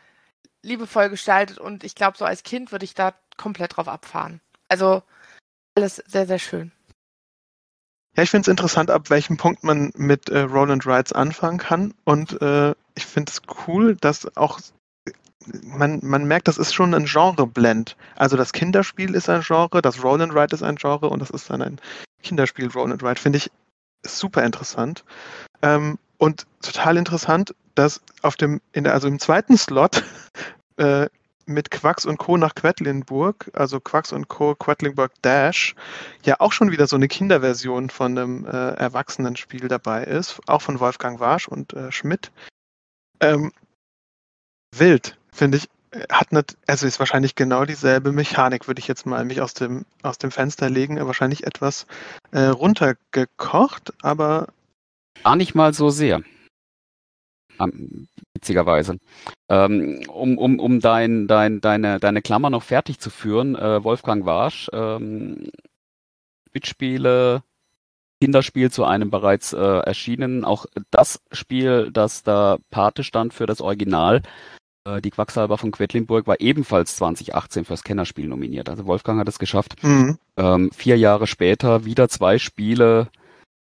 liebevoll 0.63 1.09
gestaltet 1.09 1.59
und 1.59 1.85
ich 1.85 1.95
glaube, 1.95 2.19
so 2.19 2.25
als 2.25 2.43
Kind 2.43 2.73
würde 2.73 2.85
ich 2.85 2.95
da 2.95 3.15
komplett 3.37 3.77
drauf 3.77 3.89
abfahren. 3.89 4.41
Also 4.69 5.03
alles 5.75 5.97
sehr, 6.07 6.27
sehr 6.27 6.39
schön. 6.39 6.73
Ja, 8.17 8.23
ich 8.23 8.31
finde 8.31 8.43
es 8.43 8.49
interessant, 8.49 8.91
ab 8.91 9.09
welchem 9.09 9.39
Punkt 9.39 9.65
man 9.65 9.91
mit 9.97 10.29
äh, 10.29 10.41
Roll 10.41 10.71
and 10.71 10.87
Rides 10.87 11.13
anfangen 11.13 11.59
kann. 11.59 11.95
Und 12.05 12.41
äh, 12.43 12.75
ich 12.95 13.07
finde 13.07 13.33
es 13.33 13.41
cool, 13.67 13.97
dass 13.97 14.37
auch 14.37 14.61
man, 15.65 16.01
man 16.03 16.25
merkt, 16.25 16.49
das 16.49 16.59
ist 16.59 16.75
schon 16.75 16.95
ein 16.95 17.05
Genre-Blend. 17.05 17.97
Also 18.17 18.37
das 18.37 18.53
Kinderspiel 18.53 19.15
ist 19.15 19.29
ein 19.29 19.43
Genre, 19.43 19.83
das 19.83 20.03
Roll 20.03 20.23
and 20.23 20.35
Ride 20.35 20.55
ist 20.55 20.63
ein 20.63 20.77
Genre 20.77 21.09
und 21.09 21.21
das 21.21 21.31
ist 21.31 21.51
dann 21.51 21.63
ein 21.63 21.81
Kinderspiel 22.23 22.69
Roll 22.69 22.93
and 22.93 23.03
Ride. 23.03 23.21
Finde 23.21 23.39
ich 23.39 23.51
super 24.05 24.43
interessant. 24.43 25.05
Ähm, 25.63 25.99
und 26.19 26.47
total 26.63 26.97
interessant, 26.97 27.55
dass 27.75 28.01
auf 28.23 28.37
dem, 28.37 28.61
in 28.73 28.85
der, 28.85 28.95
also 28.95 29.09
im 29.09 29.19
zweiten 29.19 29.57
Slot 29.57 30.05
äh, 30.77 31.09
mit 31.47 31.71
Quax 31.71 32.07
und 32.07 32.19
Co. 32.19 32.37
nach 32.37 32.55
Quedlinburg, 32.55 33.51
also 33.55 33.81
Quax 33.81 34.13
und 34.13 34.29
Co. 34.29 34.55
Quedlinburg 34.55 35.13
Dash, 35.23 35.75
ja 36.25 36.37
auch 36.39 36.53
schon 36.53 36.71
wieder 36.71 36.87
so 36.87 36.97
eine 36.97 37.09
Kinderversion 37.09 37.91
von 37.91 38.17
einem 38.17 38.47
äh, 38.47 38.75
Erwachsenenspiel 38.75 39.69
dabei 39.69 40.05
ist, 40.05 40.41
auch 40.47 40.63
von 40.63 40.79
Wolfgang 40.81 41.21
Warsch 41.21 41.49
und 41.49 41.73
äh, 41.73 41.91
Schmidt. 41.91 42.31
Ähm, 43.21 43.53
wild, 44.77 45.17
finde 45.33 45.59
ich. 45.59 45.69
Hat 46.11 46.33
nicht, 46.33 46.57
also 46.67 46.87
ist 46.87 47.01
wahrscheinlich 47.01 47.35
genau 47.35 47.67
dieselbe 47.67 48.13
Mechanik, 48.13 48.67
würde 48.67 48.79
ich 48.79 48.89
jetzt 48.89 49.05
mal 49.05 49.27
mich 49.27 49.43
aus 49.43 49.53
dem, 49.53 49.85
aus 50.03 50.17
dem 50.17 50.31
Fenster 50.31 50.71
legen. 50.71 50.99
Wahrscheinlich 51.05 51.47
etwas 51.47 51.87
äh, 52.31 52.45
runtergekocht, 52.45 53.93
aber. 54.01 54.49
Gar 55.23 55.37
nicht 55.37 55.55
mal 55.55 55.75
so 55.75 55.91
sehr. 55.91 56.23
witzigerweise. 58.35 58.99
Ähm, 59.49 60.03
um 60.09 60.39
um, 60.39 60.59
um 60.59 60.81
dein, 60.81 61.27
dein, 61.27 61.61
deine, 61.61 62.01
deine 62.01 62.23
Klammer 62.23 62.51
noch 62.51 62.63
fertig 62.63 62.99
zu 62.99 63.11
führen, 63.11 63.55
äh, 63.55 63.85
Wolfgang 63.85 64.25
Warsch, 64.25 64.71
ähm, 64.73 65.51
Mitspiele, 66.53 67.43
Kinderspiel 68.21 68.71
zu 68.71 68.85
einem 68.85 69.11
bereits 69.11 69.53
äh, 69.53 69.59
erschienenen. 69.59 70.45
Auch 70.45 70.67
das 70.91 71.21
Spiel, 71.33 71.91
das 71.93 72.23
da 72.23 72.59
Pate 72.71 73.05
stand 73.05 73.35
für 73.35 73.47
das 73.47 73.61
Original, 73.61 74.23
die 75.01 75.11
Quacksalber 75.11 75.59
von 75.59 75.71
Quedlinburg, 75.71 76.27
war 76.27 76.41
ebenfalls 76.41 76.97
2018 76.97 77.65
fürs 77.65 77.85
Kennerspiel 77.85 78.27
nominiert. 78.27 78.69
Also 78.69 78.87
Wolfgang 78.87 79.21
hat 79.21 79.29
es 79.29 79.39
geschafft. 79.39 79.83
Mhm. 79.83 80.19
Ähm, 80.37 80.71
vier 80.73 80.99
Jahre 80.99 81.27
später 81.27 81.85
wieder 81.85 82.09
zwei 82.09 82.39
Spiele 82.39 83.09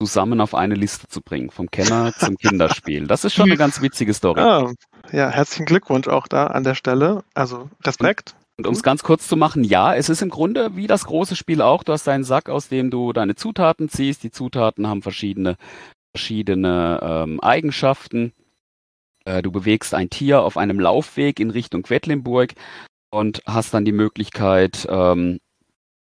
zusammen 0.02 0.42
auf 0.42 0.54
eine 0.54 0.76
Liste 0.76 1.08
zu 1.08 1.22
bringen, 1.22 1.50
vom 1.50 1.72
Kenner 1.72 2.14
zum 2.20 2.38
Kinderspiel. 2.38 3.08
Das 3.08 3.24
ist 3.24 3.34
schon 3.34 3.46
eine 3.46 3.58
ganz 3.58 3.82
witzige 3.82 4.14
Story. 4.14 4.42
Ah, 4.42 4.72
ja, 5.12 5.30
herzlichen 5.30 5.66
Glückwunsch 5.66 6.08
auch 6.08 6.28
da 6.28 6.48
an 6.48 6.64
der 6.64 6.76
Stelle. 6.76 7.24
Also 7.34 7.70
Respekt. 7.84 8.36
Und, 8.58 8.66
und 8.66 8.68
um 8.68 8.74
es 8.74 8.84
ganz 8.84 9.04
kurz 9.04 9.28
zu 9.28 9.38
machen, 9.38 9.64
ja, 9.64 9.96
es 9.96 10.10
ist 10.10 10.22
im 10.22 10.30
Grunde 10.30 10.76
wie 10.76 10.88
das 10.88 11.06
große 11.06 11.36
Spiel 11.36 11.62
auch. 11.62 11.84
Du 11.84 11.94
hast 11.94 12.08
deinen 12.08 12.24
Sack, 12.24 12.50
aus 12.50 12.68
dem 12.68 12.92
du 12.92 13.14
deine 13.14 13.36
Zutaten 13.36 13.90
ziehst. 13.90 14.24
Die 14.24 14.32
Zutaten 14.32 14.88
haben 14.88 15.02
verschiedene, 15.02 15.58
verschiedene 16.16 17.00
ähm, 17.02 17.40
Eigenschaften. 17.40 18.34
Äh, 19.28 19.42
du 19.42 19.52
bewegst 19.52 19.94
ein 19.94 20.10
Tier 20.10 20.42
auf 20.42 20.58
einem 20.58 20.80
Laufweg 20.80 21.40
in 21.40 21.50
Richtung 21.50 21.84
Quedlinburg 21.84 22.54
und 23.12 23.42
hast 23.46 23.74
dann 23.74 23.84
die 23.84 23.92
Möglichkeit, 23.92 24.88
ähm, 24.90 25.40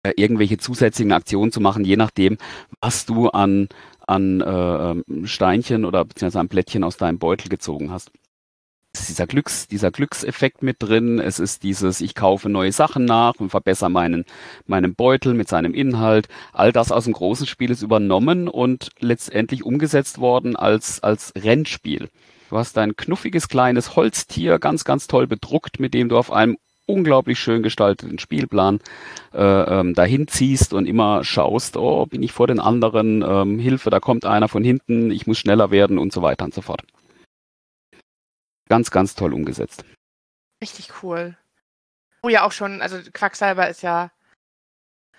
äh, 0.03 0.11
irgendwelche 0.17 0.57
zusätzlichen 0.57 1.13
Aktionen 1.13 1.51
zu 1.51 1.61
machen, 1.61 1.85
je 1.85 1.95
nachdem, 1.95 2.37
was 2.81 3.05
du 3.05 3.29
an, 3.29 3.69
an 4.05 4.41
äh, 4.41 5.27
Steinchen 5.27 5.85
oder 5.85 6.03
beziehungsweise 6.03 6.41
an 6.41 6.49
Blättchen 6.49 6.83
aus 6.83 6.97
deinem 6.97 7.17
Beutel 7.17 7.47
gezogen 7.49 7.89
hast. 7.89 8.11
Es 8.93 9.01
ist 9.01 9.09
dieser 9.09 9.27
Glücks, 9.27 9.67
dieser 9.67 9.91
Glückseffekt 9.91 10.63
mit 10.63 10.77
drin. 10.79 11.19
Es 11.19 11.39
ist 11.39 11.63
dieses, 11.63 11.99
ich 11.99 12.15
kaufe 12.15 12.47
neue 12.49 12.71
Sachen 12.71 13.03
nach 13.03 13.35
und 13.39 13.49
verbessere 13.49 13.89
meinen, 13.89 14.23
meinen 14.67 14.95
Beutel 14.95 15.33
mit 15.33 15.49
seinem 15.49 15.73
Inhalt. 15.73 16.27
All 16.53 16.71
das 16.71 16.93
aus 16.93 17.03
dem 17.05 17.13
großen 17.13 17.45
Spiel 17.45 17.71
ist 17.71 17.81
übernommen 17.81 18.47
und 18.47 18.91
letztendlich 18.99 19.65
umgesetzt 19.65 20.19
worden 20.19 20.55
als, 20.55 21.03
als 21.03 21.33
Rennspiel. 21.35 22.09
Du 22.49 22.57
hast 22.57 22.77
ein 22.77 22.95
knuffiges 22.95 23.47
kleines 23.47 23.95
Holztier, 23.95 24.59
ganz, 24.59 24.83
ganz 24.83 25.07
toll 25.07 25.27
bedruckt, 25.27 25.79
mit 25.79 25.93
dem 25.93 26.09
du 26.09 26.17
auf 26.17 26.31
einem 26.31 26.57
unglaublich 26.85 27.39
schön 27.39 27.63
gestalteten 27.63 28.19
Spielplan 28.19 28.79
äh, 29.33 29.39
ähm, 29.41 29.95
dahin 29.95 30.27
ziehst 30.27 30.73
und 30.73 30.85
immer 30.85 31.23
schaust, 31.23 31.77
oh, 31.77 32.05
bin 32.05 32.21
ich 32.21 32.31
vor 32.31 32.47
den 32.47 32.59
anderen, 32.59 33.23
ähm, 33.23 33.57
Hilfe, 33.57 33.89
da 33.89 33.99
kommt 33.99 34.25
einer 34.25 34.47
von 34.47 34.63
hinten, 34.63 35.09
ich 35.09 35.25
muss 35.25 35.39
schneller 35.39 35.71
werden 35.71 35.97
und 35.97 36.13
so 36.13 36.21
weiter 36.21 36.45
und 36.45 36.53
so 36.53 36.61
fort. 36.61 36.83
Ganz, 38.69 38.91
ganz 38.91 39.15
toll 39.15 39.33
umgesetzt. 39.33 39.83
Richtig 40.61 41.03
cool. 41.03 41.35
Oh 42.21 42.29
ja, 42.29 42.43
auch 42.43 42.51
schon, 42.51 42.81
also 42.81 42.97
Quacksalber 43.13 43.67
ist 43.67 43.81
ja, 43.81 44.11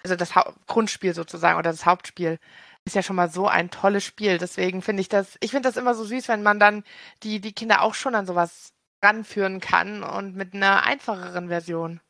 also 0.03 0.17
das 0.17 0.35
ha 0.35 0.53
Grundspiel 0.67 1.15
sozusagen 1.15 1.59
oder 1.59 1.71
das 1.71 1.87
Hauptspiel 1.87 2.39
ist 2.87 2.94
ja 2.94 3.03
schon 3.03 3.16
mal 3.16 3.31
so 3.31 3.49
ein 3.49 3.70
tolles 3.70 4.05
Spiel. 4.05 4.38
Deswegen 4.38 4.81
finde 4.81 5.01
ich 5.03 5.09
das, 5.09 5.37
ich 5.40 5.51
finde 5.51 5.68
das 5.68 5.77
immer 5.77 5.94
so 5.94 6.05
süß, 6.05 6.29
wenn 6.29 6.42
man 6.42 6.59
dann 6.59 6.85
die, 7.22 7.40
die 7.40 7.53
Kinder 7.53 7.83
auch 7.83 7.94
schon 7.94 8.14
an 8.14 8.27
sowas 8.27 8.72
ranführen 9.03 9.61
kann 9.61 10.03
und 10.03 10.37
mit 10.37 10.55
einer 10.55 10.85
einfacheren 10.85 11.49
Version. 11.49 12.01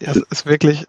Ja, 0.00 0.12
es 0.12 0.16
ist 0.30 0.46
wirklich 0.46 0.86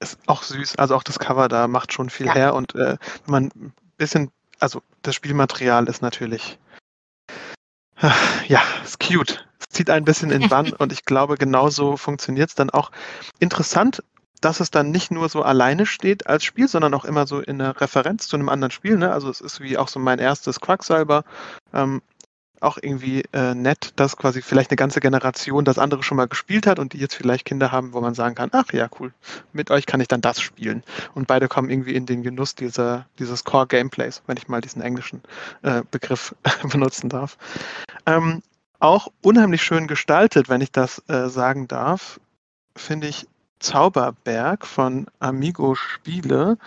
ist 0.00 0.18
auch 0.26 0.42
süß. 0.42 0.76
Also 0.76 0.94
auch 0.96 1.02
das 1.02 1.18
Cover 1.18 1.48
da 1.48 1.68
macht 1.68 1.92
schon 1.92 2.10
viel 2.10 2.26
ja. 2.26 2.34
her 2.34 2.54
und 2.54 2.74
äh, 2.74 2.96
wenn 3.24 3.30
man 3.30 3.44
ein 3.54 3.72
bisschen, 3.96 4.30
also 4.58 4.82
das 5.02 5.14
Spielmaterial 5.14 5.88
ist 5.88 6.02
natürlich 6.02 6.58
ja, 8.46 8.62
ist 8.84 9.00
cute. 9.00 9.44
Es 9.58 9.66
zieht 9.70 9.90
ein 9.90 10.04
bisschen 10.04 10.30
in 10.30 10.48
Bann 10.48 10.72
und 10.78 10.92
ich 10.92 11.04
glaube, 11.04 11.36
genauso 11.36 11.96
funktioniert 11.96 12.50
es 12.50 12.54
dann 12.54 12.70
auch. 12.70 12.90
Interessant, 13.38 14.02
dass 14.40 14.60
es 14.60 14.70
dann 14.70 14.90
nicht 14.90 15.10
nur 15.10 15.28
so 15.28 15.42
alleine 15.42 15.86
steht 15.86 16.26
als 16.26 16.44
Spiel, 16.44 16.68
sondern 16.68 16.94
auch 16.94 17.04
immer 17.04 17.26
so 17.26 17.40
in 17.40 17.58
der 17.58 17.80
Referenz 17.80 18.28
zu 18.28 18.36
einem 18.36 18.48
anderen 18.48 18.70
Spiel. 18.70 18.96
Ne? 18.96 19.12
Also 19.12 19.30
es 19.30 19.40
ist 19.40 19.60
wie 19.60 19.78
auch 19.78 19.88
so 19.88 19.98
mein 20.00 20.18
erstes 20.18 20.60
Quacksalber. 20.60 21.24
Ähm, 21.72 22.02
auch 22.60 22.78
irgendwie 22.80 23.22
äh, 23.32 23.54
nett, 23.54 23.92
dass 23.96 24.16
quasi 24.16 24.42
vielleicht 24.42 24.70
eine 24.70 24.76
ganze 24.76 25.00
Generation 25.00 25.64
das 25.64 25.78
andere 25.78 26.02
schon 26.02 26.16
mal 26.16 26.28
gespielt 26.28 26.66
hat 26.66 26.78
und 26.78 26.92
die 26.92 26.98
jetzt 26.98 27.14
vielleicht 27.14 27.44
Kinder 27.44 27.72
haben, 27.72 27.92
wo 27.92 28.00
man 28.00 28.14
sagen 28.14 28.34
kann, 28.34 28.50
ach 28.52 28.72
ja, 28.72 28.88
cool, 28.98 29.12
mit 29.52 29.70
euch 29.70 29.86
kann 29.86 30.00
ich 30.00 30.08
dann 30.08 30.20
das 30.20 30.40
spielen. 30.40 30.82
Und 31.14 31.26
beide 31.26 31.48
kommen 31.48 31.70
irgendwie 31.70 31.94
in 31.94 32.06
den 32.06 32.22
Genuss 32.22 32.54
dieser, 32.54 33.06
dieses 33.18 33.44
Core-Gameplays, 33.44 34.22
wenn 34.26 34.36
ich 34.36 34.48
mal 34.48 34.60
diesen 34.60 34.82
englischen 34.82 35.22
äh, 35.62 35.82
Begriff 35.90 36.34
benutzen 36.70 37.08
darf. 37.08 37.38
Ähm, 38.06 38.42
auch 38.80 39.08
unheimlich 39.22 39.62
schön 39.62 39.86
gestaltet, 39.86 40.48
wenn 40.48 40.60
ich 40.60 40.72
das 40.72 41.02
äh, 41.08 41.28
sagen 41.28 41.68
darf, 41.68 42.20
finde 42.76 43.08
ich 43.08 43.26
Zauberberg 43.60 44.66
von 44.66 45.06
Amigo 45.18 45.74
Spiele. 45.74 46.58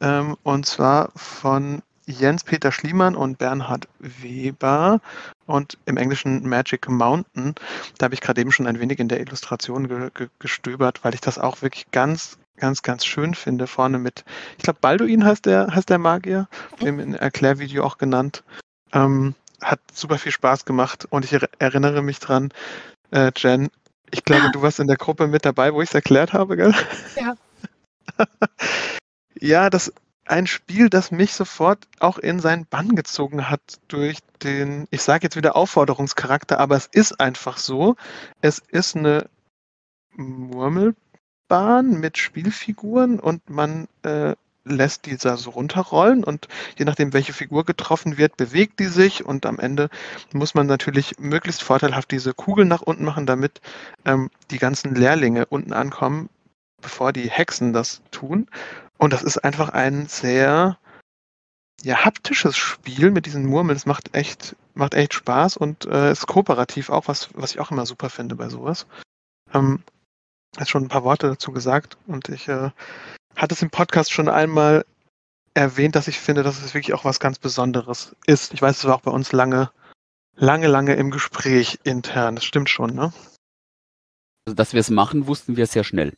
Ähm, 0.00 0.36
und 0.42 0.66
zwar 0.66 1.10
von 1.16 1.82
Jens-Peter 2.08 2.72
Schliemann 2.72 3.14
und 3.14 3.38
Bernhard 3.38 3.86
Weber 3.98 5.00
und 5.46 5.76
im 5.84 5.96
Englischen 5.96 6.48
Magic 6.48 6.88
Mountain. 6.88 7.54
Da 7.98 8.04
habe 8.04 8.14
ich 8.14 8.20
gerade 8.20 8.40
eben 8.40 8.52
schon 8.52 8.66
ein 8.66 8.80
wenig 8.80 8.98
in 8.98 9.08
der 9.08 9.20
Illustration 9.20 9.88
ge 9.88 10.10
ge 10.14 10.28
gestöbert, 10.38 11.04
weil 11.04 11.14
ich 11.14 11.20
das 11.20 11.38
auch 11.38 11.60
wirklich 11.60 11.90
ganz, 11.90 12.38
ganz, 12.56 12.82
ganz 12.82 13.04
schön 13.04 13.34
finde. 13.34 13.66
Vorne 13.66 13.98
mit, 13.98 14.24
ich 14.56 14.64
glaube, 14.64 14.78
Balduin 14.80 15.24
heißt 15.24 15.44
der, 15.44 15.74
heißt 15.74 15.90
der 15.90 15.98
Magier, 15.98 16.48
mhm. 16.80 16.86
im 16.86 17.14
Erklärvideo 17.14 17.84
auch 17.84 17.98
genannt. 17.98 18.42
Ähm, 18.92 19.34
hat 19.60 19.80
super 19.92 20.18
viel 20.18 20.32
Spaß 20.32 20.64
gemacht 20.64 21.06
und 21.10 21.24
ich 21.24 21.32
er 21.32 21.48
erinnere 21.58 22.00
mich 22.00 22.20
dran, 22.20 22.52
äh, 23.10 23.32
Jen, 23.36 23.68
ich 24.10 24.24
glaube, 24.24 24.50
du 24.52 24.62
warst 24.62 24.80
in 24.80 24.86
der 24.86 24.96
Gruppe 24.96 25.26
mit 25.26 25.44
dabei, 25.44 25.74
wo 25.74 25.82
ich 25.82 25.88
es 25.88 25.94
erklärt 25.94 26.32
habe, 26.32 26.56
gell? 26.56 26.74
Ja. 27.16 27.34
ja, 29.40 29.70
das 29.70 29.92
ein 30.28 30.46
Spiel, 30.46 30.90
das 30.90 31.10
mich 31.10 31.32
sofort 31.32 31.88
auch 32.00 32.18
in 32.18 32.38
seinen 32.40 32.66
Bann 32.66 32.94
gezogen 32.94 33.48
hat 33.48 33.60
durch 33.88 34.18
den, 34.42 34.86
ich 34.90 35.02
sage 35.02 35.24
jetzt 35.24 35.36
wieder 35.36 35.56
Aufforderungscharakter, 35.56 36.60
aber 36.60 36.76
es 36.76 36.86
ist 36.86 37.18
einfach 37.20 37.56
so. 37.56 37.96
Es 38.40 38.58
ist 38.58 38.96
eine 38.96 39.28
Murmelbahn 40.14 41.98
mit 41.98 42.18
Spielfiguren 42.18 43.18
und 43.20 43.48
man 43.48 43.88
äh, 44.02 44.34
lässt 44.68 45.06
dieser 45.06 45.36
so 45.36 45.50
runterrollen 45.50 46.24
und 46.24 46.48
je 46.78 46.84
nachdem, 46.84 47.12
welche 47.12 47.32
Figur 47.32 47.64
getroffen 47.64 48.18
wird, 48.18 48.36
bewegt 48.36 48.80
die 48.80 48.86
sich 48.86 49.24
und 49.24 49.46
am 49.46 49.58
Ende 49.58 49.90
muss 50.32 50.54
man 50.54 50.66
natürlich 50.66 51.18
möglichst 51.18 51.62
vorteilhaft 51.62 52.10
diese 52.10 52.34
Kugeln 52.34 52.68
nach 52.68 52.82
unten 52.82 53.04
machen, 53.04 53.26
damit 53.26 53.60
ähm, 54.04 54.30
die 54.50 54.58
ganzen 54.58 54.94
Lehrlinge 54.94 55.46
unten 55.46 55.72
ankommen, 55.72 56.28
bevor 56.80 57.12
die 57.12 57.30
Hexen 57.30 57.72
das 57.72 58.02
tun. 58.10 58.48
Und 58.98 59.12
das 59.12 59.22
ist 59.22 59.38
einfach 59.38 59.70
ein 59.70 60.06
sehr 60.06 60.78
ja, 61.82 62.04
haptisches 62.04 62.56
Spiel 62.56 63.10
mit 63.10 63.26
diesen 63.26 63.46
Murmeln. 63.46 63.76
Es 63.76 63.86
macht 63.86 64.14
echt, 64.14 64.56
macht 64.74 64.94
echt 64.94 65.14
Spaß 65.14 65.56
und 65.56 65.86
äh, 65.86 66.10
ist 66.10 66.26
kooperativ 66.26 66.90
auch, 66.90 67.08
was, 67.08 67.30
was 67.34 67.52
ich 67.52 67.60
auch 67.60 67.70
immer 67.70 67.86
super 67.86 68.10
finde 68.10 68.34
bei 68.34 68.48
sowas. 68.48 68.86
Ähm, 69.54 69.82
hast 70.56 70.70
schon 70.70 70.84
ein 70.84 70.88
paar 70.88 71.04
Worte 71.04 71.28
dazu 71.28 71.52
gesagt 71.52 71.96
und 72.06 72.28
ich 72.28 72.48
äh, 72.48 72.70
hatte 73.38 73.54
es 73.54 73.62
im 73.62 73.70
Podcast 73.70 74.12
schon 74.12 74.28
einmal 74.28 74.84
erwähnt, 75.54 75.96
dass 75.96 76.08
ich 76.08 76.18
finde, 76.18 76.42
dass 76.42 76.62
es 76.62 76.74
wirklich 76.74 76.94
auch 76.94 77.04
was 77.04 77.20
ganz 77.20 77.38
Besonderes 77.38 78.14
ist. 78.26 78.52
Ich 78.52 78.60
weiß, 78.60 78.78
es 78.78 78.84
war 78.84 78.96
auch 78.96 79.00
bei 79.00 79.10
uns 79.10 79.32
lange, 79.32 79.70
lange, 80.36 80.66
lange 80.66 80.94
im 80.94 81.10
Gespräch 81.10 81.78
intern. 81.84 82.34
Das 82.34 82.44
stimmt 82.44 82.68
schon, 82.68 82.94
ne? 82.94 83.12
Also, 84.46 84.54
dass 84.54 84.72
wir 84.72 84.80
es 84.80 84.90
machen, 84.90 85.26
wussten 85.26 85.56
wir 85.56 85.66
sehr 85.66 85.84
schnell. 85.84 86.14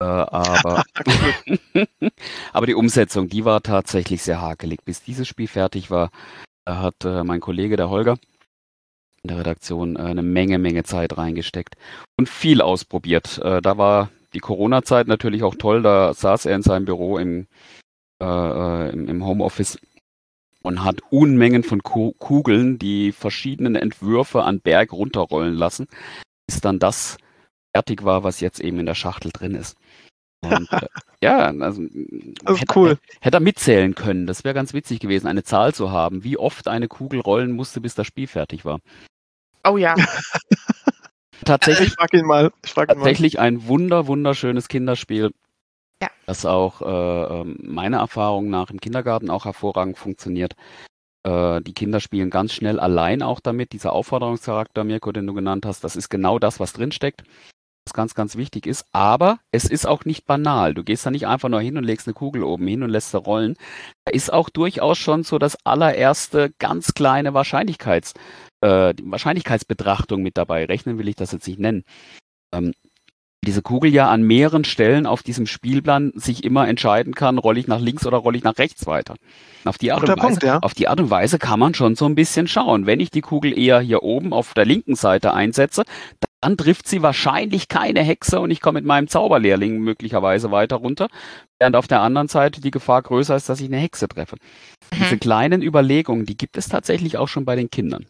Äh, 0.00 0.04
aber, 0.04 0.84
aber 2.52 2.66
die 2.66 2.74
Umsetzung, 2.74 3.28
die 3.28 3.44
war 3.44 3.62
tatsächlich 3.62 4.22
sehr 4.22 4.40
hakelig. 4.40 4.84
Bis 4.84 5.02
dieses 5.02 5.26
Spiel 5.26 5.48
fertig 5.48 5.90
war, 5.90 6.10
hat 6.66 7.04
äh, 7.04 7.24
mein 7.24 7.40
Kollege, 7.40 7.76
der 7.76 7.90
Holger, 7.90 8.18
in 9.22 9.28
der 9.28 9.38
Redaktion 9.38 9.96
äh, 9.96 10.00
eine 10.00 10.22
Menge, 10.22 10.58
Menge 10.58 10.84
Zeit 10.84 11.16
reingesteckt 11.16 11.76
und 12.18 12.28
viel 12.28 12.60
ausprobiert. 12.60 13.38
Äh, 13.38 13.62
da 13.62 13.78
war 13.78 14.10
die 14.34 14.40
Corona-Zeit 14.40 15.06
natürlich 15.06 15.42
auch 15.42 15.54
toll. 15.54 15.82
Da 15.82 16.14
saß 16.14 16.46
er 16.46 16.56
in 16.56 16.62
seinem 16.62 16.84
Büro 16.84 17.18
im, 17.18 17.46
äh, 18.20 18.24
äh, 18.24 18.90
im, 18.90 19.08
im 19.08 19.24
Homeoffice 19.24 19.78
und 20.62 20.84
hat 20.84 21.00
Unmengen 21.10 21.64
von 21.64 21.82
Kugeln, 21.82 22.78
die 22.78 23.12
verschiedenen 23.12 23.74
Entwürfe 23.74 24.44
an 24.44 24.60
Berg 24.60 24.92
runterrollen 24.92 25.54
lassen, 25.54 25.88
bis 26.46 26.60
dann 26.60 26.78
das 26.78 27.18
fertig 27.74 28.04
war, 28.04 28.22
was 28.22 28.40
jetzt 28.40 28.60
eben 28.60 28.78
in 28.78 28.86
der 28.86 28.94
Schachtel 28.94 29.32
drin 29.32 29.54
ist. 29.54 29.76
Und, 30.40 30.70
äh, 30.72 30.86
ja, 31.22 31.46
also 31.46 31.82
das 32.44 32.60
hätte, 32.60 32.78
cool. 32.78 32.98
hätte 33.20 33.36
er 33.36 33.40
mitzählen 33.40 33.94
können. 33.94 34.26
Das 34.26 34.44
wäre 34.44 34.54
ganz 34.54 34.72
witzig 34.74 35.00
gewesen, 35.00 35.26
eine 35.26 35.42
Zahl 35.42 35.74
zu 35.74 35.90
haben, 35.90 36.24
wie 36.24 36.36
oft 36.36 36.68
eine 36.68 36.88
Kugel 36.88 37.20
rollen 37.20 37.52
musste, 37.52 37.80
bis 37.80 37.94
das 37.94 38.06
Spiel 38.06 38.26
fertig 38.26 38.64
war. 38.64 38.80
Oh 39.64 39.76
ja. 39.76 39.94
tatsächlich, 41.44 41.88
ich 41.88 41.94
frag 41.94 42.12
ihn 42.14 42.26
mal. 42.26 42.52
Ich 42.64 42.72
frag 42.72 42.90
ihn 42.90 42.96
tatsächlich 42.96 43.34
mal. 43.34 43.42
ein 43.42 43.66
wunder, 43.66 44.06
wunderschönes 44.06 44.68
Kinderspiel, 44.68 45.30
ja. 46.02 46.08
das 46.26 46.46
auch 46.46 46.82
äh, 46.82 47.40
ähm, 47.40 47.58
meiner 47.62 47.98
Erfahrung 47.98 48.50
nach 48.50 48.70
im 48.70 48.80
Kindergarten 48.80 49.30
auch 49.30 49.44
hervorragend 49.44 49.98
funktioniert. 49.98 50.54
Äh, 51.24 51.60
die 51.62 51.74
Kinder 51.74 52.00
spielen 52.00 52.30
ganz 52.30 52.52
schnell 52.52 52.80
allein 52.80 53.22
auch 53.22 53.40
damit. 53.40 53.72
Dieser 53.72 53.92
Aufforderungscharakter, 53.92 54.84
Mirko, 54.84 55.12
den 55.12 55.26
du 55.26 55.34
genannt 55.34 55.66
hast, 55.66 55.84
das 55.84 55.96
ist 55.96 56.08
genau 56.08 56.38
das, 56.38 56.60
was 56.60 56.72
drinsteckt 56.72 57.24
was 57.84 57.92
ganz, 57.94 58.14
ganz 58.14 58.36
wichtig 58.36 58.66
ist. 58.66 58.84
Aber 58.92 59.38
es 59.50 59.64
ist 59.64 59.86
auch 59.86 60.04
nicht 60.04 60.26
banal. 60.26 60.74
Du 60.74 60.84
gehst 60.84 61.04
da 61.04 61.10
nicht 61.10 61.26
einfach 61.26 61.48
nur 61.48 61.60
hin 61.60 61.76
und 61.76 61.84
legst 61.84 62.06
eine 62.06 62.14
Kugel 62.14 62.44
oben 62.44 62.66
hin 62.66 62.82
und 62.82 62.90
lässt 62.90 63.10
sie 63.10 63.18
rollen. 63.18 63.56
Da 64.04 64.12
ist 64.12 64.32
auch 64.32 64.48
durchaus 64.48 64.98
schon 64.98 65.24
so 65.24 65.38
das 65.38 65.56
allererste 65.64 66.52
ganz 66.58 66.94
kleine 66.94 67.34
Wahrscheinlichkeits, 67.34 68.14
äh, 68.60 68.94
Wahrscheinlichkeitsbetrachtung 69.02 70.22
mit 70.22 70.36
dabei. 70.36 70.64
Rechnen 70.64 70.98
will 70.98 71.08
ich 71.08 71.16
das 71.16 71.32
jetzt 71.32 71.46
nicht 71.46 71.58
nennen. 71.58 71.84
Ähm, 72.54 72.72
diese 73.44 73.62
Kugel 73.62 73.92
ja 73.92 74.08
an 74.08 74.22
mehreren 74.22 74.62
Stellen 74.62 75.04
auf 75.04 75.24
diesem 75.24 75.46
Spielplan 75.46 76.12
sich 76.14 76.44
immer 76.44 76.68
entscheiden 76.68 77.12
kann, 77.12 77.38
rolle 77.38 77.58
ich 77.58 77.66
nach 77.66 77.80
links 77.80 78.06
oder 78.06 78.18
rolle 78.18 78.36
ich 78.38 78.44
nach 78.44 78.56
rechts 78.58 78.86
weiter. 78.86 79.16
Auf 79.64 79.78
die, 79.78 79.90
Art 79.90 80.02
und 80.02 80.10
Weise, 80.10 80.20
Punkt, 80.20 80.42
ja. 80.44 80.58
auf 80.60 80.74
die 80.74 80.86
Art 80.86 81.00
und 81.00 81.10
Weise 81.10 81.40
kann 81.40 81.58
man 81.58 81.74
schon 81.74 81.96
so 81.96 82.06
ein 82.06 82.14
bisschen 82.14 82.46
schauen. 82.46 82.86
Wenn 82.86 83.00
ich 83.00 83.10
die 83.10 83.20
Kugel 83.20 83.58
eher 83.58 83.80
hier 83.80 84.04
oben 84.04 84.32
auf 84.32 84.54
der 84.54 84.64
linken 84.64 84.94
Seite 84.94 85.34
einsetze, 85.34 85.82
dann 86.42 86.56
trifft 86.56 86.88
sie 86.88 87.02
wahrscheinlich 87.02 87.68
keine 87.68 88.02
Hexe 88.02 88.40
und 88.40 88.50
ich 88.50 88.60
komme 88.60 88.80
mit 88.80 88.84
meinem 88.84 89.06
Zauberlehrling 89.06 89.78
möglicherweise 89.78 90.50
weiter 90.50 90.76
runter, 90.76 91.06
während 91.60 91.76
auf 91.76 91.86
der 91.86 92.00
anderen 92.00 92.26
Seite 92.26 92.60
die 92.60 92.72
Gefahr 92.72 93.00
größer 93.00 93.36
ist, 93.36 93.48
dass 93.48 93.60
ich 93.60 93.68
eine 93.68 93.76
Hexe 93.76 94.08
treffe. 94.08 94.36
Mhm. 94.92 94.96
Diese 94.96 95.18
kleinen 95.18 95.62
Überlegungen, 95.62 96.26
die 96.26 96.36
gibt 96.36 96.56
es 96.56 96.68
tatsächlich 96.68 97.16
auch 97.16 97.28
schon 97.28 97.44
bei 97.44 97.54
den 97.54 97.70
Kindern. 97.70 98.06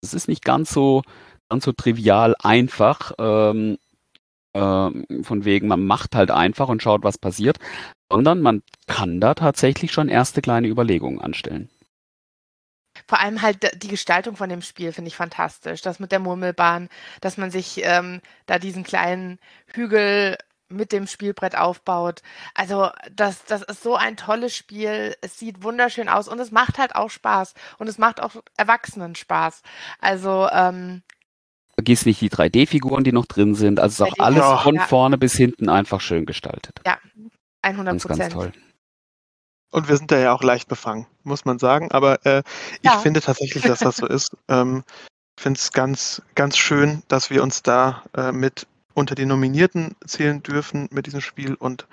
Es 0.00 0.14
ist 0.14 0.28
nicht 0.28 0.44
ganz 0.44 0.72
so, 0.72 1.02
ganz 1.48 1.64
so 1.64 1.72
trivial 1.72 2.36
einfach, 2.40 3.12
ähm, 3.18 3.78
ähm, 4.54 5.04
von 5.24 5.44
wegen, 5.44 5.66
man 5.66 5.84
macht 5.84 6.14
halt 6.14 6.30
einfach 6.30 6.68
und 6.68 6.84
schaut, 6.84 7.02
was 7.02 7.18
passiert, 7.18 7.58
sondern 8.12 8.42
man 8.42 8.62
kann 8.86 9.20
da 9.20 9.34
tatsächlich 9.34 9.90
schon 9.90 10.08
erste 10.08 10.40
kleine 10.40 10.68
Überlegungen 10.68 11.20
anstellen. 11.20 11.68
Vor 13.06 13.20
allem 13.20 13.42
halt 13.42 13.82
die 13.82 13.88
Gestaltung 13.88 14.36
von 14.36 14.48
dem 14.48 14.62
Spiel 14.62 14.92
finde 14.92 15.08
ich 15.08 15.16
fantastisch. 15.16 15.82
Das 15.82 16.00
mit 16.00 16.12
der 16.12 16.18
Murmelbahn, 16.18 16.88
dass 17.20 17.36
man 17.36 17.50
sich 17.50 17.80
ähm, 17.84 18.20
da 18.46 18.58
diesen 18.58 18.84
kleinen 18.84 19.38
Hügel 19.66 20.36
mit 20.72 20.92
dem 20.92 21.06
Spielbrett 21.06 21.56
aufbaut. 21.56 22.22
Also 22.54 22.90
das, 23.12 23.44
das 23.44 23.62
ist 23.62 23.82
so 23.82 23.94
ein 23.96 24.16
tolles 24.16 24.56
Spiel. 24.56 25.14
Es 25.20 25.38
sieht 25.38 25.62
wunderschön 25.62 26.08
aus 26.08 26.28
und 26.28 26.38
es 26.40 26.50
macht 26.50 26.78
halt 26.78 26.94
auch 26.94 27.10
Spaß. 27.10 27.54
Und 27.78 27.88
es 27.88 27.98
macht 27.98 28.22
auch 28.22 28.36
Erwachsenen 28.56 29.14
Spaß. 29.14 29.62
Also 30.00 30.48
ähm, 30.50 31.02
Vergiss 31.74 32.04
nicht 32.04 32.20
die 32.20 32.30
3D-Figuren, 32.30 33.04
die 33.04 33.12
noch 33.12 33.26
drin 33.26 33.54
sind. 33.54 33.80
Also 33.80 34.04
ist 34.04 34.12
auch 34.12 34.24
alles 34.24 34.44
von 34.62 34.74
ja. 34.74 34.86
vorne 34.86 35.18
bis 35.18 35.34
hinten 35.34 35.68
einfach 35.68 36.00
schön 36.00 36.26
gestaltet. 36.26 36.80
Ja, 36.86 36.98
100 37.62 38.00
Prozent. 38.00 38.08
Ganz, 38.08 38.34
ganz 38.34 38.34
toll. 38.34 38.52
Und 39.72 39.88
wir 39.88 39.96
sind 39.96 40.10
da 40.10 40.18
ja 40.18 40.32
auch 40.32 40.42
leicht 40.42 40.68
befangen, 40.68 41.06
muss 41.24 41.44
man 41.44 41.58
sagen. 41.58 41.90
Aber 41.90 42.24
äh, 42.24 42.42
ich 42.82 42.90
ja. 42.90 42.98
finde 42.98 43.20
tatsächlich, 43.20 43.64
dass 43.64 43.80
das 43.80 43.96
so 43.96 44.06
ist. 44.06 44.36
Ähm, 44.48 44.84
ich 45.38 45.42
finde 45.42 45.58
es 45.58 45.72
ganz, 45.72 46.20
ganz 46.34 46.58
schön, 46.58 47.02
dass 47.08 47.30
wir 47.30 47.42
uns 47.42 47.62
da 47.62 48.02
äh, 48.14 48.32
mit 48.32 48.66
unter 48.94 49.14
die 49.14 49.24
Nominierten 49.24 49.96
zählen 50.06 50.42
dürfen 50.42 50.88
mit 50.90 51.06
diesem 51.06 51.22
Spiel. 51.22 51.54
Und 51.54 51.86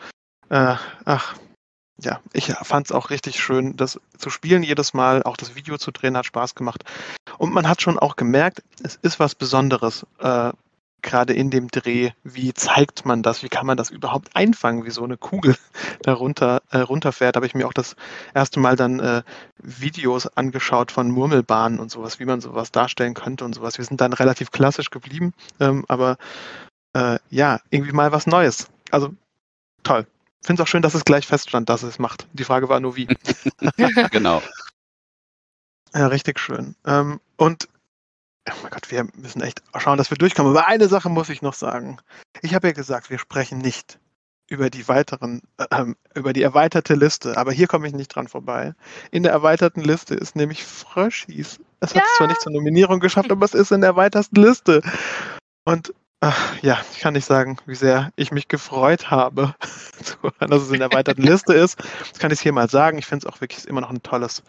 äh, 0.50 0.76
ach, 1.06 1.36
ja, 2.02 2.20
ich 2.34 2.48
fand 2.64 2.88
es 2.88 2.92
auch 2.92 3.10
richtig 3.10 3.40
schön, 3.40 3.78
das 3.78 4.00
zu 4.18 4.30
spielen 4.30 4.64
jedes 4.64 4.94
Mal. 4.94 5.24
Auch 5.24 5.38
das 5.38 5.56
Video 5.56 5.78
zu 5.78 5.92
drehen 5.92 6.18
hat 6.18 6.26
Spaß 6.26 6.56
gemacht. 6.56 6.84
Und 7.38 7.54
man 7.54 7.68
hat 7.68 7.82
schon 7.82 7.98
auch 7.98 8.18
gemerkt, 8.18 8.62
es 8.84 8.98
ist 9.02 9.20
was 9.20 9.36
Besonderes, 9.36 10.06
äh, 10.20 10.52
gerade 11.02 11.34
in 11.34 11.50
dem 11.50 11.68
Dreh, 11.70 12.12
wie 12.24 12.54
zeigt 12.54 13.06
man 13.06 13.24
das, 13.24 13.44
wie 13.44 13.50
kann 13.50 13.66
man 13.66 13.78
das 13.78 13.90
überhaupt 13.90 14.36
einfangen, 14.36 14.86
wie 14.86 14.92
so 14.92 15.04
eine 15.04 15.18
Kugel 15.18 15.56
da 16.02 16.14
runter, 16.14 16.62
äh, 16.72 16.80
runterfährt. 16.80 17.36
Habe 17.36 17.46
ich 17.46 17.56
mir 17.56 17.68
auch 17.68 17.74
das 17.74 17.96
erste 18.34 18.60
Mal 18.60 18.76
dann 18.76 19.00
äh, 19.00 19.24
Videos 19.58 20.28
angeschaut 20.28 20.92
von 20.92 21.12
Murmelbahnen 21.12 21.80
und 21.80 21.92
sowas, 21.92 22.20
wie 22.20 22.26
man 22.26 22.42
sowas 22.42 22.72
darstellen 22.72 23.14
könnte 23.14 23.46
und 23.46 23.54
sowas. 23.54 23.78
Wir 23.78 23.86
sind 23.86 24.02
dann 24.02 24.14
relativ 24.14 24.52
klassisch 24.52 24.90
geblieben, 24.90 25.34
ähm, 25.60 25.86
aber 25.88 26.18
äh, 26.94 27.20
ja, 27.30 27.60
irgendwie 27.70 27.94
mal 27.94 28.12
was 28.12 28.28
Neues. 28.28 28.68
Also 28.92 29.14
toll. 29.84 30.06
Finde 30.42 30.62
es 30.62 30.68
auch 30.68 30.72
schön, 30.72 30.82
dass 30.82 30.94
es 30.94 31.06
gleich 31.06 31.28
feststand, 31.28 31.70
dass 31.70 31.84
es 31.84 32.00
macht. 32.00 32.28
Die 32.34 32.46
Frage 32.46 32.70
war 32.70 32.80
nur 32.80 32.96
wie. 32.96 33.08
genau. 34.12 34.42
Ja, 35.94 36.08
richtig 36.08 36.40
schön. 36.40 36.76
Ähm, 36.86 37.20
und 37.36 37.68
oh 38.54 38.60
mein 38.64 38.72
Gott, 38.72 38.92
wir 38.92 39.08
müssen 39.16 39.42
echt 39.42 39.62
schauen, 39.78 39.98
dass 39.98 40.10
wir 40.10 40.18
durchkommen. 40.18 40.56
Aber 40.56 40.68
eine 40.68 40.88
Sache 40.88 41.10
muss 41.10 41.30
ich 41.30 41.42
noch 41.42 41.54
sagen. 41.54 41.98
Ich 42.42 42.54
habe 42.54 42.68
ja 42.68 42.74
gesagt, 42.74 43.10
wir 43.10 43.20
sprechen 43.20 43.60
nicht 43.60 44.00
über 44.50 44.70
die 44.70 44.88
weiteren, 44.88 45.42
äh, 45.58 45.86
über 46.16 46.34
die 46.34 46.42
erweiterte 46.42 46.96
Liste, 46.96 47.38
aber 47.38 47.52
hier 47.52 47.68
komme 47.68 47.88
ich 47.88 47.94
nicht 47.94 48.08
dran 48.08 48.28
vorbei. 48.28 48.74
In 49.12 49.24
der 49.24 49.32
erweiterten 49.32 49.82
Liste 49.82 50.16
ist 50.16 50.36
nämlich 50.36 50.66
Fröschis. 50.66 51.60
Es 51.80 51.94
ja. 51.94 52.02
hat 52.02 52.08
es 52.08 52.18
zwar 52.18 52.28
nicht 52.28 52.42
zur 52.42 52.52
Nominierung 52.52 53.00
geschafft, 53.00 53.32
aber 53.32 53.46
es 53.46 53.54
ist 53.54 53.72
in 53.72 53.82
der 53.82 53.92
erweiterten 53.92 54.42
Liste. 54.42 54.82
Und 55.66 55.94
ach, 56.20 56.56
ja, 56.62 56.80
ich 56.92 57.00
kann 57.00 57.14
nicht 57.14 57.26
sagen, 57.26 57.58
wie 57.66 57.76
sehr 57.76 58.12
ich 58.16 58.32
mich 58.32 58.48
gefreut 58.48 59.12
habe, 59.12 59.54
dass 60.40 60.64
es 60.64 60.72
in 60.72 60.80
der 60.80 60.92
erweiterten 60.92 61.22
Liste 61.22 61.54
ist. 61.54 61.78
Das 62.10 62.20
kann 62.20 62.32
ich 62.32 62.42
hier 62.42 62.54
mal 62.54 62.70
sagen. 62.70 62.98
Ich 62.98 63.06
finde 63.06 63.28
es 63.28 63.34
auch 63.34 63.42
wirklich 63.42 63.68
immer 63.68 63.82
noch 63.82 63.92
ein 63.92 64.02
tolles, 64.02 64.44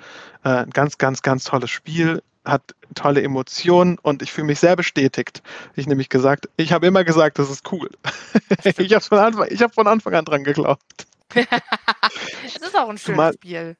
äh, 0.44 0.66
ganz, 0.72 0.98
ganz, 0.98 1.22
ganz 1.22 1.44
tolles 1.44 1.70
Spiel 1.70 2.22
hat 2.44 2.74
tolle 2.94 3.22
Emotionen 3.22 3.98
und 3.98 4.22
ich 4.22 4.32
fühle 4.32 4.46
mich 4.46 4.60
sehr 4.60 4.76
bestätigt. 4.76 5.42
Ich 5.76 5.86
nämlich 5.86 6.08
gesagt, 6.08 6.48
ich 6.56 6.72
habe 6.72 6.86
immer 6.86 7.04
gesagt, 7.04 7.38
das 7.38 7.50
ist 7.50 7.70
cool. 7.72 7.90
ich 8.64 8.94
habe 8.94 9.04
von, 9.04 9.18
Anfang, 9.18 9.48
hab 9.48 9.74
von 9.74 9.86
Anfang 9.86 10.14
an 10.14 10.24
dran 10.24 10.44
geglaubt. 10.44 11.06
es 11.34 12.56
ist 12.56 12.76
auch 12.76 12.88
ein 12.88 12.98
schönes 12.98 13.02
zumal, 13.02 13.32
Spiel. 13.34 13.76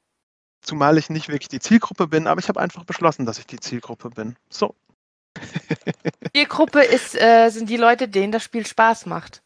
Zumal 0.63 0.99
ich 0.99 1.11
nicht 1.11 1.29
wirklich 1.29 1.49
die 1.49 1.61
Zielgruppe 1.61 2.07
bin, 2.07 2.27
aber 2.27 2.41
ich 2.41 2.49
habe 2.49 2.61
einfach 2.61 2.85
beschlossen, 2.85 3.27
dass 3.27 3.39
ich 3.39 3.47
die 3.47 3.61
Zielgruppe 3.61 4.11
bin. 4.11 4.37
So. 4.51 4.75
Zielgruppe 6.35 6.83
ist, 6.83 7.15
äh, 7.21 7.49
sind 7.51 7.71
die 7.71 7.77
Leute, 7.77 8.09
denen 8.09 8.33
das 8.33 8.45
Spiel 8.45 8.67
Spaß 8.67 9.07
macht. 9.07 9.43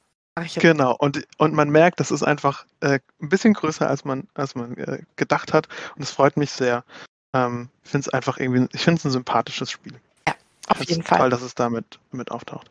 Genau, 0.56 0.96
und, 0.98 1.24
und 1.38 1.54
man 1.54 1.70
merkt, 1.70 2.00
das 2.00 2.10
ist 2.10 2.24
einfach 2.24 2.66
äh, 2.80 2.98
ein 3.22 3.28
bisschen 3.28 3.54
größer, 3.54 3.88
als 3.88 4.04
man, 4.04 4.26
als 4.34 4.56
man 4.56 4.76
äh, 4.76 5.02
gedacht 5.14 5.52
hat. 5.52 5.68
Und 5.94 6.02
es 6.02 6.10
freut 6.10 6.36
mich 6.36 6.50
sehr. 6.50 6.84
Ähm, 7.34 7.68
ich 7.82 7.90
finde 7.90 8.08
es 8.08 8.14
einfach 8.14 8.38
irgendwie, 8.38 8.66
ich 8.72 8.82
finde 8.82 9.00
es 9.00 9.04
ein 9.04 9.10
sympathisches 9.10 9.70
Spiel. 9.70 9.94
Ja, 10.26 10.34
auf 10.68 10.82
jeden 10.84 11.02
Fall. 11.02 11.18
Toll, 11.18 11.30
dass 11.30 11.42
es 11.42 11.54
damit 11.54 11.98
mit 12.12 12.30
auftaucht. 12.30 12.70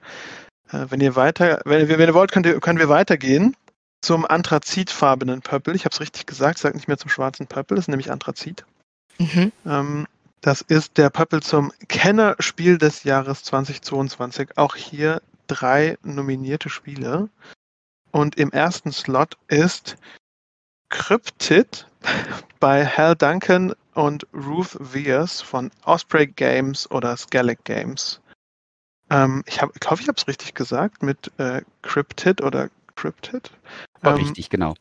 Äh, 0.72 0.86
wenn 0.90 1.02
ihr 1.02 1.16
weiter, 1.16 1.62
wenn, 1.66 1.88
wenn 1.88 2.00
ihr 2.00 2.14
wollt, 2.14 2.32
könnt 2.32 2.46
ihr, 2.46 2.60
können 2.60 2.80
wir 2.80 2.90
weitergehen 2.90 3.56
zum 4.02 4.26
anthrazitfarbenen 4.26 5.42
Purple. 5.42 5.76
Ich 5.76 5.86
habe 5.86 5.94
es 5.94 6.02
richtig 6.02 6.26
gesagt, 6.26 6.58
sagt 6.58 6.76
nicht 6.76 6.88
mehr 6.88 6.98
zum 6.98 7.10
schwarzen 7.10 7.46
Purple, 7.46 7.76
das 7.76 7.86
ist 7.86 7.90
nämlich 7.90 8.12
Anthrazit. 8.12 8.66
Mhm. 9.20 9.52
Ähm, 9.66 10.08
das 10.42 10.62
ist 10.62 10.98
der 10.98 11.10
Purple 11.10 11.42
zum 11.42 11.72
Kennerspiel 11.88 12.78
des 12.78 13.04
Jahres 13.04 13.44
2022. 13.44 14.58
Auch 14.58 14.76
hier 14.76 15.22
drei 15.48 15.98
nominierte 16.04 16.70
Spiele. 16.70 17.30
Und 18.12 18.38
im 18.38 18.52
ersten 18.52 18.92
Slot 18.92 19.38
ist 19.48 19.96
Cryptid 20.90 21.88
bei 22.60 22.86
Hal 22.86 23.16
Duncan 23.16 23.74
und 23.94 24.28
Ruth 24.34 24.78
Veers 24.80 25.42
von 25.42 25.72
Osprey 25.84 26.28
Games 26.28 26.90
oder 26.92 27.16
Skellig 27.18 27.64
Games. 27.64 28.22
Ähm, 29.10 29.44
ich 29.46 29.62
hab, 29.62 29.74
glaube, 29.80 30.02
ich 30.02 30.08
habe 30.08 30.18
es 30.18 30.28
richtig 30.28 30.56
gesagt 30.56 31.04
mit 31.04 31.32
äh, 31.38 31.62
Cryptid 31.82 32.42
oder 32.42 32.70
Cryptid. 32.96 33.52
War 34.02 34.18
ähm, 34.18 34.24
richtig, 34.24 34.50
genau. 34.50 34.76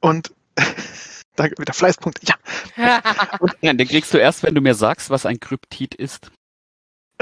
Und 0.00 0.34
danke, 1.36 1.58
wieder 1.58 1.72
Fleißpunkt. 1.72 2.20
Ja. 2.28 2.34
und, 3.40 3.56
ja. 3.60 3.72
Den 3.72 3.88
kriegst 3.88 4.12
du 4.12 4.18
erst, 4.18 4.42
wenn 4.42 4.54
du 4.54 4.60
mir 4.60 4.74
sagst, 4.74 5.10
was 5.10 5.26
ein 5.26 5.40
Kryptid 5.40 5.94
ist. 5.94 6.30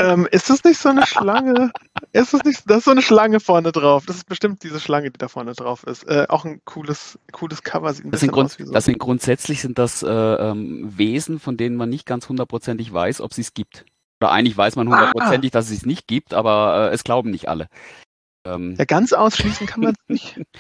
Ähm, 0.01 0.27
ist 0.31 0.49
das 0.49 0.65
nicht 0.65 0.79
so 0.79 0.89
eine 0.89 1.07
Schlange? 1.07 1.73
ist 2.13 2.33
das 2.33 2.43
nicht, 2.45 2.63
das 2.67 2.79
ist 2.79 2.85
so 2.85 2.91
eine 2.91 3.03
Schlange 3.03 3.39
vorne 3.39 3.71
drauf. 3.71 4.07
Das 4.07 4.17
ist 4.17 4.27
bestimmt 4.27 4.63
diese 4.63 4.81
Schlange, 4.81 5.11
die 5.11 5.19
da 5.19 5.29
vorne 5.29 5.53
drauf 5.53 5.85
ist. 5.85 6.05
Äh, 6.05 6.27
auch 6.31 6.47
ein 6.47 6.63
cooles, 6.65 7.19
cooles 7.33 7.63
Cover. 7.63 7.93
Sieht 7.93 8.07
ein 8.07 8.11
das, 8.11 8.21
sind 8.21 8.33
Grund, 8.33 8.51
so. 8.51 8.73
das 8.73 8.87
sind 8.87 8.99
grundsätzlich 8.99 9.61
sind 9.61 9.79
das 9.79 10.03
äh, 10.03 10.09
ähm, 10.09 10.91
Wesen, 10.97 11.39
von 11.39 11.59
denen 11.59 11.77
man 11.77 11.91
nicht 11.91 12.07
ganz 12.07 12.29
hundertprozentig 12.31 12.91
weiß, 12.91 13.21
ob 13.21 13.35
sie 13.35 13.43
es 13.43 13.53
gibt. 13.53 13.85
Oder 14.23 14.33
eigentlich 14.33 14.57
weiß 14.57 14.77
man 14.77 14.89
hundertprozentig, 14.89 15.53
ah. 15.53 15.59
dass 15.59 15.71
es 15.71 15.79
es 15.79 15.87
nicht 15.87 16.07
gibt, 16.07 16.33
aber 16.33 16.91
äh, 16.91 16.95
es 16.95 17.05
glauben 17.05 17.31
nicht 17.31 17.49
alle. 17.49 17.69
Ähm, 18.47 18.77
ja, 18.79 18.87
ganz 18.87 19.13
ausschließen 19.13 19.67
kann 19.67 19.83
man 19.83 19.93
es 19.93 20.09
nicht. 20.09 20.41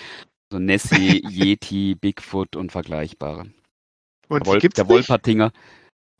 So 0.53 0.59
Nessie, 0.59 1.23
Yeti, 1.31 1.95
Bigfoot 1.95 2.57
und 2.57 2.73
vergleichbare. 2.73 3.53
Und 4.27 4.47
der, 4.47 4.53
Wolf, 4.53 4.63
der 4.63 4.89
Wolpertinger. 4.89 5.53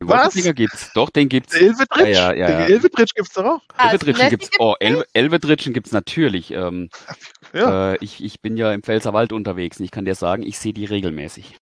Was? 0.03 0.33
Dinger 0.33 0.55
gibt's. 0.55 0.93
Doch, 0.95 1.11
den 1.11 1.29
gibt's. 1.29 1.55
Elvedritsch? 1.55 2.09
Ja, 2.09 2.33
ja, 2.33 2.51
ja. 2.51 2.61
Elvedritsch 2.67 3.15
gibt's 3.15 3.35
doch 3.35 3.45
auch. 3.45 3.61
Ah, 3.77 3.91
Elvedritschen 3.91 4.31
gibt's. 4.31 4.51
Oh, 4.59 4.75
El 4.81 5.05
Elvedritschen 5.13 5.75
gibt's 5.75 5.93
natürlich. 5.93 6.51
Ähm, 6.53 6.89
ja. 7.53 7.93
äh, 7.93 7.99
ich, 8.01 8.25
ich 8.25 8.41
bin 8.41 8.57
ja 8.57 8.73
im 8.73 8.83
Pfälzerwald 8.83 9.33
unterwegs 9.33 9.79
und 9.79 9.85
ich 9.85 9.91
kann 9.91 10.07
dir 10.07 10.15
sagen, 10.15 10.43
ich 10.43 10.59
sehe 10.59 10.73
die 10.73 10.87
regelmäßig. 10.87 11.57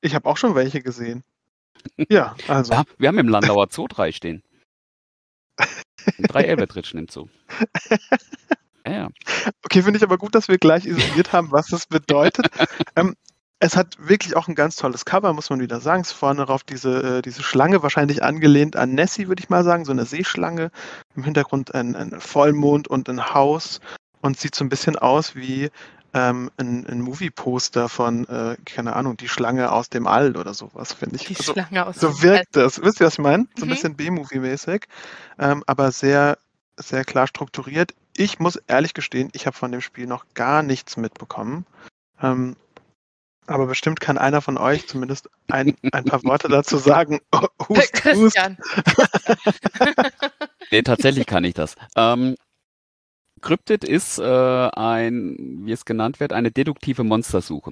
Ich 0.00 0.14
habe 0.14 0.28
auch 0.28 0.36
schon 0.36 0.56
welche 0.56 0.82
gesehen. 0.82 1.22
Ja, 2.08 2.34
also. 2.48 2.72
Ja, 2.72 2.84
wir 2.98 3.08
haben 3.08 3.18
im 3.18 3.28
Landauer 3.28 3.68
Zoo 3.70 3.86
drei 3.86 4.10
stehen. 4.10 4.42
drei 6.18 6.42
Elvedritschen 6.42 6.98
im 6.98 7.08
Zoo. 7.08 7.28
Ja, 8.86 8.92
ja. 8.92 9.08
Okay, 9.64 9.82
finde 9.82 9.96
ich 9.96 10.04
aber 10.04 10.16
gut, 10.16 10.36
dass 10.36 10.46
wir 10.46 10.58
gleich 10.58 10.86
isoliert 10.86 11.32
haben, 11.32 11.50
was 11.50 11.66
das 11.66 11.86
bedeutet. 11.86 12.46
ähm, 12.94 13.16
es 13.58 13.76
hat 13.76 13.96
wirklich 13.98 14.36
auch 14.36 14.48
ein 14.48 14.54
ganz 14.54 14.76
tolles 14.76 15.04
Cover, 15.04 15.32
muss 15.32 15.48
man 15.50 15.60
wieder 15.60 15.80
sagen. 15.80 16.02
Es 16.02 16.08
ist 16.08 16.16
vorne 16.16 16.44
drauf 16.44 16.62
diese, 16.62 17.18
äh, 17.18 17.22
diese 17.22 17.42
Schlange, 17.42 17.82
wahrscheinlich 17.82 18.22
angelehnt 18.22 18.76
an 18.76 18.94
Nessie, 18.94 19.28
würde 19.28 19.40
ich 19.42 19.48
mal 19.48 19.64
sagen, 19.64 19.84
so 19.84 19.92
eine 19.92 20.04
Seeschlange. 20.04 20.70
Im 21.14 21.24
Hintergrund 21.24 21.74
ein, 21.74 21.96
ein 21.96 22.20
Vollmond 22.20 22.88
und 22.88 23.08
ein 23.08 23.32
Haus 23.32 23.80
und 24.20 24.38
sieht 24.38 24.54
so 24.54 24.64
ein 24.64 24.68
bisschen 24.68 24.96
aus 24.96 25.34
wie 25.34 25.70
ähm, 26.12 26.50
ein, 26.58 26.86
ein 26.86 27.00
Movie-Poster 27.00 27.88
von, 27.88 28.26
äh, 28.28 28.56
keine 28.66 28.94
Ahnung, 28.94 29.16
die 29.16 29.28
Schlange 29.28 29.72
aus 29.72 29.88
dem 29.88 30.06
All 30.06 30.36
oder 30.36 30.52
sowas, 30.52 30.92
finde 30.92 31.16
ich. 31.16 31.24
Die 31.24 31.36
also, 31.36 31.52
Schlange 31.52 31.86
aus 31.86 31.96
so 31.96 32.08
dem 32.08 32.22
wirkt 32.22 32.56
das. 32.56 32.82
Wisst 32.82 33.00
ihr, 33.00 33.06
was 33.06 33.14
ich 33.14 33.18
meine? 33.20 33.46
So 33.56 33.64
ein 33.64 33.68
Mhm. 33.68 33.72
bisschen 33.72 33.96
B-Movie-mäßig, 33.96 34.84
ähm, 35.38 35.64
aber 35.66 35.92
sehr, 35.92 36.38
sehr 36.76 37.04
klar 37.04 37.26
strukturiert. 37.26 37.94
Ich 38.16 38.38
muss 38.38 38.56
ehrlich 38.66 38.92
gestehen, 38.92 39.30
ich 39.32 39.46
habe 39.46 39.56
von 39.56 39.72
dem 39.72 39.80
Spiel 39.80 40.06
noch 40.06 40.26
gar 40.34 40.62
nichts 40.62 40.96
mitbekommen. 40.96 41.66
Ähm, 42.22 42.56
aber 43.46 43.66
bestimmt 43.66 44.00
kann 44.00 44.18
einer 44.18 44.40
von 44.40 44.58
euch 44.58 44.86
zumindest 44.86 45.28
ein, 45.48 45.76
ein 45.92 46.04
paar 46.04 46.22
Worte 46.24 46.48
dazu 46.48 46.78
sagen. 46.78 47.20
Oh, 47.32 47.46
hust, 47.68 48.04
hust. 48.04 48.34
Christian. 48.36 48.58
Nee, 50.72 50.82
tatsächlich 50.82 51.26
kann 51.26 51.44
ich 51.44 51.54
das. 51.54 51.76
Ähm, 51.94 52.34
Cryptid 53.40 53.84
ist 53.84 54.18
äh, 54.18 54.24
ein, 54.24 55.60
wie 55.64 55.72
es 55.72 55.84
genannt 55.84 56.18
wird, 56.18 56.32
eine 56.32 56.50
deduktive 56.50 57.04
Monstersuche. 57.04 57.70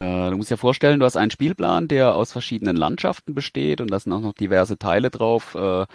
Äh, 0.00 0.30
du 0.30 0.36
musst 0.36 0.50
dir 0.50 0.58
vorstellen, 0.58 1.00
du 1.00 1.06
hast 1.06 1.16
einen 1.16 1.30
Spielplan, 1.30 1.88
der 1.88 2.14
aus 2.14 2.32
verschiedenen 2.32 2.76
Landschaften 2.76 3.34
besteht 3.34 3.80
und 3.80 3.90
da 3.90 3.98
sind 3.98 4.12
auch 4.12 4.20
noch 4.20 4.34
diverse 4.34 4.78
Teile 4.78 5.10
drauf. 5.10 5.54
Äh, 5.54 5.86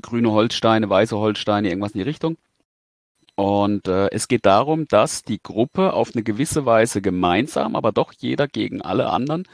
grüne 0.00 0.30
Holzsteine, 0.30 0.88
weiße 0.88 1.16
Holzsteine, 1.16 1.68
irgendwas 1.68 1.92
in 1.92 1.98
die 1.98 2.04
Richtung. 2.04 2.36
Und 3.38 3.86
äh, 3.86 4.08
es 4.10 4.26
geht 4.26 4.46
darum, 4.46 4.88
dass 4.88 5.22
die 5.22 5.40
Gruppe 5.40 5.92
auf 5.92 6.10
eine 6.12 6.24
gewisse 6.24 6.66
Weise 6.66 7.00
gemeinsam, 7.00 7.76
aber 7.76 7.92
doch 7.92 8.12
jeder 8.12 8.48
gegen 8.48 8.82
alle 8.82 9.10
anderen, 9.10 9.44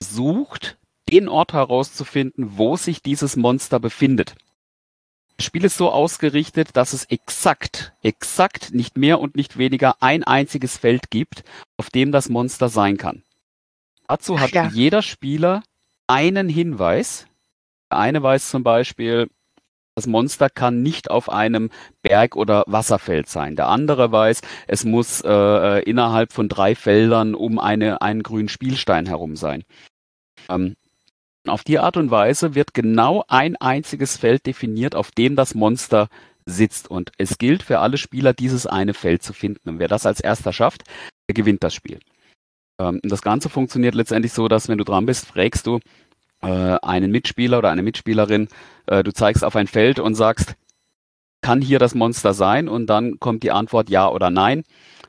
sucht, 0.00 0.78
den 1.10 1.28
Ort 1.28 1.52
herauszufinden, 1.52 2.56
wo 2.56 2.78
sich 2.78 3.02
dieses 3.02 3.36
Monster 3.36 3.78
befindet. 3.78 4.36
Das 5.36 5.44
Spiel 5.44 5.66
ist 5.66 5.76
so 5.76 5.92
ausgerichtet, 5.92 6.78
dass 6.78 6.94
es 6.94 7.04
exakt, 7.04 7.92
exakt 8.02 8.72
nicht 8.72 8.96
mehr 8.96 9.20
und 9.20 9.36
nicht 9.36 9.58
weniger 9.58 10.02
ein 10.02 10.24
einziges 10.24 10.78
Feld 10.78 11.10
gibt, 11.10 11.44
auf 11.76 11.90
dem 11.90 12.10
das 12.10 12.30
Monster 12.30 12.70
sein 12.70 12.96
kann. 12.96 13.22
Dazu 14.08 14.40
hat 14.40 14.52
ja. 14.52 14.68
jeder 14.68 15.02
Spieler 15.02 15.62
einen 16.06 16.48
Hinweis. 16.48 17.26
Der 17.90 17.98
eine 17.98 18.22
weiß 18.22 18.48
zum 18.48 18.62
Beispiel, 18.62 19.28
das 19.94 20.06
Monster 20.06 20.50
kann 20.50 20.82
nicht 20.82 21.10
auf 21.10 21.28
einem 21.28 21.70
Berg- 22.02 22.36
oder 22.36 22.64
Wasserfeld 22.66 23.28
sein. 23.28 23.56
Der 23.56 23.68
andere 23.68 24.10
weiß, 24.10 24.40
es 24.66 24.84
muss 24.84 25.20
äh, 25.24 25.82
innerhalb 25.82 26.32
von 26.32 26.48
drei 26.48 26.74
Feldern 26.74 27.34
um 27.34 27.58
eine, 27.58 28.02
einen 28.02 28.22
grünen 28.22 28.48
Spielstein 28.48 29.06
herum 29.06 29.36
sein. 29.36 29.62
Ähm, 30.48 30.74
auf 31.46 31.62
die 31.62 31.78
Art 31.78 31.96
und 31.96 32.10
Weise 32.10 32.54
wird 32.54 32.74
genau 32.74 33.24
ein 33.28 33.56
einziges 33.56 34.16
Feld 34.16 34.46
definiert, 34.46 34.94
auf 34.96 35.10
dem 35.10 35.36
das 35.36 35.54
Monster 35.54 36.08
sitzt. 36.44 36.90
Und 36.90 37.12
es 37.18 37.38
gilt 37.38 37.62
für 37.62 37.78
alle 37.78 37.98
Spieler, 37.98 38.32
dieses 38.32 38.66
eine 38.66 38.94
Feld 38.94 39.22
zu 39.22 39.32
finden. 39.32 39.68
Und 39.68 39.78
wer 39.78 39.88
das 39.88 40.06
als 40.06 40.20
erster 40.20 40.52
schafft, 40.52 40.84
der 41.28 41.34
gewinnt 41.34 41.62
das 41.62 41.74
Spiel. 41.74 42.00
Ähm, 42.80 43.00
das 43.02 43.22
Ganze 43.22 43.48
funktioniert 43.48 43.94
letztendlich 43.94 44.32
so, 44.32 44.48
dass 44.48 44.68
wenn 44.68 44.78
du 44.78 44.84
dran 44.84 45.06
bist, 45.06 45.26
fragst 45.26 45.66
du 45.66 45.78
einen 46.50 47.10
Mitspieler 47.10 47.58
oder 47.58 47.70
eine 47.70 47.82
Mitspielerin, 47.82 48.48
äh, 48.86 49.02
du 49.02 49.12
zeigst 49.12 49.44
auf 49.44 49.56
ein 49.56 49.66
Feld 49.66 49.98
und 49.98 50.14
sagst, 50.14 50.54
kann 51.42 51.60
hier 51.60 51.78
das 51.78 51.94
Monster 51.94 52.32
sein? 52.34 52.68
Und 52.68 52.86
dann 52.86 53.20
kommt 53.20 53.42
die 53.42 53.50
Antwort 53.50 53.90
ja 53.90 54.08
oder 54.08 54.30
nein. 54.30 54.64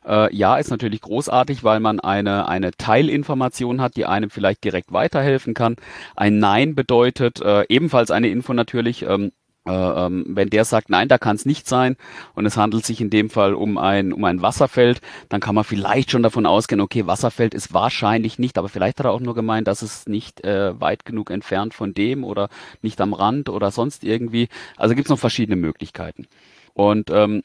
Äh, 0.06 0.36
ja 0.36 0.58
ist 0.58 0.70
natürlich 0.70 1.02
großartig, 1.02 1.64
weil 1.64 1.80
man 1.80 2.00
eine, 2.00 2.48
eine 2.48 2.72
Teilinformation 2.72 3.82
hat, 3.82 3.96
die 3.96 4.06
einem 4.06 4.30
vielleicht 4.30 4.64
direkt 4.64 4.92
weiterhelfen 4.92 5.54
kann. 5.54 5.78
Ein 6.16 6.40
Nein 6.40 6.76
bedeutet 6.76 7.42
äh, 7.42 7.66
ebenfalls 7.70 8.12
eine 8.12 8.28
Info 8.30 8.54
natürlich, 8.54 9.04
äh, 9.04 9.14
ähm, 9.14 9.32
wenn 9.66 10.50
der 10.50 10.64
sagt, 10.64 10.90
nein, 10.90 11.08
da 11.08 11.18
kann 11.18 11.36
es 11.36 11.46
nicht 11.46 11.68
sein 11.68 11.98
und 12.36 12.46
es 12.46 12.56
handelt 12.56 12.86
sich 12.86 13.02
in 13.02 13.10
dem 13.10 13.30
Fall 13.32 13.56
um 13.56 13.78
ein, 13.78 14.14
um 14.14 14.24
ein 14.24 14.42
Wasserfeld, 14.42 15.02
dann 15.30 15.42
kann 15.42 15.56
man 15.56 15.64
vielleicht 15.64 16.12
schon 16.12 16.22
davon 16.24 16.46
ausgehen, 16.46 16.82
okay, 16.82 17.08
Wasserfeld 17.08 17.56
ist 17.56 17.74
wahrscheinlich 17.74 18.38
nicht, 18.38 18.58
aber 18.58 18.70
vielleicht 18.70 19.00
hat 19.00 19.08
er 19.08 19.12
auch 19.12 19.20
nur 19.20 19.34
gemeint, 19.34 19.68
dass 19.68 19.82
es 19.82 20.08
nicht 20.08 20.44
äh, 20.44 20.80
weit 20.80 21.06
genug 21.06 21.32
entfernt 21.32 21.74
von 21.74 21.94
dem 21.96 22.24
oder 22.24 22.50
nicht 22.82 23.02
am 23.02 23.14
Rand 23.14 23.50
oder 23.50 23.72
sonst 23.72 24.04
irgendwie. 24.04 24.50
Also 24.78 24.94
gibt 24.94 25.08
es 25.08 25.10
noch 25.10 25.20
verschiedene 25.20 25.56
Möglichkeiten. 25.56 26.28
Und 26.74 27.10
ähm, 27.10 27.42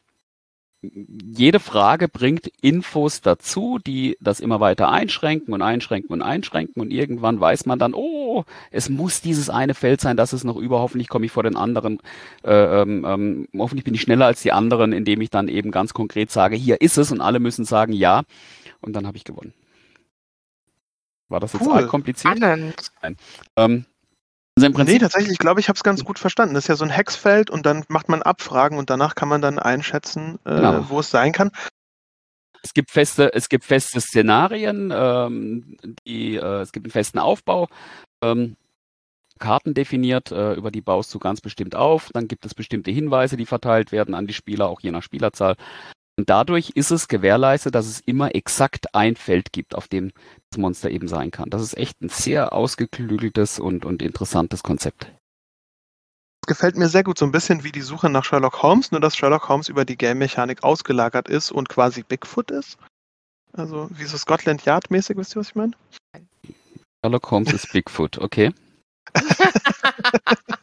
jede 0.83 1.61
Frage 1.61 2.09
bringt 2.09 2.47
Infos 2.63 3.21
dazu, 3.21 3.79
die 3.79 4.17
das 4.21 4.41
immer 4.41 4.61
weiter 4.61 4.89
einschränken 4.91 5.53
und 5.53 5.61
einschränken 5.61 6.13
und 6.13 6.23
einschränken 6.23 6.81
und 6.81 6.91
irgendwann 6.91 7.39
weiß 7.39 7.67
man 7.67 7.79
dann, 7.79 7.93
oh, 7.93 8.45
es 8.71 8.89
muss 8.89 9.21
dieses 9.21 9.51
eine 9.51 9.75
Feld 9.75 10.01
sein, 10.01 10.17
das 10.17 10.33
ist 10.33 10.45
noch 10.45 10.57
über, 10.57 10.81
hoffentlich 10.81 11.09
komme 11.09 11.27
ich 11.27 11.33
vor 11.33 11.43
den 11.43 11.57
anderen, 11.57 12.01
äh, 12.45 12.83
ähm, 12.83 13.05
ähm, 13.07 13.49
hoffentlich 13.59 13.85
bin 13.85 13.95
ich 13.95 14.01
schneller 14.01 14.27
als 14.27 14.41
die 14.41 14.53
anderen, 14.53 14.93
indem 14.93 15.21
ich 15.21 15.29
dann 15.29 15.49
eben 15.49 15.71
ganz 15.71 15.93
konkret 15.93 16.31
sage, 16.31 16.57
hier 16.57 16.81
ist 16.81 16.97
es 16.97 17.13
und 17.13 17.21
alle 17.21 17.41
müssen 17.41 17.67
sagen 17.67 17.93
ja 17.93 18.23
und 18.81 18.95
dann 18.95 19.07
habe 19.07 19.19
ich 19.19 19.25
gewonnen. 19.25 19.53
War 21.29 21.41
das 21.41 21.53
jetzt 21.53 21.67
Cool. 21.67 21.87
kompliziert? 21.87 22.39
Spannend. 22.39 22.91
Ähm, 23.57 23.85
also 24.65 24.67
im 24.67 24.73
Nee, 24.73 24.77
Prinzip 24.77 25.01
tatsächlich, 25.03 25.33
ich 25.33 25.39
glaube, 25.39 25.61
ich 25.61 25.69
habe 25.69 25.77
es 25.77 25.83
ganz 25.83 26.05
gut 26.05 26.19
verstanden. 26.19 26.55
Das 26.55 26.65
ist 26.65 26.69
ja 26.69 26.77
so 26.77 26.85
ein 26.85 26.91
Hexfeld 26.91 27.51
und 27.51 27.67
dann 27.67 27.85
macht 27.89 28.09
man 28.09 28.23
Abfragen 28.23 28.79
und 28.79 28.91
danach 28.91 29.15
kann 29.15 29.29
man 29.29 29.41
dann 29.41 29.59
einschätzen, 29.59 30.39
äh, 30.45 30.57
Genau. 30.57 30.87
wo 30.89 31.01
es 31.01 31.11
sein 31.11 31.33
kann. 31.33 31.51
Es 32.63 32.75
gibt 32.75 32.91
feste, 32.91 33.33
es 33.33 33.49
gibt 33.49 33.65
feste 33.65 34.01
Szenarien, 34.01 34.93
ähm, 34.95 35.77
die, 36.07 36.37
äh, 36.37 36.61
es 36.61 36.73
gibt 36.73 36.87
einen 36.87 36.93
festen 36.93 37.19
Aufbau, 37.19 37.69
ähm, 38.23 38.57
Karten 39.39 39.73
definiert, 39.73 40.31
äh, 40.31 40.53
über 40.53 40.71
die 40.71 40.83
baust 40.83 41.15
du 41.15 41.19
ganz 41.19 41.41
bestimmt 41.41 41.75
auf. 41.75 42.11
Dann 42.13 42.29
gibt 42.29 42.45
es 42.45 42.55
bestimmte 42.55 42.91
Hinweise, 42.91 43.39
die 43.39 43.47
verteilt 43.47 43.91
werden 43.91 44.15
an 44.15 44.27
die 44.27 44.35
Spieler, 44.35 44.69
auch 44.69 44.81
je 44.83 44.91
nach 44.91 45.03
Spielerzahl. 45.03 45.57
Und 46.21 46.29
dadurch 46.29 46.73
ist 46.75 46.91
es 46.91 47.09
gewährleistet, 47.09 47.75
dass 47.75 47.87
es 47.87 48.01
immer 48.01 48.35
exakt 48.35 48.95
ein 48.95 49.17
Feld 49.17 49.55
gibt, 49.55 49.75
auf 49.75 49.89
dem 49.89 50.13
das 50.51 50.59
Monster 50.59 50.91
eben 50.91 51.09
sein 51.09 51.31
kann. 51.31 51.49
Das 51.49 51.63
ist 51.63 51.79
echt 51.79 52.03
ein 52.03 52.11
sehr 52.11 52.53
ausgeklügeltes 52.53 53.59
und, 53.59 53.87
und 53.87 54.03
interessantes 54.03 54.63
Konzept. 54.63 55.05
Das 56.43 56.47
gefällt 56.47 56.77
mir 56.77 56.91
sehr 56.91 57.05
gut, 57.05 57.17
so 57.17 57.25
ein 57.25 57.33
bisschen 57.33 57.65
wie 57.65 57.73
die 57.73 57.81
Suche 57.81 58.11
nach 58.11 58.27
Sherlock 58.27 58.63
Holmes, 58.63 58.93
nur 58.93 59.01
dass 59.01 59.17
Sherlock 59.17 59.49
Holmes 59.49 59.71
über 59.71 59.87
die 59.87 59.97
Game-Mechanik 59.97 60.63
ausgelagert 60.63 61.27
ist 61.27 61.53
und 61.53 61.71
quasi 61.71 62.03
Bigfoot 62.03 62.51
ist. 62.51 62.77
Also 63.55 63.89
wie 63.91 64.05
so 64.05 64.19
Scotland 64.19 64.67
Yard-mäßig, 64.67 65.17
wisst 65.17 65.35
ihr, 65.35 65.41
was 65.41 65.49
ich 65.49 65.55
meine? 65.55 65.73
Sherlock 67.03 67.31
Holmes 67.31 67.55
ist 67.55 67.73
Bigfoot, 67.73 68.19
okay. 68.19 68.53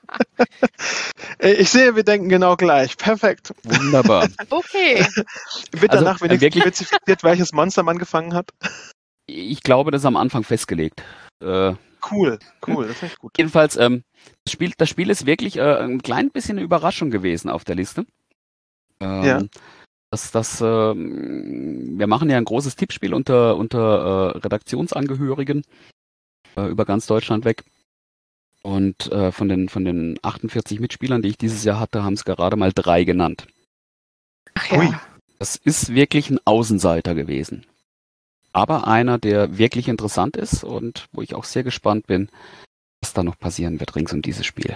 Äh, 1.39 1.53
Ich 1.53 1.69
sehe, 1.69 1.95
wir 1.95 2.03
denken 2.03 2.29
genau 2.29 2.55
gleich. 2.55 2.97
Perfekt. 2.97 3.53
Wunderbar. 3.63 4.27
Okay. 4.49 5.05
Wird 5.71 5.91
Also, 5.91 6.03
danach 6.05 6.21
äh, 6.21 6.25
wenigstens 6.25 6.41
wirklich- 6.41 6.63
spezifiziert, 6.63 7.23
welches 7.23 7.53
Monster 7.53 7.83
man 7.83 7.97
gefangen 7.97 8.33
hat? 8.33 8.49
Ich 9.27 9.61
glaube, 9.63 9.91
das 9.91 10.01
ist 10.01 10.05
am 10.05 10.17
Anfang 10.17 10.43
festgelegt. 10.43 11.03
Äh, 11.43 11.73
Cool, 12.09 12.37
cool, 12.67 12.87
das 12.87 12.97
ist 12.97 13.03
echt 13.03 13.19
gut. 13.19 13.33
Jedenfalls, 13.37 13.75
ähm, 13.75 14.03
das, 14.45 14.53
Spiel, 14.53 14.71
das 14.77 14.87
Spiel 14.87 15.09
ist 15.09 15.25
wirklich 15.25 15.57
äh, 15.57 15.77
ein 15.79 16.01
klein 16.01 16.29
bisschen 16.31 16.57
eine 16.57 16.63
Überraschung 16.63 17.09
gewesen 17.09 17.49
auf 17.49 17.65
der 17.65 17.75
Liste. 17.75 18.05
Ähm, 19.01 19.23
Ja. 19.23 19.41
Das, 20.11 20.31
das, 20.31 20.61
ähm, 20.61 21.95
wir 21.97 22.07
machen 22.07 22.29
ja 22.29 22.37
ein 22.37 22.45
großes 22.45 22.77
Tippspiel 22.77 23.13
unter, 23.13 23.57
unter 23.57 24.35
äh, 24.35 24.37
Redaktionsangehörigen 24.37 25.63
äh, 26.55 26.67
über 26.69 26.85
ganz 26.85 27.07
Deutschland 27.07 27.43
weg. 27.43 27.65
Und 28.67 29.09
äh, 29.13 29.31
von, 29.31 29.47
den, 29.47 29.69
von 29.69 29.85
den 29.85 30.19
48 30.23 30.81
Mitspielern, 30.81 31.21
die 31.21 31.29
ich 31.29 31.37
dieses 31.37 31.63
Jahr 31.63 31.79
hatte, 31.79 32.03
haben 32.03 32.15
es 32.15 32.25
gerade 32.25 32.57
mal 32.57 32.73
drei 32.73 33.05
genannt. 33.05 33.47
Ach 34.55 34.71
Ui. 34.73 34.87
ja. 34.87 35.01
Das 35.39 35.55
ist 35.55 35.93
wirklich 35.93 36.29
ein 36.29 36.39
Außenseiter 36.43 37.15
gewesen. 37.15 37.65
Aber 38.51 38.85
einer, 38.85 39.19
der 39.19 39.57
wirklich 39.57 39.87
interessant 39.87 40.35
ist 40.35 40.65
und 40.65 41.05
wo 41.13 41.21
ich 41.21 41.33
auch 41.33 41.45
sehr 41.45 41.63
gespannt 41.63 42.07
bin, 42.07 42.27
was 43.01 43.13
da 43.13 43.23
noch 43.23 43.39
passieren 43.39 43.79
wird 43.79 43.95
rings 43.95 44.11
um 44.11 44.21
dieses 44.21 44.45
Spiel. 44.45 44.75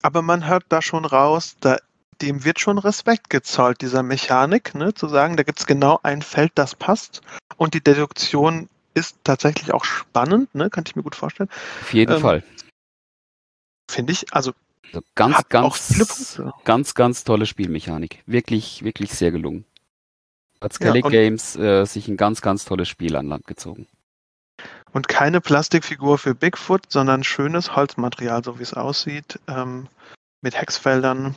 Aber 0.00 0.22
man 0.22 0.46
hört 0.46 0.64
da 0.70 0.80
schon 0.80 1.04
raus, 1.04 1.56
da, 1.60 1.76
dem 2.22 2.42
wird 2.44 2.58
schon 2.58 2.78
Respekt 2.78 3.28
gezollt, 3.28 3.82
dieser 3.82 4.02
Mechanik, 4.02 4.74
ne? 4.74 4.94
zu 4.94 5.08
sagen, 5.08 5.36
da 5.36 5.42
gibt 5.42 5.58
es 5.58 5.66
genau 5.66 6.00
ein 6.02 6.22
Feld, 6.22 6.52
das 6.54 6.74
passt. 6.74 7.20
Und 7.58 7.74
die 7.74 7.84
Deduktion 7.84 8.70
ist 8.94 9.18
tatsächlich 9.24 9.74
auch 9.74 9.84
spannend, 9.84 10.54
ne? 10.54 10.70
kann 10.70 10.84
ich 10.86 10.96
mir 10.96 11.02
gut 11.02 11.16
vorstellen. 11.16 11.50
Auf 11.82 11.92
jeden 11.92 12.14
Ähm, 12.14 12.20
Fall. 12.22 12.42
Finde 13.90 14.12
ich, 14.12 14.32
also 14.32 14.52
Also 14.92 15.00
ganz, 15.14 15.36
hat 15.36 15.50
ganz, 15.50 16.40
ganz, 16.64 16.94
ganz 16.94 17.24
tolle 17.24 17.46
Spielmechanik. 17.46 18.22
Wirklich, 18.26 18.82
wirklich 18.84 19.12
sehr 19.12 19.30
gelungen. 19.30 19.64
Hat 20.60 20.72
Ja, 20.72 20.76
Skelly 20.76 21.02
und- 21.02 21.10
Games 21.10 21.56
äh, 21.56 21.84
sich 21.84 22.08
ein 22.08 22.16
ganz, 22.16 22.40
ganz 22.40 22.64
tolles 22.64 22.88
Spiel 22.88 23.16
an 23.16 23.28
Land 23.28 23.46
gezogen. 23.46 23.86
Und 24.92 25.08
keine 25.08 25.40
Plastikfigur 25.40 26.18
für 26.18 26.34
Bigfoot, 26.34 26.82
sondern 26.90 27.24
schönes 27.24 27.74
Holzmaterial, 27.74 28.44
so 28.44 28.58
wie 28.58 28.62
es 28.62 28.74
aussieht, 28.74 29.40
ähm, 29.48 29.88
mit 30.40 30.54
Hexfeldern. 30.58 31.34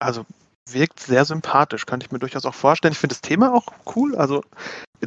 Also 0.00 0.26
wirkt 0.68 0.98
sehr 0.98 1.24
sympathisch, 1.24 1.86
könnte 1.86 2.04
ich 2.06 2.12
mir 2.12 2.18
durchaus 2.18 2.44
auch 2.44 2.54
vorstellen. 2.54 2.92
Ich 2.92 2.98
finde 2.98 3.14
das 3.14 3.20
Thema 3.22 3.54
auch 3.54 3.66
cool. 3.94 4.16
Also 4.16 4.42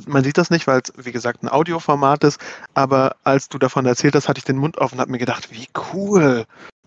man 0.07 0.23
sieht 0.23 0.37
das 0.37 0.49
nicht, 0.49 0.65
weil 0.67 0.81
es, 0.81 0.93
wie 0.95 1.11
gesagt, 1.11 1.43
ein 1.43 1.49
Audioformat 1.49 2.23
ist, 2.23 2.39
aber 2.73 3.17
als 3.25 3.49
du 3.49 3.57
davon 3.57 3.85
erzählt 3.85 4.15
hast, 4.15 4.29
hatte 4.29 4.37
ich 4.39 4.45
den 4.45 4.57
Mund 4.57 4.77
offen 4.77 4.95
und 4.95 5.01
habe 5.01 5.11
mir 5.11 5.17
gedacht, 5.17 5.51
wie 5.51 5.67
cool. 5.93 6.45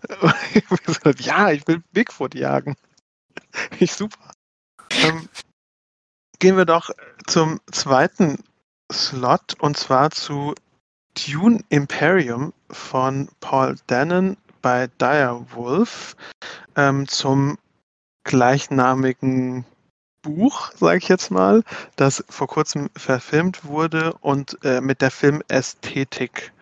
ja, 1.19 1.51
ich 1.51 1.67
will 1.67 1.83
Bigfoot 1.91 2.35
jagen. 2.35 2.75
Ich 3.79 3.93
super. 3.93 4.31
Ähm, 4.89 5.29
gehen 6.39 6.57
wir 6.57 6.65
doch 6.65 6.89
zum 7.27 7.59
zweiten 7.71 8.43
Slot 8.91 9.55
und 9.59 9.77
zwar 9.77 10.09
zu 10.11 10.55
Dune 11.13 11.59
Imperium 11.69 12.53
von 12.69 13.29
Paul 13.39 13.75
Dannon 13.87 14.37
bei 14.61 14.87
Dire 14.99 15.45
Wolf 15.51 16.15
ähm, 16.75 17.07
zum 17.07 17.57
gleichnamigen 18.23 19.65
Buch, 20.23 20.71
sage 20.75 20.97
ich 20.97 21.09
jetzt 21.09 21.29
mal, 21.29 21.63
das 21.97 22.23
vor 22.29 22.47
kurzem 22.47 22.89
verfilmt 22.95 23.65
wurde 23.65 24.13
und 24.21 24.57
äh, 24.63 24.81
mit 24.81 25.01
der 25.01 25.11
Filmästhetik 25.11 26.52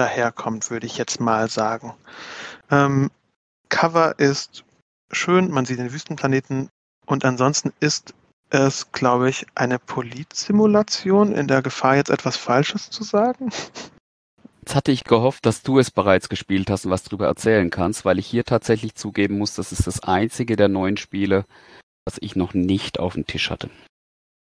daherkommt, 0.00 0.70
würde 0.70 0.86
ich 0.86 0.96
jetzt 0.96 1.20
mal 1.20 1.48
sagen. 1.50 1.94
Ähm, 2.70 3.10
Cover 3.68 4.18
ist 4.18 4.64
schön, 5.12 5.50
man 5.50 5.66
sieht 5.66 5.78
den 5.78 5.92
Wüstenplaneten 5.92 6.70
und 7.06 7.24
ansonsten 7.24 7.72
ist 7.80 8.14
es, 8.48 8.90
glaube 8.92 9.28
ich, 9.28 9.46
eine 9.54 9.78
Politsimulation 9.78 11.32
in 11.32 11.46
der 11.46 11.62
Gefahr, 11.62 11.96
jetzt 11.96 12.10
etwas 12.10 12.36
Falsches 12.36 12.90
zu 12.90 13.04
sagen. 13.04 13.50
Jetzt 14.60 14.74
hatte 14.74 14.90
ich 14.90 15.04
gehofft, 15.04 15.46
dass 15.46 15.62
du 15.62 15.78
es 15.78 15.90
bereits 15.90 16.28
gespielt 16.28 16.70
hast 16.70 16.84
und 16.84 16.90
was 16.90 17.02
darüber 17.02 17.26
erzählen 17.26 17.70
kannst, 17.70 18.04
weil 18.04 18.18
ich 18.18 18.26
hier 18.26 18.44
tatsächlich 18.44 18.94
zugeben 18.94 19.38
muss, 19.38 19.54
das 19.54 19.72
ist 19.72 19.86
das 19.86 20.02
einzige 20.02 20.56
der 20.56 20.68
neuen 20.68 20.96
Spiele, 20.96 21.44
was 22.04 22.18
ich 22.20 22.36
noch 22.36 22.54
nicht 22.54 22.98
auf 22.98 23.14
dem 23.14 23.26
Tisch 23.26 23.50
hatte. 23.50 23.70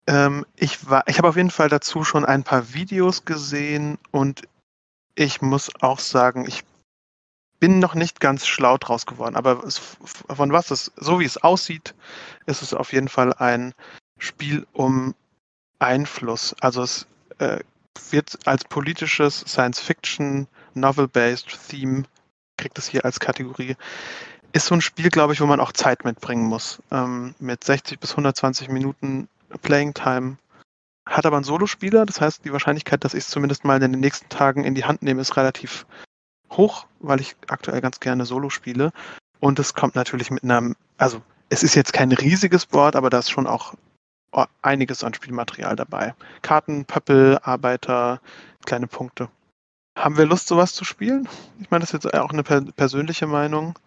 Ähm, 0.06 0.44
ich 0.56 0.78
ich 1.06 1.18
habe 1.18 1.28
auf 1.28 1.36
jeden 1.36 1.50
Fall 1.50 1.68
dazu 1.68 2.04
schon 2.04 2.24
ein 2.24 2.42
paar 2.42 2.74
Videos 2.74 3.24
gesehen 3.24 3.98
und 4.10 4.42
ich 5.14 5.42
muss 5.42 5.70
auch 5.80 5.98
sagen, 5.98 6.46
ich 6.46 6.64
bin 7.60 7.78
noch 7.78 7.94
nicht 7.94 8.20
ganz 8.20 8.46
schlau 8.46 8.76
draus 8.76 9.06
geworden. 9.06 9.36
Aber 9.36 9.62
von 9.68 10.52
was 10.52 10.70
es, 10.70 10.92
so 10.96 11.20
wie 11.20 11.24
es 11.24 11.36
aussieht, 11.38 11.94
ist 12.46 12.62
es 12.62 12.74
auf 12.74 12.92
jeden 12.92 13.08
Fall 13.08 13.32
ein 13.34 13.72
Spiel 14.18 14.66
um 14.72 15.14
Einfluss. 15.78 16.54
Also 16.60 16.82
es 16.82 17.06
äh, 17.38 17.60
wird 18.10 18.38
als 18.46 18.64
politisches 18.64 19.40
Science-Fiction, 19.40 20.48
Novel-based 20.74 21.68
Theme, 21.68 22.04
kriegt 22.56 22.78
es 22.78 22.88
hier 22.88 23.04
als 23.04 23.20
Kategorie 23.20 23.76
ist 24.52 24.66
so 24.66 24.74
ein 24.74 24.80
Spiel, 24.80 25.08
glaube 25.08 25.32
ich, 25.32 25.40
wo 25.40 25.46
man 25.46 25.60
auch 25.60 25.72
Zeit 25.72 26.04
mitbringen 26.04 26.44
muss. 26.44 26.80
Ähm, 26.90 27.34
mit 27.38 27.64
60 27.64 27.98
bis 27.98 28.10
120 28.10 28.68
Minuten 28.68 29.28
Playing 29.62 29.94
Time. 29.94 30.36
Hat 31.06 31.26
aber 31.26 31.36
einen 31.36 31.44
Solospieler, 31.44 32.06
das 32.06 32.20
heißt, 32.20 32.44
die 32.44 32.52
Wahrscheinlichkeit, 32.52 33.04
dass 33.04 33.14
ich 33.14 33.24
es 33.24 33.30
zumindest 33.30 33.64
mal 33.64 33.82
in 33.82 33.92
den 33.92 34.00
nächsten 34.00 34.28
Tagen 34.28 34.64
in 34.64 34.74
die 34.74 34.84
Hand 34.84 35.02
nehme, 35.02 35.20
ist 35.20 35.36
relativ 35.36 35.86
hoch, 36.50 36.86
weil 37.00 37.20
ich 37.20 37.36
aktuell 37.48 37.80
ganz 37.80 37.98
gerne 38.00 38.24
Solo 38.24 38.50
spiele. 38.50 38.92
Und 39.40 39.58
es 39.58 39.74
kommt 39.74 39.96
natürlich 39.96 40.30
mit 40.30 40.44
einem, 40.44 40.76
also 40.98 41.20
es 41.48 41.62
ist 41.62 41.74
jetzt 41.74 41.92
kein 41.92 42.12
riesiges 42.12 42.66
Board, 42.66 42.94
aber 42.94 43.10
da 43.10 43.18
ist 43.18 43.30
schon 43.30 43.46
auch 43.46 43.74
einiges 44.62 45.04
an 45.04 45.12
Spielmaterial 45.12 45.76
dabei. 45.76 46.14
Karten, 46.40 46.84
Pöppel, 46.84 47.38
Arbeiter, 47.42 48.20
kleine 48.64 48.86
Punkte. 48.86 49.28
Haben 49.98 50.16
wir 50.16 50.24
Lust, 50.24 50.48
sowas 50.48 50.72
zu 50.72 50.84
spielen? 50.84 51.28
Ich 51.60 51.70
meine, 51.70 51.82
das 51.82 51.92
ist 51.92 52.04
jetzt 52.04 52.14
auch 52.14 52.30
eine 52.30 52.42
persönliche 52.42 53.26
Meinung. 53.26 53.78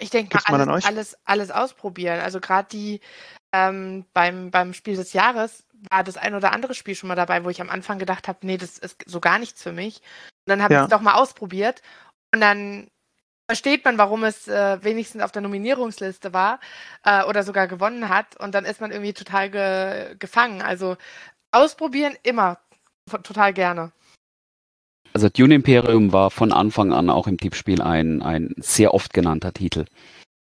Ich 0.00 0.10
denke 0.10 0.38
mal, 0.48 0.60
alles, 0.68 0.84
alles, 0.84 1.18
alles 1.24 1.50
ausprobieren. 1.50 2.20
Also 2.20 2.40
gerade 2.40 2.68
die 2.72 3.00
ähm, 3.52 4.04
beim, 4.14 4.50
beim 4.50 4.74
Spiel 4.74 4.96
des 4.96 5.12
Jahres 5.12 5.64
war 5.90 6.04
das 6.04 6.16
ein 6.16 6.34
oder 6.34 6.52
andere 6.52 6.74
Spiel 6.74 6.94
schon 6.94 7.08
mal 7.08 7.14
dabei, 7.14 7.44
wo 7.44 7.50
ich 7.50 7.60
am 7.60 7.70
Anfang 7.70 7.98
gedacht 7.98 8.28
habe, 8.28 8.38
nee, 8.42 8.56
das 8.56 8.78
ist 8.78 9.04
so 9.06 9.20
gar 9.20 9.38
nichts 9.38 9.62
für 9.62 9.72
mich. 9.72 9.96
Und 9.96 10.50
dann 10.50 10.62
habe 10.62 10.74
ja. 10.74 10.80
ich 10.80 10.84
es 10.84 10.90
doch 10.90 11.00
mal 11.00 11.14
ausprobiert 11.14 11.82
und 12.32 12.40
dann 12.40 12.88
versteht 13.48 13.84
man, 13.84 13.98
warum 13.98 14.24
es 14.24 14.48
äh, 14.48 14.82
wenigstens 14.82 15.22
auf 15.22 15.32
der 15.32 15.42
Nominierungsliste 15.42 16.32
war 16.32 16.60
äh, 17.04 17.24
oder 17.24 17.42
sogar 17.42 17.66
gewonnen 17.68 18.08
hat 18.08 18.36
und 18.40 18.54
dann 18.54 18.64
ist 18.64 18.80
man 18.80 18.92
irgendwie 18.92 19.12
total 19.12 19.50
ge 19.50 20.16
gefangen. 20.18 20.62
Also 20.62 20.96
ausprobieren 21.50 22.14
immer 22.22 22.58
total 23.10 23.52
gerne. 23.52 23.92
Also 25.12 25.28
Dune 25.28 25.54
Imperium 25.54 26.12
war 26.12 26.30
von 26.30 26.52
Anfang 26.52 26.92
an 26.92 27.10
auch 27.10 27.26
im 27.26 27.36
Tippspiel 27.36 27.82
ein, 27.82 28.22
ein 28.22 28.54
sehr 28.56 28.94
oft 28.94 29.12
genannter 29.12 29.52
Titel. 29.52 29.84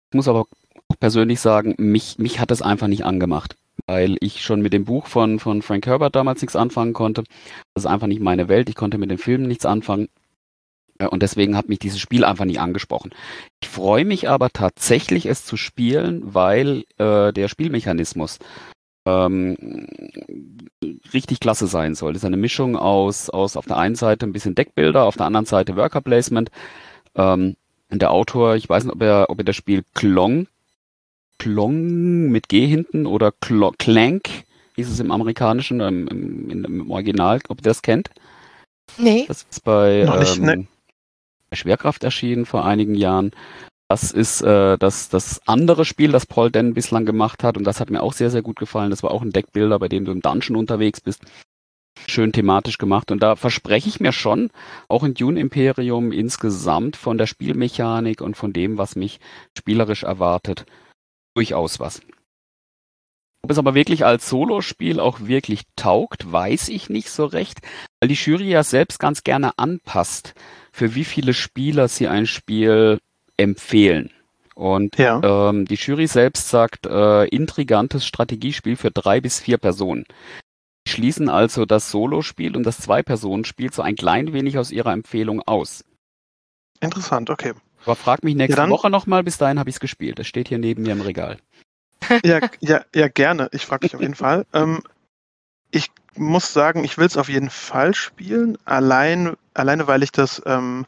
Ich 0.09 0.15
muss 0.15 0.27
aber 0.27 0.47
auch 0.87 0.99
persönlich 0.99 1.39
sagen, 1.39 1.75
mich, 1.77 2.17
mich 2.17 2.39
hat 2.39 2.49
es 2.49 2.61
einfach 2.61 2.87
nicht 2.87 3.05
angemacht, 3.05 3.55
weil 3.87 4.17
ich 4.19 4.41
schon 4.41 4.61
mit 4.61 4.73
dem 4.73 4.85
Buch 4.85 5.07
von, 5.07 5.39
von 5.39 5.61
Frank 5.61 5.87
Herbert 5.87 6.15
damals 6.15 6.41
nichts 6.41 6.55
anfangen 6.55 6.93
konnte. 6.93 7.23
Das 7.73 7.85
ist 7.85 7.89
einfach 7.89 8.07
nicht 8.07 8.21
meine 8.21 8.49
Welt. 8.49 8.69
Ich 8.69 8.75
konnte 8.75 8.97
mit 8.97 9.09
den 9.09 9.17
Filmen 9.17 9.47
nichts 9.47 9.65
anfangen. 9.65 10.09
Und 10.99 11.21
deswegen 11.21 11.55
hat 11.55 11.69
mich 11.69 11.79
dieses 11.79 11.99
Spiel 11.99 12.23
einfach 12.23 12.45
nicht 12.45 12.59
angesprochen. 12.59 13.11
Ich 13.61 13.69
freue 13.69 14.03
mich 14.03 14.29
aber 14.29 14.49
tatsächlich, 14.49 15.27
es 15.27 15.45
zu 15.45 15.55
spielen, 15.55 16.33
weil 16.33 16.83
äh, 16.97 17.31
der 17.31 17.47
Spielmechanismus 17.47 18.39
ähm, 19.05 19.87
richtig 21.13 21.39
klasse 21.39 21.67
sein 21.67 21.95
soll. 21.95 22.13
Das 22.13 22.23
ist 22.23 22.25
eine 22.25 22.37
Mischung 22.37 22.75
aus, 22.75 23.29
aus 23.29 23.55
auf 23.55 23.65
der 23.65 23.77
einen 23.77 23.95
Seite 23.95 24.25
ein 24.25 24.33
bisschen 24.33 24.55
Deckbilder, 24.55 25.03
auf 25.03 25.15
der 25.15 25.27
anderen 25.27 25.45
Seite 25.45 25.75
Worker 25.75 26.01
Placement. 26.01 26.49
Ähm, 27.15 27.55
der 27.89 28.11
Autor, 28.11 28.55
ich 28.55 28.67
weiß 28.67 28.83
nicht, 28.83 28.93
ob 28.93 29.01
er, 29.01 29.29
ob 29.29 29.37
er 29.39 29.45
das 29.45 29.55
Spiel 29.55 29.83
Klong, 29.93 30.47
Klong 31.39 32.29
mit 32.29 32.49
G 32.49 32.65
hinten 32.65 33.05
oder 33.05 33.31
Klo, 33.31 33.71
Clank, 33.77 34.29
hieß 34.75 34.89
es 34.89 34.99
im 34.99 35.11
amerikanischen, 35.11 35.81
im, 35.81 36.07
im, 36.07 36.65
im, 36.65 36.91
Original, 36.91 37.39
ob 37.49 37.59
ihr 37.59 37.63
das 37.63 37.81
kennt. 37.81 38.09
Nee. 38.97 39.25
Das 39.27 39.45
ist 39.49 39.63
bei, 39.63 40.07
nicht, 40.19 40.37
ähm, 40.37 40.45
nee. 40.45 40.67
Schwerkraft 41.55 42.03
erschienen 42.03 42.45
vor 42.45 42.65
einigen 42.65 42.95
Jahren. 42.95 43.31
Das 43.89 44.11
ist 44.11 44.41
äh, 44.41 44.77
das, 44.77 45.09
das 45.09 45.41
andere 45.47 45.85
Spiel, 45.85 46.11
das 46.11 46.25
Paul 46.25 46.51
Denn 46.51 46.73
bislang 46.73 47.05
gemacht 47.05 47.43
hat 47.43 47.57
und 47.57 47.63
das 47.63 47.79
hat 47.79 47.89
mir 47.89 48.03
auch 48.03 48.13
sehr, 48.13 48.29
sehr 48.29 48.41
gut 48.41 48.59
gefallen. 48.59 48.89
Das 48.89 49.01
war 49.01 49.11
auch 49.11 49.21
ein 49.21 49.31
Deckbilder, 49.31 49.79
bei 49.79 49.87
dem 49.87 50.05
du 50.05 50.11
im 50.11 50.21
Dungeon 50.21 50.57
unterwegs 50.57 50.99
bist. 50.99 51.23
Schön 52.05 52.31
thematisch 52.31 52.77
gemacht 52.77 53.11
und 53.11 53.23
da 53.23 53.35
verspreche 53.35 53.89
ich 53.89 53.99
mir 53.99 54.11
schon, 54.11 54.51
auch 54.87 55.03
in 55.03 55.13
Dune 55.13 55.39
Imperium 55.39 56.11
insgesamt 56.11 56.95
von 56.95 57.17
der 57.17 57.25
Spielmechanik 57.25 58.21
und 58.21 58.37
von 58.37 58.53
dem, 58.53 58.77
was 58.77 58.95
mich 58.95 59.19
spielerisch 59.57 60.03
erwartet, 60.03 60.65
durchaus 61.37 61.79
was. 61.79 62.01
Ob 63.43 63.51
es 63.51 63.59
aber 63.59 63.75
wirklich 63.75 64.03
als 64.03 64.27
Solospiel 64.27 64.99
auch 64.99 65.21
wirklich 65.21 65.61
taugt, 65.75 66.29
weiß 66.31 66.69
ich 66.69 66.89
nicht 66.89 67.09
so 67.09 67.25
recht, 67.25 67.61
weil 67.99 68.09
die 68.09 68.15
Jury 68.15 68.49
ja 68.49 68.63
selbst 68.63 68.99
ganz 68.99 69.23
gerne 69.23 69.57
anpasst, 69.57 70.33
für 70.71 70.95
wie 70.95 71.05
viele 71.05 71.33
Spieler 71.33 71.87
sie 71.87 72.07
ein 72.07 72.25
Spiel 72.25 72.99
empfehlen. 73.37 74.11
Und 74.55 74.97
ja. 74.97 75.49
ähm, 75.49 75.65
die 75.65 75.75
Jury 75.75 76.07
selbst 76.07 76.49
sagt, 76.49 76.87
äh, 76.87 77.25
intrigantes 77.25 78.05
Strategiespiel 78.07 78.75
für 78.75 78.89
drei 78.89 79.21
bis 79.21 79.39
vier 79.39 79.59
Personen. 79.59 80.05
Die 80.87 80.91
schließen 80.91 81.29
also 81.29 81.65
das 81.65 81.91
Solo-Spiel 81.91 82.57
und 82.57 82.63
das 82.63 82.79
Zwei-Personen-Spiel 82.79 83.71
so 83.71 83.83
ein 83.83 83.95
klein 83.95 84.33
wenig 84.33 84.57
aus 84.57 84.71
ihrer 84.71 84.93
Empfehlung 84.93 85.43
aus. 85.45 85.85
Interessant, 86.81 87.29
okay. 87.29 87.53
Aber 87.87 87.95
frag 87.95 88.21
mich 88.21 88.35
nächste 88.35 88.59
ja, 88.59 88.69
Woche 88.69 88.89
nochmal, 88.89 89.23
bis 89.23 89.37
dahin 89.37 89.59
habe 89.59 89.69
ich 89.69 89.77
es 89.77 89.79
gespielt. 89.79 90.19
Das 90.19 90.27
steht 90.27 90.49
hier 90.49 90.57
neben 90.57 90.83
mir 90.83 90.91
im 90.91 90.99
Regal. 90.99 91.37
Ja, 92.25 92.41
ja, 92.59 92.83
ja 92.93 93.07
gerne. 93.07 93.47
Ich 93.53 93.65
frage 93.65 93.87
dich 93.87 93.95
auf 93.95 94.01
jeden 94.01 94.15
Fall. 94.15 94.45
Ähm, 94.53 94.83
ich 95.71 95.89
muss 96.15 96.51
sagen, 96.51 96.83
ich 96.83 96.97
will 96.97 97.05
es 97.05 97.15
auf 97.15 97.29
jeden 97.29 97.49
Fall 97.49 97.93
spielen, 97.93 98.57
allein, 98.65 99.37
alleine 99.53 99.87
weil 99.87 100.03
ich 100.03 100.11
das, 100.11 100.41
ähm, 100.45 100.85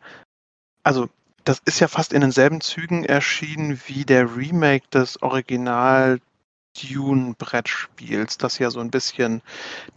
also 0.83 1.07
das 1.45 1.61
ist 1.63 1.79
ja 1.79 1.87
fast 1.87 2.11
in 2.11 2.19
denselben 2.19 2.59
Zügen 2.59 3.05
erschienen 3.05 3.79
wie 3.87 4.03
der 4.03 4.35
Remake 4.35 4.87
des 4.91 5.21
Original 5.21 6.19
Dune-Brettspiels, 6.77 8.37
das 8.37 8.59
ja 8.59 8.69
so 8.69 8.79
ein 8.79 8.91
bisschen 8.91 9.41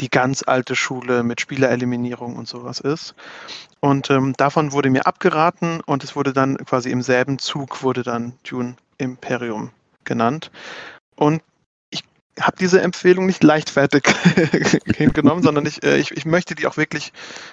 die 0.01 0.09
ganz 0.09 0.43
alte 0.47 0.75
Schule 0.75 1.23
mit 1.23 1.41
Spielereliminierung 1.41 2.37
und 2.37 2.49
sowas 2.49 2.81
ist. 2.81 3.15
Und 3.81 4.11
ähm, 4.11 4.35
davon 4.37 4.73
wurde 4.73 4.91
mir 4.91 5.07
abgeraten 5.07 5.81
und 5.81 6.05
es 6.05 6.17
wurde 6.17 6.33
dann 6.33 6.57
quasi 6.59 6.91
im 6.91 7.03
selben 7.03 7.39
Zug 7.39 7.83
wurde 7.83 8.03
dann 8.03 8.35
Dune 8.49 8.77
Imperium 8.99 9.71
genannt. 10.05 10.51
Und 11.17 11.43
ich 11.91 12.05
habe 12.41 12.57
diese 12.59 12.81
Empfehlung 12.81 13.27
nicht 13.27 13.43
leichtfertig 13.43 14.05
hingenommen, 14.97 15.43
sondern 15.43 15.67
ich, 15.67 15.83
äh, 15.83 15.99
ich, 15.99 16.13
ich, 16.13 16.25
möchte 16.25 16.55
die 16.55 16.67
auch 16.67 16.77
wirklich 16.77 17.13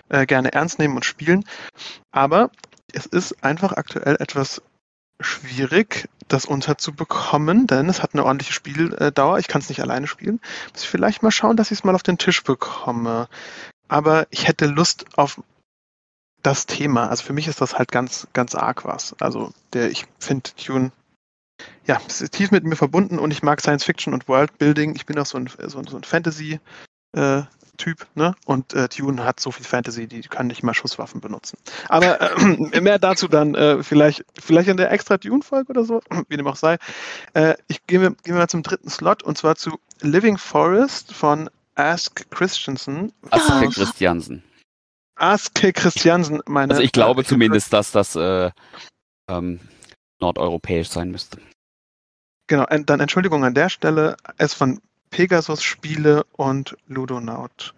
äh, 0.09 0.25
gerne 0.25 0.53
ernst 0.53 0.79
nehmen 0.79 0.95
und 0.95 1.05
spielen. 1.05 1.43
Aber 2.11 2.51
es 2.93 3.05
ist 3.05 3.43
einfach 3.43 3.73
aktuell 3.73 4.15
etwas 4.19 4.61
schwierig, 5.19 6.09
das 6.27 6.45
unterzubekommen, 6.45 7.67
denn 7.67 7.89
es 7.89 8.01
hat 8.01 8.13
eine 8.13 8.23
ordentliche 8.23 8.53
Spieldauer. 8.53 9.39
Ich 9.39 9.47
kann 9.47 9.61
es 9.61 9.69
nicht 9.69 9.81
alleine 9.81 10.07
spielen. 10.07 10.39
Muss 10.71 10.83
ich 10.83 10.89
vielleicht 10.89 11.23
mal 11.23 11.31
schauen, 11.31 11.57
dass 11.57 11.71
ich 11.71 11.79
es 11.79 11.83
mal 11.83 11.95
auf 11.95 12.03
den 12.03 12.17
Tisch 12.17 12.43
bekomme. 12.43 13.27
Aber 13.87 14.27
ich 14.29 14.47
hätte 14.47 14.67
Lust 14.67 15.05
auf 15.17 15.41
das 16.43 16.65
Thema. 16.65 17.09
Also 17.09 17.23
für 17.23 17.33
mich 17.33 17.47
ist 17.47 17.61
das 17.61 17.77
halt 17.77 17.91
ganz, 17.91 18.27
ganz 18.33 18.55
arg 18.55 18.85
was. 18.85 19.15
Also 19.19 19.51
der, 19.73 19.89
ich 19.91 20.05
finde 20.19 20.51
Tune, 20.51 20.91
ja, 21.85 21.99
ist 22.07 22.31
tief 22.31 22.51
mit 22.51 22.63
mir 22.63 22.75
verbunden 22.75 23.19
und 23.19 23.31
ich 23.31 23.43
mag 23.43 23.59
Science 23.59 23.83
Fiction 23.83 24.13
und 24.13 24.27
Worldbuilding. 24.27 24.95
Ich 24.95 25.05
bin 25.05 25.19
auch 25.19 25.25
so 25.25 25.37
ein, 25.37 25.47
so 25.47 25.83
so 25.83 25.97
ein 25.97 26.03
Fantasy- 26.03 26.59
äh, 27.13 27.41
Typ, 27.79 28.05
ne? 28.13 28.35
Und 28.45 28.73
äh, 28.73 28.89
Dune 28.89 29.23
hat 29.23 29.39
so 29.39 29.51
viel 29.51 29.65
Fantasy, 29.65 30.05
die 30.05 30.21
können 30.21 30.47
nicht 30.47 30.63
mal 30.63 30.73
Schusswaffen 30.73 31.21
benutzen. 31.21 31.57
Aber 31.87 32.19
äh, 32.21 32.79
mehr 32.81 32.99
dazu 32.99 33.27
dann 33.27 33.55
äh, 33.55 33.81
vielleicht, 33.81 34.25
vielleicht 34.39 34.67
in 34.67 34.77
der 34.77 34.91
extra 34.91 35.17
Dune-Folge 35.17 35.69
oder 35.69 35.85
so, 35.85 36.01
wie 36.27 36.37
dem 36.37 36.45
auch 36.45 36.57
sei. 36.57 36.77
Äh, 37.33 37.55
ich 37.67 37.87
gehe 37.87 38.15
geh 38.23 38.31
mal 38.33 38.49
zum 38.49 38.63
dritten 38.63 38.89
Slot 38.89 39.23
und 39.23 39.37
zwar 39.37 39.55
zu 39.55 39.79
Living 40.01 40.37
Forest 40.37 41.13
von 41.13 41.49
Ask 41.75 42.29
Christensen. 42.29 43.13
Ask 43.31 43.49
oh. 43.49 43.69
Christiansen. 43.69 44.43
Ask 45.15 45.53
Christiansen, 45.73 46.41
meine. 46.45 46.71
Also 46.73 46.83
ich 46.83 46.91
glaube 46.91 47.23
zumindest, 47.23 47.71
dass 47.71 47.91
das 47.91 48.15
äh, 48.15 48.51
ähm, 49.29 49.59
nordeuropäisch 50.19 50.89
sein 50.89 51.11
müsste. 51.11 51.39
Genau, 52.47 52.65
dann 52.65 52.99
Entschuldigung 52.99 53.45
an 53.45 53.53
der 53.53 53.69
Stelle, 53.69 54.17
es 54.37 54.53
von 54.53 54.81
Pegasus 55.09 55.63
Spiele 55.63 56.23
und 56.33 56.77
Ludonaut. 56.87 57.73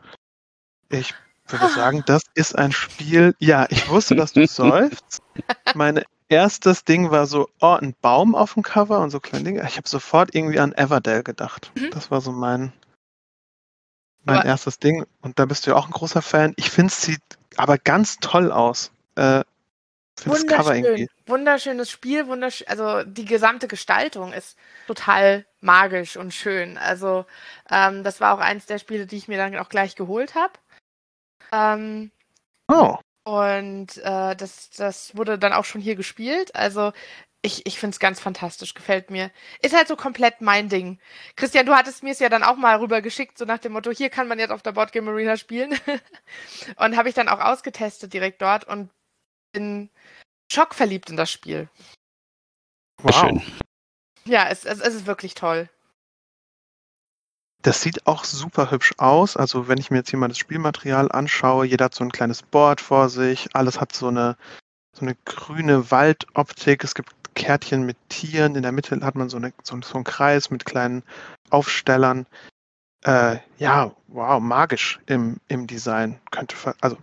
Ich 0.90 1.14
würde 1.48 1.70
sagen, 1.76 2.04
das 2.06 2.24
ist 2.34 2.58
ein 2.58 2.72
Spiel. 2.72 3.36
Ja, 3.40 3.68
ich 3.70 3.90
wusste, 3.90 4.16
dass 4.16 4.34
du 4.34 4.46
seufzt. 4.48 5.22
Mein 5.76 6.04
erstes 6.28 6.86
Ding 6.86 7.12
war 7.12 7.28
so, 7.28 7.50
oh, 7.60 7.78
ein 7.80 7.94
Baum 8.02 8.36
auf 8.36 8.54
dem 8.54 8.64
Cover 8.64 9.00
und 9.02 9.10
so 9.10 9.20
kleine 9.20 9.46
Dinge. 9.46 9.66
Ich 9.68 9.78
habe 9.78 9.88
sofort 9.88 10.34
irgendwie 10.34 10.60
an 10.60 10.74
Everdell 10.74 11.24
gedacht. 11.24 11.72
Mhm. 11.76 11.92
Das 11.92 12.10
war 12.10 12.22
so 12.22 12.32
mein, 12.32 12.72
mein 14.24 14.38
aber 14.38 14.46
erstes 14.46 14.80
Ding. 14.80 15.06
Und 15.22 15.40
da 15.40 15.46
bist 15.46 15.66
du 15.66 15.72
ja 15.72 15.78
auch 15.78 15.88
ein 15.88 15.94
großer 15.94 16.22
Fan. 16.22 16.54
Ich 16.56 16.70
finde, 16.70 16.92
es 16.92 17.02
sieht 17.02 17.22
aber 17.58 17.78
ganz 17.78 18.18
toll 18.18 18.52
aus. 18.52 18.92
Äh, 19.16 19.44
Wunderschön, 20.32 21.08
wunderschönes 21.26 21.90
Spiel, 21.90 22.28
wundersch 22.28 22.64
also 22.68 23.04
die 23.04 23.26
gesamte 23.26 23.68
Gestaltung 23.68 24.34
ist 24.34 24.58
total 24.88 25.46
magisch 25.60 26.18
und 26.18 26.34
schön. 26.34 26.78
Also 26.78 27.26
ähm, 27.70 28.04
das 28.04 28.22
war 28.22 28.34
auch 28.34 28.40
eins 28.40 28.66
der 28.66 28.80
Spiele, 28.80 29.06
die 29.06 29.18
ich 29.18 29.28
mir 29.28 29.38
dann 29.38 29.58
auch 29.58 29.70
gleich 29.70 29.96
geholt 29.96 30.36
habe. 30.36 30.54
Ähm, 31.52 32.12
oh. 32.68 32.98
Und 33.24 33.98
äh, 33.98 34.36
das, 34.36 34.72
das 34.72 35.16
wurde 35.16 35.38
dann 35.38 35.54
auch 35.54 35.66
schon 35.66 35.82
hier 35.82 35.96
gespielt. 35.96 36.56
Also 36.56 36.92
ich, 37.44 37.66
ich 37.66 37.80
finde 37.80 37.96
es 37.96 38.00
ganz 38.00 38.20
fantastisch, 38.20 38.74
gefällt 38.74 39.10
mir. 39.10 39.32
Ist 39.62 39.76
halt 39.76 39.88
so 39.88 39.96
komplett 39.96 40.42
mein 40.42 40.70
Ding. 40.70 41.00
Christian, 41.36 41.66
du 41.66 41.76
hattest 41.76 42.04
mir 42.04 42.12
es 42.12 42.20
ja 42.20 42.30
dann 42.30 42.44
auch 42.44 42.56
mal 42.56 42.78
rüber 42.78 43.02
geschickt, 43.02 43.38
so 43.38 43.46
nach 43.46 43.58
dem 43.58 43.74
Motto, 43.74 43.92
hier 43.92 44.10
kann 44.10 44.28
man 44.28 44.40
jetzt 44.40 44.52
auf 44.52 44.62
der 44.62 44.74
Boardgame 44.74 45.12
Arena 45.12 45.38
spielen. 45.38 45.78
und 46.78 46.98
habe 46.98 47.10
ich 47.10 47.16
dann 47.16 47.30
auch 47.30 47.40
ausgetestet 47.40 48.14
direkt 48.14 48.42
dort 48.42 48.66
und 48.66 48.90
bin 49.52 49.90
schockverliebt 50.52 51.10
in 51.10 51.18
das 51.18 51.32
Spiel. 51.32 51.70
Wow. 53.02 53.16
Schön. 53.16 53.42
Ja, 54.26 54.48
es, 54.50 54.66
es, 54.66 54.80
es 54.80 54.94
ist 54.94 55.06
wirklich 55.06 55.34
toll. 55.34 55.70
Das 57.64 57.82
sieht 57.82 58.08
auch 58.08 58.24
super 58.24 58.72
hübsch 58.72 58.94
aus. 58.98 59.38
Also 59.38 59.68
wenn 59.68 59.78
ich 59.78 59.92
mir 59.92 59.98
jetzt 59.98 60.10
hier 60.10 60.20
mal 60.20 60.28
das 60.28 60.38
Spielmaterial 60.38 61.12
anschaue, 61.12 61.66
jeder 61.66 61.86
hat 61.86 61.96
so 61.96 62.04
ein 62.04 62.12
kleines 62.12 62.42
Board 62.42 62.82
vor 62.82 63.10
sich, 63.10 63.56
alles 63.56 63.80
hat 63.80 63.94
so 63.94 64.08
eine, 64.08 64.36
so 64.96 65.06
eine 65.06 65.16
grüne 65.26 65.92
Waldoptik. 65.92 66.84
Es 66.84 66.96
gibt 66.96 67.14
Kärtchen 67.36 67.84
mit 67.84 67.98
Tieren, 68.10 68.56
in 68.56 68.64
der 68.64 68.72
Mitte 68.72 69.00
hat 69.02 69.16
man 69.16 69.30
so, 69.30 69.38
eine, 69.38 69.54
so, 69.64 69.80
so 69.82 69.96
einen 69.96 70.04
Kreis 70.04 70.50
mit 70.50 70.66
kleinen 70.66 71.04
Aufstellern. 71.50 72.26
Äh, 73.04 73.38
ja, 73.58 73.96
wow, 74.08 74.42
magisch 74.42 75.00
im, 75.06 75.38
im 75.48 75.66
Design. 75.68 76.20
Könnte, 76.32 76.56
also 76.82 76.98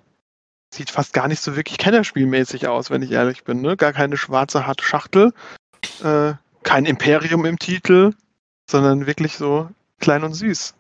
sieht 0.73 0.91
fast 0.91 1.13
gar 1.13 1.29
nicht 1.29 1.41
so 1.41 1.57
wirklich 1.57 1.79
kennerspielmäßig 1.79 2.69
aus, 2.69 2.91
wenn 2.91 3.03
ich 3.03 3.13
ehrlich 3.13 3.45
bin. 3.45 3.61
Ne? 3.61 3.77
Gar 3.77 3.93
keine 3.93 4.17
schwarze 4.17 4.67
harte 4.67 4.85
Schachtel, 4.85 5.33
äh, 6.03 6.35
kein 6.63 6.85
Imperium 6.85 7.45
im 7.45 7.59
Titel, 7.59 8.13
sondern 8.71 9.07
wirklich 9.07 9.37
so 9.37 9.69
klein 10.01 10.25
und 10.25 10.35
süß. 10.35 10.75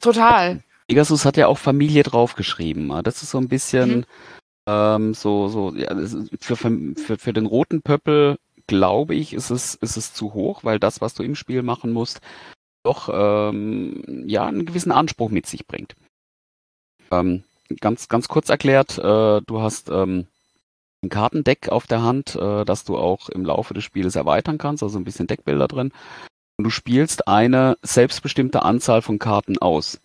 Total. 0.00 0.62
Pegasus 0.88 1.24
hat 1.24 1.36
ja 1.36 1.46
auch 1.46 1.58
Familie 1.58 2.02
draufgeschrieben. 2.02 2.88
Das 3.04 3.22
ist 3.22 3.30
so 3.30 3.38
ein 3.38 3.48
bisschen 3.48 3.98
mhm. 3.98 4.04
ähm, 4.66 5.14
so, 5.14 5.48
so, 5.48 5.74
ja, 5.74 5.94
für, 6.40 6.56
für, 6.56 7.18
für 7.18 7.32
den 7.32 7.46
roten 7.46 7.82
Pöppel, 7.82 8.38
glaube 8.66 9.14
ich, 9.14 9.32
ist 9.32 9.50
es, 9.50 9.76
ist 9.76 9.96
es 9.96 10.12
zu 10.12 10.34
hoch, 10.34 10.64
weil 10.64 10.78
das, 10.78 11.00
was 11.00 11.14
du 11.14 11.22
im 11.22 11.36
Spiel 11.36 11.62
machen 11.62 11.92
musst, 11.92 12.20
doch 12.82 13.08
ähm, 13.12 14.24
ja 14.26 14.46
einen 14.46 14.66
gewissen 14.66 14.92
Anspruch 14.92 15.30
mit 15.30 15.46
sich 15.46 15.66
bringt. 15.66 15.94
Ähm, 17.10 17.44
ganz, 17.80 18.08
ganz 18.08 18.28
kurz 18.28 18.48
erklärt, 18.48 18.98
äh, 18.98 19.40
du 19.46 19.60
hast 19.60 19.88
ähm, 19.90 20.26
ein 21.02 21.08
Kartendeck 21.08 21.68
auf 21.68 21.86
der 21.86 22.02
Hand, 22.02 22.36
äh, 22.36 22.64
das 22.64 22.84
du 22.84 22.96
auch 22.96 23.28
im 23.28 23.44
Laufe 23.44 23.74
des 23.74 23.84
Spieles 23.84 24.16
erweitern 24.16 24.58
kannst, 24.58 24.82
also 24.82 24.98
ein 24.98 25.04
bisschen 25.04 25.26
Deckbilder 25.26 25.68
drin. 25.68 25.92
Und 26.58 26.64
du 26.64 26.70
spielst 26.70 27.26
eine 27.26 27.78
selbstbestimmte 27.82 28.62
Anzahl 28.62 29.02
von 29.02 29.18
Karten 29.18 29.58
aus, 29.58 30.00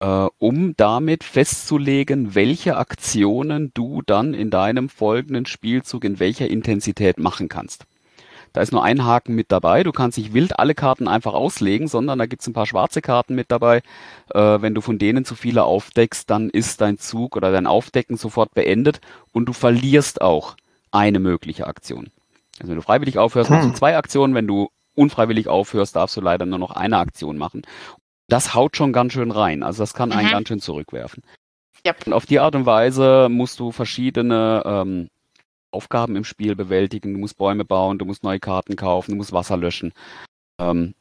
äh, 0.00 0.28
um 0.38 0.74
damit 0.76 1.24
festzulegen, 1.24 2.34
welche 2.34 2.76
Aktionen 2.76 3.72
du 3.74 4.02
dann 4.02 4.32
in 4.32 4.50
deinem 4.50 4.88
folgenden 4.88 5.46
Spielzug 5.46 6.04
in 6.04 6.18
welcher 6.20 6.48
Intensität 6.48 7.18
machen 7.18 7.48
kannst. 7.48 7.86
Da 8.54 8.62
ist 8.62 8.70
nur 8.72 8.84
ein 8.84 9.04
Haken 9.04 9.34
mit 9.34 9.50
dabei. 9.50 9.82
Du 9.82 9.90
kannst 9.90 10.16
nicht 10.16 10.32
wild 10.32 10.60
alle 10.60 10.76
Karten 10.76 11.08
einfach 11.08 11.34
auslegen, 11.34 11.88
sondern 11.88 12.20
da 12.20 12.26
gibt's 12.26 12.46
ein 12.46 12.52
paar 12.52 12.66
schwarze 12.66 13.02
Karten 13.02 13.34
mit 13.34 13.50
dabei. 13.50 13.82
Äh, 14.32 14.62
wenn 14.62 14.74
du 14.74 14.80
von 14.80 14.96
denen 14.96 15.24
zu 15.24 15.34
viele 15.34 15.64
aufdeckst, 15.64 16.30
dann 16.30 16.50
ist 16.50 16.80
dein 16.80 16.96
Zug 16.96 17.36
oder 17.36 17.50
dein 17.50 17.66
Aufdecken 17.66 18.16
sofort 18.16 18.54
beendet 18.54 19.00
und 19.32 19.46
du 19.46 19.52
verlierst 19.52 20.22
auch 20.22 20.54
eine 20.92 21.18
mögliche 21.18 21.66
Aktion. 21.66 22.12
Also 22.60 22.70
wenn 22.70 22.76
du 22.76 22.82
freiwillig 22.82 23.18
aufhörst, 23.18 23.50
machst 23.50 23.64
du 23.64 23.70
hm. 23.70 23.76
zwei 23.76 23.96
Aktionen. 23.96 24.36
Wenn 24.36 24.46
du 24.46 24.70
unfreiwillig 24.94 25.48
aufhörst, 25.48 25.96
darfst 25.96 26.16
du 26.16 26.20
leider 26.20 26.46
nur 26.46 26.60
noch 26.60 26.70
eine 26.70 26.98
Aktion 26.98 27.36
machen. 27.36 27.62
Das 28.28 28.54
haut 28.54 28.76
schon 28.76 28.92
ganz 28.92 29.14
schön 29.14 29.32
rein. 29.32 29.64
Also 29.64 29.82
das 29.82 29.94
kann 29.94 30.12
einen 30.12 30.28
mhm. 30.28 30.32
ganz 30.32 30.48
schön 30.48 30.60
zurückwerfen. 30.60 31.24
Yep. 31.84 32.06
Und 32.06 32.12
auf 32.12 32.24
die 32.24 32.38
Art 32.38 32.54
und 32.54 32.66
Weise 32.66 33.28
musst 33.28 33.58
du 33.58 33.72
verschiedene 33.72 34.62
ähm, 34.64 35.08
Aufgaben 35.74 36.16
im 36.16 36.24
Spiel 36.24 36.56
bewältigen. 36.56 37.14
Du 37.14 37.20
musst 37.20 37.36
Bäume 37.36 37.64
bauen, 37.64 37.98
du 37.98 38.04
musst 38.04 38.22
neue 38.22 38.40
Karten 38.40 38.76
kaufen, 38.76 39.12
du 39.12 39.16
musst 39.16 39.32
Wasser 39.32 39.56
löschen. 39.56 39.92
Ähm, 40.58 40.94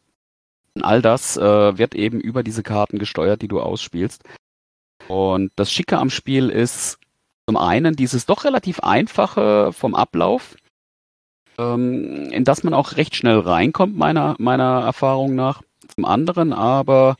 all 0.81 1.01
das 1.01 1.37
äh, 1.37 1.77
wird 1.77 1.95
eben 1.95 2.19
über 2.19 2.43
diese 2.43 2.63
Karten 2.63 2.97
gesteuert, 2.97 3.41
die 3.41 3.47
du 3.47 3.61
ausspielst. 3.61 4.23
Und 5.07 5.51
das 5.55 5.71
Schicke 5.71 5.97
am 5.97 6.09
Spiel 6.09 6.49
ist 6.49 6.97
zum 7.47 7.57
einen 7.57 7.95
dieses 7.95 8.25
doch 8.25 8.45
relativ 8.45 8.79
einfache 8.79 9.73
vom 9.73 9.95
Ablauf, 9.95 10.55
ähm, 11.57 12.29
in 12.31 12.43
das 12.43 12.63
man 12.63 12.73
auch 12.73 12.95
recht 12.95 13.15
schnell 13.15 13.39
reinkommt, 13.39 13.95
meiner, 13.97 14.35
meiner 14.39 14.81
Erfahrung 14.81 15.35
nach. 15.35 15.61
Zum 15.93 16.05
anderen 16.05 16.53
aber 16.53 17.17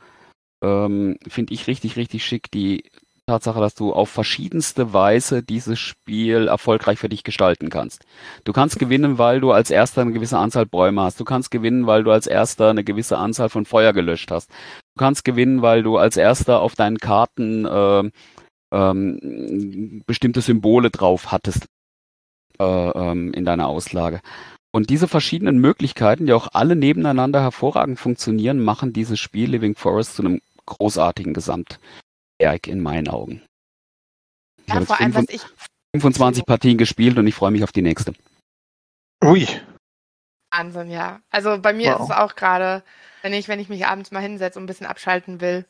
ähm, 0.63 1.17
finde 1.27 1.53
ich 1.53 1.67
richtig, 1.67 1.97
richtig 1.97 2.25
schick 2.25 2.49
die 2.49 2.89
Tatsache, 3.25 3.61
dass 3.61 3.73
du 3.73 3.93
auf 3.93 4.09
verschiedenste 4.09 4.91
Weise 4.91 5.43
dieses 5.43 5.79
Spiel 5.79 6.47
erfolgreich 6.47 6.99
für 6.99 7.07
dich 7.07 7.23
gestalten 7.23 7.69
kannst. 7.69 8.03
Du 8.43 8.51
kannst 8.51 8.79
gewinnen, 8.79 9.17
weil 9.17 9.39
du 9.39 9.51
als 9.51 9.71
erster 9.71 10.01
eine 10.01 10.11
gewisse 10.11 10.37
Anzahl 10.37 10.65
Bäume 10.65 11.01
hast. 11.01 11.19
Du 11.19 11.23
kannst 11.23 11.49
gewinnen, 11.49 11.87
weil 11.87 12.03
du 12.03 12.11
als 12.11 12.27
erster 12.27 12.69
eine 12.69 12.83
gewisse 12.83 13.17
Anzahl 13.17 13.47
von 13.47 13.65
Feuer 13.65 13.93
gelöscht 13.93 14.29
hast. 14.29 14.49
Du 14.49 14.99
kannst 14.99 15.23
gewinnen, 15.23 15.61
weil 15.61 15.83
du 15.83 15.97
als 15.97 16.17
erster 16.17 16.59
auf 16.59 16.75
deinen 16.75 16.97
Karten 16.97 17.65
äh, 17.65 18.11
ähm, 18.73 20.03
bestimmte 20.05 20.41
Symbole 20.41 20.89
drauf 20.89 21.31
hattest 21.31 21.67
äh, 22.59 22.63
ähm, 22.63 23.33
in 23.33 23.45
deiner 23.45 23.67
Auslage. 23.67 24.19
Und 24.75 24.89
diese 24.89 25.07
verschiedenen 25.07 25.59
Möglichkeiten, 25.59 26.25
die 26.25 26.33
auch 26.33 26.49
alle 26.51 26.75
nebeneinander 26.75 27.41
hervorragend 27.41 27.99
funktionieren, 27.99 28.61
machen 28.61 28.91
dieses 28.91 29.19
Spiel 29.19 29.51
Living 29.51 29.75
Forest 29.75 30.15
zu 30.15 30.23
einem 30.23 30.41
großartigen 30.65 31.33
Gesamt. 31.33 31.79
Werk 32.43 32.67
in 32.67 32.81
meinen 32.81 33.07
Augen. 33.07 33.41
Ja, 34.67 34.81
vor 34.81 34.99
allem, 34.99 35.15
was 35.15 35.25
ich 35.29 35.41
25 35.95 36.45
Partien 36.45 36.77
gespielt 36.77 37.17
und 37.17 37.27
ich 37.27 37.35
freue 37.35 37.51
mich 37.51 37.63
auf 37.63 37.71
die 37.71 37.81
nächste. 37.81 38.13
Ui. 39.23 39.47
Wahnsinn, 40.51 40.91
ja. 40.91 41.21
Also 41.29 41.57
bei 41.59 41.73
mir 41.73 41.93
wow. 41.93 42.01
ist 42.01 42.05
es 42.09 42.15
auch 42.15 42.35
gerade, 42.35 42.83
wenn 43.21 43.33
ich, 43.33 43.47
wenn 43.47 43.59
ich 43.59 43.69
mich 43.69 43.85
abends 43.85 44.11
mal 44.11 44.21
hinsetze 44.21 44.59
und 44.59 44.65
ein 44.65 44.67
bisschen 44.67 44.87
abschalten 44.87 45.39
will, 45.39 45.65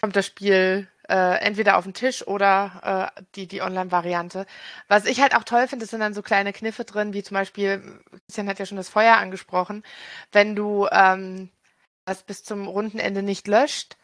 kommt 0.00 0.14
das 0.14 0.26
Spiel 0.26 0.88
äh, 1.08 1.40
entweder 1.40 1.78
auf 1.78 1.84
den 1.84 1.94
Tisch 1.94 2.26
oder 2.26 3.12
äh, 3.16 3.22
die, 3.34 3.46
die 3.46 3.62
Online-Variante. 3.62 4.44
Was 4.88 5.06
ich 5.06 5.20
halt 5.20 5.34
auch 5.34 5.44
toll 5.44 5.66
finde, 5.68 5.86
sind 5.86 6.00
dann 6.00 6.14
so 6.14 6.22
kleine 6.22 6.52
Kniffe 6.52 6.84
drin, 6.84 7.14
wie 7.14 7.22
zum 7.22 7.34
Beispiel, 7.34 8.00
Christian 8.26 8.48
hat 8.48 8.58
ja 8.58 8.66
schon 8.66 8.76
das 8.76 8.90
Feuer 8.90 9.16
angesprochen, 9.16 9.82
wenn 10.32 10.54
du 10.54 10.86
ähm, 10.92 11.50
das 12.04 12.22
bis 12.22 12.44
zum 12.44 12.66
runden 12.66 12.98
Ende 12.98 13.22
nicht 13.22 13.48
löscht, 13.48 13.96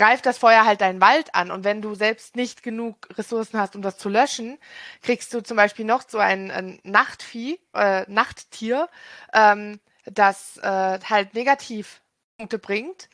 greift 0.00 0.24
das 0.24 0.38
Feuer 0.38 0.64
halt 0.64 0.80
deinen 0.80 1.02
Wald 1.02 1.34
an. 1.34 1.50
Und 1.50 1.62
wenn 1.62 1.82
du 1.82 1.94
selbst 1.94 2.34
nicht 2.34 2.62
genug 2.62 3.06
Ressourcen 3.18 3.60
hast, 3.60 3.76
um 3.76 3.82
das 3.82 3.98
zu 3.98 4.08
löschen, 4.08 4.58
kriegst 5.02 5.34
du 5.34 5.42
zum 5.42 5.58
Beispiel 5.58 5.84
noch 5.84 6.08
so 6.08 6.16
ein, 6.16 6.50
ein 6.50 6.80
Nachtvieh, 6.84 7.60
äh, 7.74 8.10
Nachttier, 8.10 8.88
ähm, 9.34 9.78
das 10.06 10.56
äh, 10.56 11.00
halt 11.04 11.34
Negativpunkte 11.34 12.58
bringt. 12.58 13.10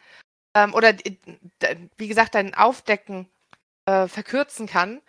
Ähm, 0.54 0.74
oder 0.74 0.94
wie 1.96 2.06
gesagt, 2.06 2.36
dein 2.36 2.54
Aufdecken 2.54 3.28
äh, 3.86 4.06
verkürzen 4.06 4.68
kann. 4.68 5.02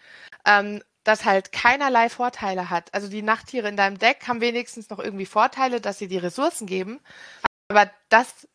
Ähm, 0.48 0.82
das 1.04 1.26
halt 1.26 1.52
keinerlei 1.52 2.10
Vorteile 2.10 2.72
hat. 2.72 2.92
Also 2.96 3.08
die 3.08 3.22
Nachttiere 3.22 3.70
in 3.70 3.78
deinem 3.78 4.00
Deck 4.00 4.28
haben 4.28 4.42
wenigstens 4.42 4.90
noch 4.90 4.98
irgendwie 4.98 5.28
Vorteile, 5.28 5.80
dass 5.80 6.00
sie 6.00 6.08
die 6.08 6.18
Ressourcen 6.18 6.66
geben. 6.66 7.02
Aber 7.70 7.92
das 8.10 8.48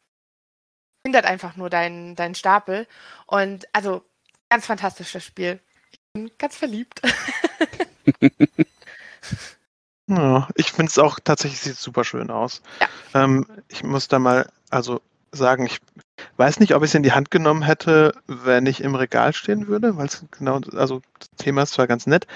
hindert 1.05 1.27
einfach 1.27 1.57
nur 1.57 1.71
deinen 1.71 2.17
dein 2.17 2.35
Stapel. 2.35 2.87
Und 3.27 3.67
also 3.73 4.03
ganz 4.51 4.67
fantastisches 4.67 5.25
Spiel. 5.25 5.61
Ich 5.91 6.01
bin 6.13 6.31
ganz 6.39 6.57
verliebt. 6.57 7.01
ja, 10.07 10.49
ich 10.55 10.73
finde 10.73 10.91
es 10.91 10.99
auch 10.99 11.19
tatsächlich 11.21 11.61
sieht 11.61 11.77
super 11.77 12.05
schön 12.05 12.31
aus. 12.31 12.63
Ja. 12.81 13.25
Ähm, 13.25 13.47
ich 13.69 13.83
muss 13.83 14.09
da 14.09 14.19
mal, 14.19 14.49
also 14.71 15.01
sagen, 15.33 15.65
ich 15.65 15.81
weiß 16.37 16.61
nicht, 16.61 16.75
ob 16.75 16.83
ich 16.83 16.91
es 16.91 16.95
in 16.95 17.03
die 17.03 17.13
Hand 17.13 17.31
genommen 17.31 17.63
hätte, 17.63 18.15
wenn 18.27 18.67
ich 18.67 18.83
im 18.83 18.95
Regal 18.95 19.33
stehen 19.33 19.67
würde, 19.67 19.97
weil 19.97 20.07
es 20.07 20.25
genau, 20.31 20.61
also 20.75 21.01
das 21.19 21.31
Thema 21.39 21.63
ist 21.63 21.73
zwar 21.73 21.87
ganz 21.87 22.07
nett, 22.07 22.27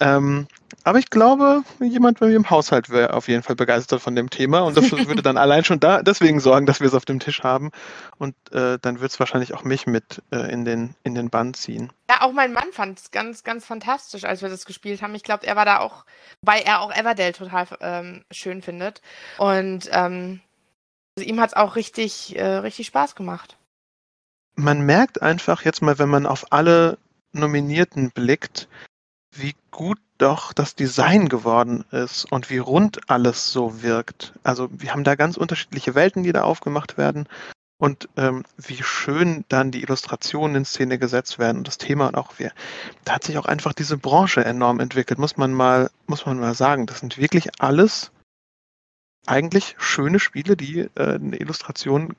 ähm, 0.00 0.46
aber 0.84 0.98
ich 0.98 1.10
glaube, 1.10 1.62
jemand 1.80 2.20
bei 2.20 2.26
mir 2.26 2.36
im 2.36 2.50
Haushalt 2.50 2.90
wäre 2.90 3.14
auf 3.14 3.28
jeden 3.28 3.42
Fall 3.42 3.56
begeistert 3.56 4.00
von 4.00 4.14
dem 4.14 4.30
Thema 4.30 4.60
und 4.60 4.76
das 4.76 4.90
würde 5.08 5.22
dann 5.22 5.36
allein 5.36 5.64
schon 5.64 5.80
da 5.80 6.02
deswegen 6.02 6.40
sorgen, 6.40 6.66
dass 6.66 6.80
wir 6.80 6.86
es 6.86 6.94
auf 6.94 7.04
dem 7.04 7.20
Tisch 7.20 7.42
haben 7.42 7.70
und 8.18 8.34
äh, 8.52 8.78
dann 8.80 9.00
wird 9.00 9.10
es 9.10 9.20
wahrscheinlich 9.20 9.54
auch 9.54 9.64
mich 9.64 9.86
mit 9.86 10.22
äh, 10.30 10.50
in, 10.52 10.64
den, 10.64 10.94
in 11.02 11.14
den 11.14 11.30
Bann 11.30 11.54
ziehen. 11.54 11.92
Ja, 12.10 12.22
auch 12.22 12.32
mein 12.32 12.52
Mann 12.52 12.72
fand 12.72 12.98
es 12.98 13.10
ganz, 13.10 13.44
ganz 13.44 13.66
fantastisch, 13.66 14.24
als 14.24 14.42
wir 14.42 14.48
das 14.48 14.66
gespielt 14.66 15.02
haben. 15.02 15.14
Ich 15.14 15.24
glaube, 15.24 15.46
er 15.46 15.56
war 15.56 15.64
da 15.64 15.80
auch, 15.80 16.04
weil 16.42 16.62
er 16.62 16.80
auch 16.80 16.92
Everdell 16.94 17.32
total 17.32 17.66
ähm, 17.80 18.24
schön 18.30 18.62
findet 18.62 19.02
und 19.38 19.88
ähm, 19.92 20.40
also 21.18 21.28
ihm 21.28 21.40
hat 21.40 21.50
es 21.50 21.56
auch 21.56 21.74
richtig, 21.74 22.36
äh, 22.38 22.44
richtig 22.44 22.86
Spaß 22.86 23.16
gemacht. 23.16 23.56
Man 24.54 24.82
merkt 24.82 25.20
einfach 25.20 25.64
jetzt 25.64 25.82
mal, 25.82 25.98
wenn 25.98 26.08
man 26.08 26.26
auf 26.26 26.52
alle 26.52 26.98
Nominierten 27.32 28.10
blickt, 28.10 28.68
wie 29.32 29.54
gut 29.70 29.98
doch 30.18 30.52
das 30.52 30.74
Design 30.74 31.28
geworden 31.28 31.84
ist 31.92 32.30
und 32.30 32.50
wie 32.50 32.58
rund 32.58 33.08
alles 33.08 33.52
so 33.52 33.82
wirkt. 33.82 34.32
Also 34.42 34.68
wir 34.72 34.92
haben 34.92 35.04
da 35.04 35.14
ganz 35.14 35.36
unterschiedliche 35.36 35.94
Welten, 35.94 36.24
die 36.24 36.32
da 36.32 36.42
aufgemacht 36.42 36.98
werden 36.98 37.28
und 37.78 38.08
ähm, 38.16 38.44
wie 38.56 38.82
schön 38.82 39.44
dann 39.48 39.70
die 39.70 39.82
Illustrationen 39.82 40.56
in 40.56 40.64
Szene 40.64 40.98
gesetzt 40.98 41.38
werden 41.38 41.58
und 41.58 41.68
das 41.68 41.78
Thema 41.78 42.08
und 42.08 42.16
auch 42.16 42.38
wir. 42.38 42.52
Da 43.04 43.14
hat 43.14 43.24
sich 43.24 43.38
auch 43.38 43.46
einfach 43.46 43.72
diese 43.72 43.96
Branche 43.96 44.44
enorm 44.44 44.80
entwickelt, 44.80 45.18
muss 45.18 45.36
man 45.36 45.54
mal, 45.54 45.90
muss 46.06 46.26
man 46.26 46.40
mal 46.40 46.54
sagen. 46.54 46.86
Das 46.86 46.98
sind 46.98 47.18
wirklich 47.18 47.60
alles 47.60 48.10
eigentlich 49.26 49.76
schöne 49.78 50.18
Spiele, 50.18 50.56
die 50.56 50.80
äh, 50.96 51.14
eine 51.14 51.36
Illustration 51.36 52.16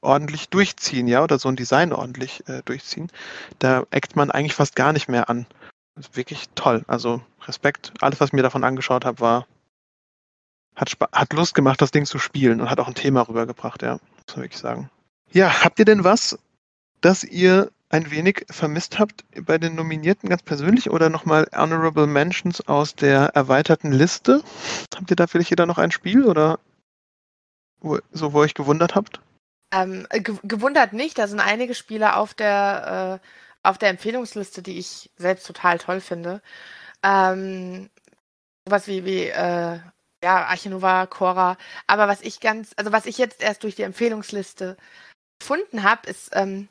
ordentlich 0.00 0.48
durchziehen, 0.48 1.06
ja, 1.06 1.22
oder 1.22 1.38
so 1.38 1.48
ein 1.48 1.56
Design 1.56 1.92
ordentlich 1.92 2.46
äh, 2.48 2.62
durchziehen. 2.64 3.08
Da 3.58 3.84
eckt 3.90 4.16
man 4.16 4.30
eigentlich 4.30 4.54
fast 4.54 4.76
gar 4.76 4.92
nicht 4.92 5.08
mehr 5.08 5.30
an 5.30 5.46
wirklich 6.12 6.48
toll. 6.54 6.84
Also 6.86 7.22
Respekt. 7.46 7.92
Alles, 8.00 8.20
was 8.20 8.28
ich 8.28 8.32
mir 8.32 8.42
davon 8.42 8.64
angeschaut 8.64 9.04
habe, 9.04 9.20
war 9.20 9.46
hat, 10.74 10.96
hat 11.12 11.32
Lust 11.32 11.54
gemacht, 11.54 11.80
das 11.80 11.90
Ding 11.90 12.06
zu 12.06 12.18
spielen 12.18 12.60
und 12.60 12.70
hat 12.70 12.80
auch 12.80 12.88
ein 12.88 12.94
Thema 12.94 13.22
rübergebracht, 13.22 13.82
ja. 13.82 13.92
Muss 13.92 14.36
man 14.36 14.44
wirklich 14.44 14.60
sagen. 14.60 14.90
Ja, 15.30 15.64
habt 15.64 15.78
ihr 15.78 15.84
denn 15.84 16.04
was, 16.04 16.38
das 17.00 17.24
ihr 17.24 17.70
ein 17.88 18.10
wenig 18.10 18.46
vermisst 18.48 18.98
habt 18.98 19.24
bei 19.44 19.58
den 19.58 19.74
Nominierten 19.74 20.30
ganz 20.30 20.42
persönlich 20.42 20.90
oder 20.90 21.10
nochmal 21.10 21.46
Honorable 21.54 22.06
Mentions 22.06 22.66
aus 22.66 22.94
der 22.94 23.34
erweiterten 23.34 23.92
Liste? 23.92 24.42
Habt 24.94 25.10
ihr 25.10 25.16
da 25.16 25.26
vielleicht 25.26 25.50
jeder 25.50 25.66
noch 25.66 25.78
ein 25.78 25.90
Spiel 25.90 26.24
oder 26.24 26.58
wo, 27.80 27.98
so, 28.12 28.32
wo 28.32 28.40
ihr 28.40 28.44
euch 28.44 28.54
gewundert 28.54 28.94
habt? 28.94 29.20
Ähm, 29.74 30.06
gewundert 30.42 30.92
nicht, 30.92 31.18
da 31.18 31.26
sind 31.26 31.40
einige 31.40 31.74
Spiele 31.74 32.16
auf 32.16 32.34
der 32.34 33.20
äh, 33.20 33.26
auf 33.62 33.78
der 33.78 33.90
Empfehlungsliste, 33.90 34.62
die 34.62 34.78
ich 34.78 35.10
selbst 35.16 35.46
total 35.46 35.78
toll 35.78 36.00
finde. 36.00 36.42
Ähm, 37.02 37.90
sowas 38.66 38.86
wie, 38.86 39.04
wie 39.04 39.26
äh, 39.26 39.78
ja, 40.22 40.46
Archinova, 40.46 41.06
Cora. 41.06 41.56
Aber 41.86 42.08
was 42.08 42.20
ich 42.22 42.40
ganz, 42.40 42.72
also 42.76 42.92
was 42.92 43.06
ich 43.06 43.18
jetzt 43.18 43.42
erst 43.42 43.64
durch 43.64 43.74
die 43.74 43.82
Empfehlungsliste 43.82 44.76
gefunden 45.40 45.82
habe, 45.82 46.08
ist 46.08 46.30
ähm, 46.32 46.68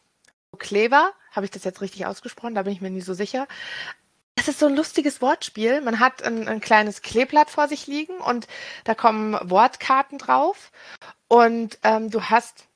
Clever. 0.57 1.11
Habe 1.31 1.45
ich 1.45 1.51
das 1.51 1.63
jetzt 1.63 1.81
richtig 1.81 2.05
ausgesprochen? 2.05 2.55
Da 2.55 2.63
bin 2.63 2.73
ich 2.73 2.81
mir 2.81 2.89
nie 2.89 3.01
so 3.01 3.13
sicher. 3.13 3.47
Es 4.35 4.47
ist 4.47 4.59
so 4.59 4.67
ein 4.67 4.75
lustiges 4.75 5.21
Wortspiel. 5.21 5.81
Man 5.81 5.99
hat 5.99 6.23
ein, 6.23 6.47
ein, 6.47 6.61
kleines 6.61 7.01
Kleeblatt 7.01 7.49
vor 7.49 7.67
sich 7.67 7.87
liegen 7.87 8.17
und 8.17 8.47
da 8.85 8.95
kommen 8.95 9.37
Wortkarten 9.49 10.17
drauf. 10.17 10.71
Und 11.27 11.77
ähm, 11.83 12.09
du 12.09 12.23
hast 12.23 12.67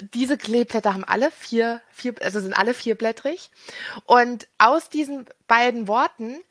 diese 0.00 0.36
Kleeblätter 0.36 0.94
haben 0.94 1.04
alle 1.04 1.30
vier, 1.30 1.80
vier, 1.90 2.14
also 2.22 2.40
sind 2.40 2.54
alle 2.54 2.74
vierblättrig. 2.74 3.50
Und 4.04 4.48
aus 4.58 4.88
diesen 4.88 5.26
beiden 5.46 5.88
Worten 5.88 6.42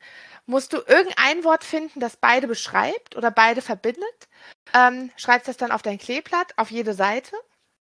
musst 0.46 0.72
du 0.72 0.78
irgendein 0.78 1.44
Wort 1.44 1.64
finden, 1.64 2.00
das 2.00 2.16
beide 2.16 2.46
beschreibt 2.46 3.16
oder 3.16 3.30
beide 3.30 3.62
verbindet. 3.62 4.28
Ähm, 4.74 5.10
schreibst 5.16 5.48
das 5.48 5.56
dann 5.56 5.72
auf 5.72 5.82
dein 5.82 5.98
Kleeblatt, 5.98 6.52
auf 6.56 6.70
jede 6.70 6.94
Seite. 6.94 7.34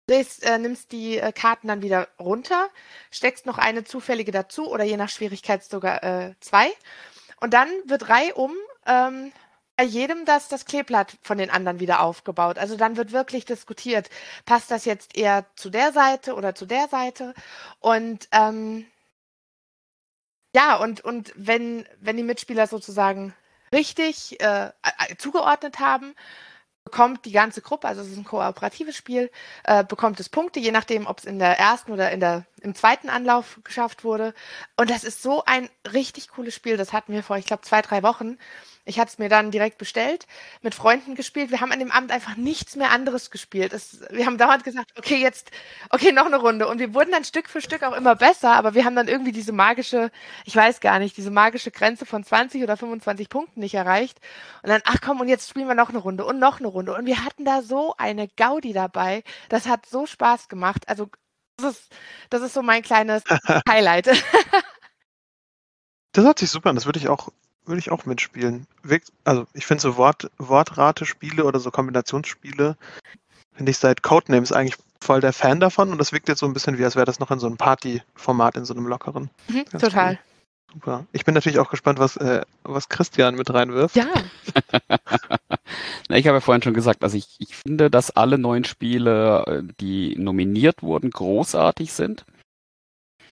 Drehst, 0.07 0.44
äh, 0.44 0.59
nimmst 0.59 0.90
die 0.92 1.18
äh, 1.18 1.30
Karten 1.32 1.68
dann 1.68 1.82
wieder 1.82 2.09
runter, 2.18 2.68
steckst 3.12 3.46
noch 3.46 3.59
eine 3.59 3.84
zufällige 3.84 4.32
dazu 4.32 4.68
oder 4.68 4.82
je 4.82 4.96
nach 4.96 5.09
Schwierigkeit 5.09 5.62
sogar 5.62 6.03
äh, 6.03 6.34
zwei. 6.40 6.72
Und 7.40 7.55
dann 7.55 7.68
wird 7.86 8.09
reihum 8.09 8.55
ähm, 8.86 9.32
bei 9.81 9.87
jedem 9.87 10.26
das, 10.26 10.49
das 10.49 10.66
Kleeblatt 10.66 11.16
von 11.22 11.39
den 11.39 11.49
anderen 11.49 11.81
wieder 11.81 12.03
aufgebaut. 12.03 12.59
Also 12.59 12.76
dann 12.76 12.99
wird 12.99 13.12
wirklich 13.12 13.47
diskutiert, 13.47 14.11
passt 14.45 14.70
das 14.70 14.85
jetzt 14.85 15.16
eher 15.16 15.47
zu 15.57 15.70
der 15.70 15.93
Seite 15.93 16.35
oder 16.35 16.55
zu 16.55 16.66
der 16.66 16.87
Seite? 16.89 17.33
Und 17.78 18.28
ähm, 18.31 18.85
ja, 20.55 20.76
und, 20.76 21.01
und 21.01 21.33
wenn, 21.35 21.89
wenn 21.99 22.18
die 22.18 22.22
Mitspieler 22.22 22.66
sozusagen 22.66 23.35
richtig 23.72 24.39
äh, 24.43 24.66
äh 24.66 25.16
zugeordnet 25.16 25.78
haben, 25.78 26.14
bekommt 26.85 27.24
die 27.24 27.33
ganze 27.33 27.62
Gruppe, 27.62 27.89
also 27.89 28.03
es 28.03 28.09
ist 28.09 28.18
ein 28.18 28.24
kooperatives 28.24 28.97
Spiel, 28.97 29.31
äh, 29.64 29.83
bekommt 29.85 30.20
es 30.20 30.28
Punkte, 30.28 30.61
je 30.61 30.72
nachdem, 30.72 31.07
ob 31.07 31.20
es 31.20 31.24
in 31.24 31.39
der 31.39 31.59
ersten 31.59 31.93
oder 31.93 32.11
in 32.11 32.20
der, 32.20 32.45
im 32.61 32.74
zweiten 32.74 33.09
Anlauf 33.09 33.61
geschafft 33.64 34.05
wurde. 34.05 34.35
Und 34.76 34.91
das 34.91 35.05
ist 35.05 35.22
so 35.22 35.43
ein 35.47 35.70
richtig 35.91 36.28
cooles 36.28 36.55
Spiel. 36.55 36.76
Das 36.76 36.93
hatten 36.93 37.14
wir 37.14 37.22
vor, 37.22 37.39
ich 37.39 37.47
glaube, 37.47 37.62
zwei, 37.62 37.81
drei 37.81 38.03
Wochen. 38.03 38.39
Ich 38.91 38.99
hatte 38.99 39.12
es 39.12 39.18
mir 39.18 39.28
dann 39.28 39.53
direkt 39.53 39.78
bestellt, 39.78 40.26
mit 40.62 40.74
Freunden 40.74 41.14
gespielt. 41.14 41.53
Wir 41.53 41.61
haben 41.61 41.70
an 41.70 41.78
dem 41.78 41.93
Abend 41.93 42.11
einfach 42.11 42.36
nichts 42.36 42.74
mehr 42.74 42.91
anderes 42.91 43.30
gespielt. 43.30 43.72
Es, 43.72 44.01
wir 44.11 44.26
haben 44.26 44.36
dauernd 44.36 44.64
gesagt, 44.64 44.91
okay, 44.99 45.14
jetzt, 45.16 45.53
okay, 45.91 46.11
noch 46.11 46.26
eine 46.26 46.38
Runde. 46.38 46.66
Und 46.66 46.80
wir 46.80 46.93
wurden 46.93 47.12
dann 47.12 47.24
Stück 47.24 47.49
für 47.49 47.61
Stück 47.61 47.84
auch 47.84 47.95
immer 47.95 48.16
besser, 48.16 48.53
aber 48.53 48.74
wir 48.74 48.84
haben 48.84 48.97
dann 48.97 49.07
irgendwie 49.07 49.30
diese 49.30 49.53
magische, 49.53 50.11
ich 50.45 50.57
weiß 50.57 50.80
gar 50.80 50.99
nicht, 50.99 51.16
diese 51.16 51.30
magische 51.30 51.70
Grenze 51.70 52.05
von 52.05 52.24
20 52.24 52.64
oder 52.64 52.76
25 52.76 53.28
Punkten 53.28 53.61
nicht 53.61 53.74
erreicht. 53.74 54.18
Und 54.64 54.70
dann, 54.70 54.82
ach 54.84 54.97
komm, 55.01 55.20
und 55.20 55.28
jetzt 55.28 55.49
spielen 55.49 55.68
wir 55.68 55.76
noch 55.76 55.91
eine 55.91 55.99
Runde 55.99 56.24
und 56.24 56.41
noch 56.41 56.59
eine 56.59 56.68
Runde. 56.68 56.93
Und 56.93 57.07
wir 57.07 57.24
hatten 57.24 57.45
da 57.45 57.62
so 57.62 57.95
eine 57.97 58.26
Gaudi 58.26 58.72
dabei. 58.72 59.22
Das 59.49 59.68
hat 59.68 59.86
so 59.86 60.05
Spaß 60.05 60.49
gemacht. 60.49 60.88
Also, 60.88 61.09
das 61.59 61.76
ist, 61.76 61.93
das 62.28 62.43
ist 62.43 62.55
so 62.55 62.62
mein 62.62 62.82
kleines 62.82 63.22
Highlight. 63.68 64.11
Das 66.12 66.24
hört 66.24 66.41
sich 66.41 66.51
super 66.51 66.70
an. 66.70 66.74
Das 66.74 66.86
würde 66.86 66.99
ich 66.99 67.09
auch 67.09 67.28
würde 67.71 67.79
ich 67.79 67.91
auch 67.91 68.05
mitspielen. 68.05 68.66
Also 69.25 69.47
ich 69.55 69.64
finde 69.64 69.81
so 69.81 69.97
Wort, 69.97 70.31
Wortrate-Spiele 70.37 71.45
oder 71.45 71.59
so 71.59 71.71
Kombinationsspiele, 71.71 72.77
finde 73.55 73.71
ich 73.71 73.79
seit 73.79 74.03
Codenames 74.03 74.53
eigentlich 74.53 74.77
voll 75.01 75.21
der 75.21 75.33
Fan 75.33 75.61
davon 75.61 75.91
und 75.91 75.99
das 75.99 76.12
wirkt 76.12 76.29
jetzt 76.29 76.41
so 76.41 76.47
ein 76.47 76.53
bisschen 76.53 76.79
wie, 76.79 76.85
als 76.85 76.97
wäre 76.97 77.07
das 77.07 77.21
noch 77.21 77.31
in 77.31 77.39
so 77.39 77.47
einem 77.47 77.57
Party-Format, 77.57 78.57
in 78.57 78.66
so 78.66 78.75
einem 78.75 78.87
lockeren. 78.87 79.31
Mhm, 79.49 79.64
total. 79.66 80.12
Cool. 80.12 80.18
Super. 80.73 81.07
Ich 81.12 81.25
bin 81.25 81.35
natürlich 81.35 81.59
auch 81.59 81.71
gespannt, 81.71 81.99
was, 81.99 82.16
äh, 82.16 82.43
was 82.62 82.89
Christian 82.89 83.35
mit 83.35 83.53
reinwirft. 83.53 83.97
Ja. 83.97 84.07
Na, 86.09 86.16
ich 86.16 86.27
habe 86.27 86.37
ja 86.37 86.41
vorhin 86.41 86.62
schon 86.62 86.75
gesagt, 86.75 87.03
also 87.03 87.16
ich, 87.16 87.37
ich 87.39 87.57
finde, 87.57 87.91
dass 87.91 88.12
alle 88.12 88.39
neuen 88.39 88.64
Spiele, 88.64 89.45
äh, 89.47 89.62
die 89.81 90.14
nominiert 90.16 90.83
wurden, 90.83 91.11
großartig 91.11 91.93
sind. 91.93 92.25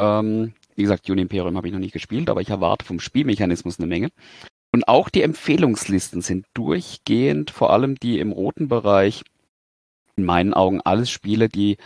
Ähm, 0.01 0.53
wie 0.79 0.83
gesagt, 0.83 1.09
Dune 1.09 1.23
Imperium 1.23 1.57
habe 1.57 1.67
ich 1.67 1.73
noch 1.73 1.81
nicht 1.81 1.93
gespielt, 1.93 2.31
aber 2.31 2.41
ich 2.41 2.51
erwarte 2.51 2.87
vom 2.87 3.01
Spielmechanismus 3.01 3.81
eine 3.81 3.89
Menge. 3.89 4.11
Und 4.73 4.87
auch 4.87 5.09
die 5.09 5.23
Empfehlungslisten 5.23 6.21
sind 6.23 6.47
durchgehend, 6.55 7.51
vor 7.51 7.71
allem 7.71 7.97
die 7.97 8.21
im 8.21 8.31
roten 8.31 8.69
Bereich, 8.69 9.25
in 10.17 10.25
meinen 10.25 10.55
Augen 10.55 10.81
alles 10.81 11.11
Spiele, 11.11 11.49
die, 11.49 11.79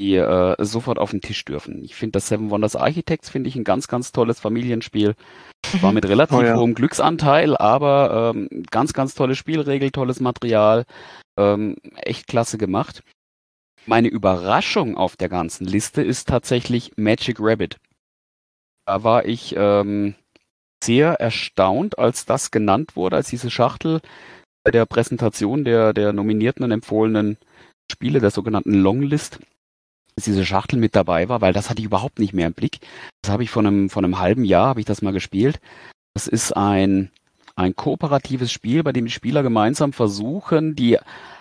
die 0.00 0.16
äh, 0.16 0.56
sofort 0.58 0.98
auf 0.98 1.12
den 1.12 1.20
Tisch 1.20 1.44
dürfen. 1.44 1.84
Ich 1.84 1.94
finde 1.94 2.12
das 2.12 2.26
Seven 2.26 2.50
Wonders 2.50 2.74
Architects 2.74 3.30
finde 3.30 3.48
ich 3.48 3.54
ein 3.54 3.62
ganz, 3.62 3.86
ganz 3.86 4.10
tolles 4.10 4.40
Familienspiel. 4.40 5.14
War 5.80 5.92
mit 5.92 6.08
relativ 6.08 6.38
oh 6.38 6.42
ja. 6.42 6.56
hohem 6.56 6.74
Glücksanteil, 6.74 7.56
aber 7.56 8.32
ähm, 8.34 8.48
ganz, 8.72 8.92
ganz 8.92 9.14
tolle 9.14 9.36
Spielregel, 9.36 9.92
tolles 9.92 10.18
Material, 10.18 10.84
ähm, 11.38 11.76
echt 11.94 12.26
klasse 12.26 12.58
gemacht. 12.58 13.04
Meine 13.86 14.08
Überraschung 14.08 14.96
auf 14.96 15.16
der 15.16 15.28
ganzen 15.28 15.64
Liste 15.64 16.02
ist 16.02 16.28
tatsächlich 16.28 16.90
Magic 16.96 17.36
Rabbit. 17.38 17.78
Da 18.86 19.04
war 19.04 19.24
ich 19.24 19.54
ähm, 19.56 20.14
sehr 20.82 21.14
erstaunt, 21.14 21.98
als 21.98 22.26
das 22.26 22.50
genannt 22.50 22.96
wurde, 22.96 23.16
als 23.16 23.28
diese 23.28 23.50
Schachtel 23.50 24.00
bei 24.64 24.70
der 24.70 24.86
Präsentation 24.86 25.64
der, 25.64 25.92
der 25.92 26.12
nominierten 26.12 26.64
und 26.64 26.70
empfohlenen 26.72 27.36
Spiele, 27.90 28.20
der 28.20 28.30
sogenannten 28.30 28.74
Longlist, 28.74 29.38
dass 30.14 30.24
diese 30.24 30.44
Schachtel 30.44 30.78
mit 30.78 30.94
dabei 30.94 31.28
war, 31.28 31.40
weil 31.40 31.52
das 31.52 31.70
hatte 31.70 31.80
ich 31.80 31.86
überhaupt 31.86 32.18
nicht 32.18 32.32
mehr 32.32 32.46
im 32.46 32.54
Blick. 32.54 32.80
Das 33.22 33.32
habe 33.32 33.42
ich 33.42 33.50
vor 33.50 33.62
einem, 33.62 33.90
vor 33.90 34.02
einem 34.02 34.18
halben 34.18 34.44
Jahr, 34.44 34.68
habe 34.68 34.80
ich 34.80 34.86
das 34.86 35.02
mal 35.02 35.12
gespielt. 35.12 35.60
Das 36.14 36.26
ist 36.26 36.56
ein, 36.56 37.10
ein 37.54 37.76
kooperatives 37.76 38.50
Spiel, 38.52 38.82
bei 38.82 38.92
dem 38.92 39.06
die 39.06 39.10
Spieler 39.10 39.42
gemeinsam 39.42 39.92
versuchen, 39.92 40.74
die 40.74 40.98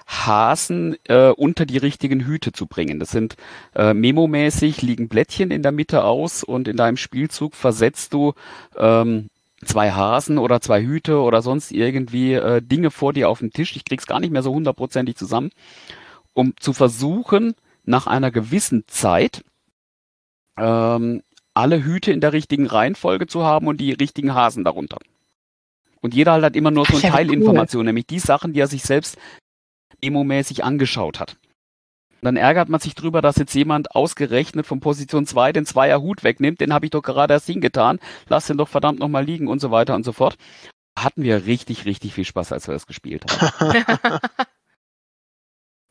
Hasen 0.07 0.97
äh, 1.05 1.30
unter 1.30 1.66
die 1.66 1.78
richtigen 1.78 2.26
Hüte 2.26 2.51
zu 2.51 2.68
bringen. 2.68 2.99
Das 2.99 3.12
sind 3.12 3.36
äh, 3.76 3.93
memomäßig 3.93 4.82
liegen 4.82 5.07
Blättchen 5.07 5.51
in 5.51 5.64
der 5.64 5.72
Mitte 5.72 6.03
aus 6.03 6.43
und 6.43 6.68
in 6.68 6.78
deinem 6.78 6.97
Spielzug 6.97 7.55
versetzt 7.55 8.14
du 8.14 8.34
ähm, 8.76 9.30
zwei 9.64 9.91
Hasen 9.91 10.38
oder 10.38 10.59
zwei 10.59 10.82
Hüte 10.82 11.22
oder 11.22 11.41
sonst 11.41 11.72
irgendwie 11.72 12.34
äh, 12.34 12.62
Dinge 12.62 12.91
vor 12.91 13.14
dir 13.14 13.30
auf 13.30 13.39
den 13.39 13.51
Tisch. 13.51 13.76
Ich 13.76 13.86
krieg's 13.86 14.07
gar 14.07 14.20
nicht 14.20 14.32
mehr 14.32 14.43
so 14.43 14.53
hundertprozentig 14.53 15.16
zusammen, 15.16 15.51
um 16.34 16.53
zu 16.59 16.74
versuchen, 16.74 17.53
nach 17.84 18.07
einer 18.07 18.32
gewissen 18.32 18.84
Zeit 18.88 19.43
ähm, 20.57 21.24
alle 21.53 21.84
Hüte 21.84 22.12
in 22.12 22.22
der 22.22 22.34
richtigen 22.34 22.68
Reihenfolge 22.68 23.28
zu 23.28 23.43
haben 23.43 23.68
und 23.68 23.78
die 23.80 23.91
richtigen 23.91 24.34
Hasen 24.34 24.64
darunter. 24.64 24.97
Und 26.01 26.13
jeder 26.13 26.33
halt 26.33 26.43
hat 26.43 26.55
immer 26.55 26.71
nur 26.71 26.85
so 26.85 26.97
eine 26.97 27.01
Teilinformation, 27.01 27.81
cool. 27.81 27.85
nämlich 27.85 28.07
die 28.07 28.19
Sachen, 28.19 28.53
die 28.53 28.59
er 28.59 28.67
sich 28.67 28.83
selbst 28.83 29.17
demomäßig 30.03 30.63
angeschaut 30.63 31.19
hat. 31.19 31.37
Und 32.21 32.25
dann 32.25 32.37
ärgert 32.37 32.69
man 32.69 32.79
sich 32.79 32.93
drüber, 32.93 33.21
dass 33.21 33.37
jetzt 33.37 33.53
jemand 33.53 33.95
ausgerechnet 33.95 34.67
von 34.67 34.79
Position 34.79 35.25
2 35.25 35.53
den 35.53 35.65
Zweier 35.65 36.01
Hut 36.01 36.23
wegnimmt, 36.23 36.61
den 36.61 36.73
habe 36.73 36.85
ich 36.85 36.91
doch 36.91 37.01
gerade 37.01 37.33
erst 37.33 37.47
hingetan, 37.47 37.99
lass 38.29 38.47
den 38.47 38.57
doch 38.57 38.67
verdammt 38.67 38.99
nochmal 38.99 39.25
liegen 39.25 39.47
und 39.47 39.59
so 39.59 39.71
weiter 39.71 39.95
und 39.95 40.03
so 40.03 40.11
fort. 40.11 40.37
Hatten 40.97 41.23
wir 41.23 41.45
richtig, 41.45 41.85
richtig 41.85 42.13
viel 42.13 42.25
Spaß, 42.25 42.51
als 42.51 42.67
wir 42.67 42.73
das 42.73 42.85
gespielt 42.85 43.25
haben. 43.27 43.81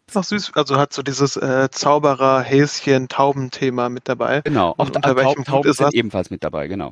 ist 0.06 0.16
auch 0.16 0.24
süß, 0.24 0.52
also 0.54 0.76
hat 0.76 0.92
so 0.92 1.02
dieses 1.02 1.36
äh, 1.36 1.68
Zauberer, 1.70 2.42
Häschen, 2.42 3.08
Tauben-Thema 3.08 3.88
mit 3.88 4.08
dabei. 4.08 4.42
Genau, 4.42 4.74
auch 4.76 4.90
welchem 4.90 5.44
Tauben 5.44 5.72
sind 5.72 5.94
ebenfalls 5.94 6.30
mit 6.30 6.44
dabei, 6.44 6.68
genau. 6.68 6.90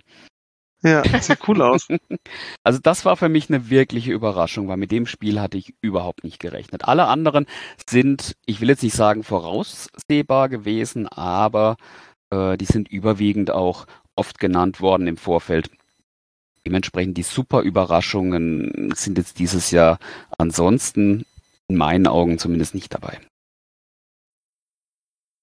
Ja, 0.83 1.03
sieht 1.21 1.47
cool 1.49 1.63
aus. 1.63 1.89
Also 2.63 2.81
das 2.83 3.05
war 3.07 3.17
für 3.17 3.31
mich 3.31 3.49
eine 3.49 3.71
wirkliche 3.71 4.13
Überraschung, 4.13 4.69
weil 4.69 4.77
mit 4.77 4.91
dem 4.91 5.07
Spiel 5.07 5.41
hatte 5.41 5.57
ich 5.57 5.75
überhaupt 5.81 6.23
nicht 6.25 6.39
gerechnet. 6.39 6.85
Alle 6.87 7.07
anderen 7.07 7.47
sind, 7.89 8.37
ich 8.45 8.61
will 8.61 8.69
jetzt 8.69 8.83
nicht 8.83 8.95
sagen 8.95 9.25
voraussehbar 9.25 10.51
gewesen, 10.51 11.09
aber 11.09 11.77
äh, 12.31 12.59
die 12.59 12.67
sind 12.67 12.89
überwiegend 12.89 13.51
auch 13.51 13.87
oft 14.17 14.39
genannt 14.39 14.81
worden 14.83 15.07
im 15.07 15.17
Vorfeld. 15.17 15.71
Dementsprechend 16.67 17.17
die 17.17 17.23
super 17.23 17.63
Überraschungen 17.63 18.93
sind 18.95 19.17
jetzt 19.17 19.39
dieses 19.39 19.71
Jahr 19.71 19.99
ansonsten 20.37 21.25
in 21.69 21.77
meinen 21.77 22.07
Augen 22.07 22.39
zumindest 22.39 22.75
nicht 22.75 22.93
dabei. 22.93 23.19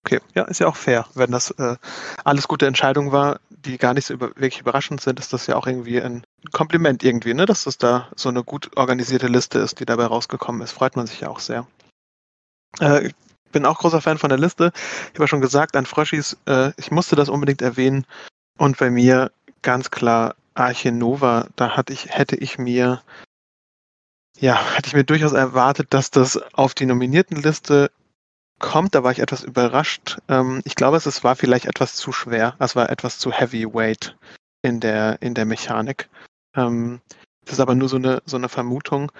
Okay, 0.05 0.19
ja, 0.35 0.43
ist 0.43 0.59
ja 0.59 0.67
auch 0.67 0.75
fair. 0.75 1.07
Wenn 1.15 1.31
das 1.31 1.49
äh, 1.49 1.77
alles 2.23 2.47
gute 2.47 2.67
Entscheidungen 2.67 3.11
war, 3.11 3.39
die 3.49 3.79
gar 3.79 3.95
nicht 3.95 4.05
so 4.05 4.13
über, 4.13 4.27
wirklich 4.35 4.59
überraschend 4.59 5.01
sind, 5.01 5.19
ist 5.19 5.33
das 5.33 5.47
ja 5.47 5.55
auch 5.55 5.65
irgendwie 5.65 5.99
ein 5.99 6.23
Kompliment 6.51 7.03
irgendwie, 7.03 7.33
ne? 7.33 7.47
dass 7.47 7.63
das 7.63 7.79
da 7.79 8.07
so 8.15 8.29
eine 8.29 8.43
gut 8.43 8.77
organisierte 8.77 9.25
Liste 9.25 9.57
ist, 9.57 9.79
die 9.79 9.85
dabei 9.85 10.05
rausgekommen 10.05 10.61
ist. 10.61 10.73
Freut 10.73 10.95
man 10.95 11.07
sich 11.07 11.21
ja 11.21 11.29
auch 11.29 11.39
sehr. 11.39 11.65
Äh, 12.79 13.07
ich 13.07 13.15
bin 13.51 13.65
auch 13.65 13.79
großer 13.79 13.99
Fan 13.99 14.19
von 14.19 14.29
der 14.29 14.37
Liste. 14.37 14.71
Ich 14.75 15.15
habe 15.15 15.23
ja 15.23 15.27
schon 15.27 15.41
gesagt, 15.41 15.75
an 15.75 15.87
Fröschis, 15.87 16.37
äh, 16.45 16.71
ich 16.77 16.91
musste 16.91 17.15
das 17.15 17.27
unbedingt 17.27 17.63
erwähnen. 17.63 18.05
Und 18.59 18.77
bei 18.77 18.91
mir 18.91 19.31
ganz 19.63 19.89
klar 19.89 20.35
Arche 20.53 20.91
Nova, 20.91 21.47
da 21.55 21.75
hatte 21.75 21.93
ich, 21.93 22.09
hätte 22.09 22.35
ich 22.35 22.59
mir 22.59 23.01
ja, 24.37 24.75
hätte 24.75 24.87
ich 24.87 24.93
mir 24.93 25.05
durchaus 25.05 25.31
erwartet, 25.31 25.93
dass 25.93 26.11
das 26.11 26.37
auf 26.53 26.75
die 26.75 26.85
nominierten 26.85 27.41
Liste 27.41 27.89
kommt. 28.59 28.95
Da 28.95 29.03
war 29.03 29.11
ich 29.11 29.19
etwas 29.19 29.43
überrascht. 29.43 30.19
Ähm, 30.27 30.61
ich 30.65 30.75
glaube, 30.75 30.97
es 30.97 31.23
war 31.23 31.35
vielleicht 31.35 31.65
etwas 31.65 31.95
zu 31.95 32.11
schwer. 32.11 32.55
Es 32.59 32.75
war 32.75 32.89
etwas 32.89 33.19
zu 33.19 33.31
heavyweight 33.31 34.17
in 34.61 34.79
der, 34.79 35.21
in 35.21 35.33
der 35.33 35.45
Mechanik. 35.45 36.09
Ähm, 36.55 37.01
das 37.43 37.53
ist 37.53 37.59
aber 37.59 37.75
nur 37.75 37.89
so 37.89 37.97
eine, 37.97 38.21
so 38.25 38.37
eine 38.37 38.49
Vermutung. 38.49 39.11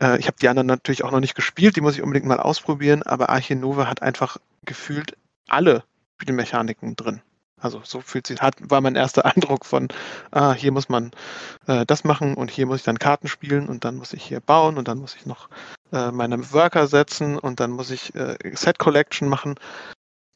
Äh, 0.00 0.18
ich 0.18 0.26
habe 0.26 0.36
die 0.40 0.48
anderen 0.48 0.66
natürlich 0.66 1.04
auch 1.04 1.10
noch 1.10 1.20
nicht 1.20 1.34
gespielt. 1.34 1.76
Die 1.76 1.80
muss 1.80 1.94
ich 1.94 2.02
unbedingt 2.02 2.26
mal 2.26 2.40
ausprobieren. 2.40 3.02
Aber 3.02 3.30
Arche 3.30 3.56
Nova 3.56 3.86
hat 3.86 4.02
einfach 4.02 4.38
gefühlt 4.64 5.16
alle 5.48 5.84
Spielmechaniken 6.20 6.96
drin. 6.96 7.20
Also 7.60 7.80
so 7.84 8.00
fühlt 8.00 8.26
sich, 8.26 8.40
hat, 8.40 8.56
war 8.58 8.80
mein 8.80 8.96
erster 8.96 9.24
Eindruck 9.36 9.64
von, 9.64 9.88
ah, 10.30 10.52
hier 10.52 10.72
muss 10.72 10.88
man 10.88 11.12
äh, 11.66 11.86
das 11.86 12.04
machen 12.04 12.34
und 12.34 12.50
hier 12.50 12.66
muss 12.66 12.78
ich 12.78 12.84
dann 12.84 12.98
Karten 12.98 13.28
spielen 13.28 13.68
und 13.68 13.84
dann 13.84 13.96
muss 13.96 14.12
ich 14.12 14.24
hier 14.24 14.40
bauen 14.40 14.76
und 14.76 14.88
dann 14.88 14.98
muss 14.98 15.16
ich 15.16 15.26
noch 15.26 15.48
äh, 15.92 16.10
meine 16.10 16.52
Worker 16.52 16.86
setzen 16.86 17.38
und 17.38 17.60
dann 17.60 17.70
muss 17.70 17.90
ich 17.90 18.14
äh, 18.14 18.36
Set 18.54 18.78
Collection 18.78 19.28
machen. 19.28 19.54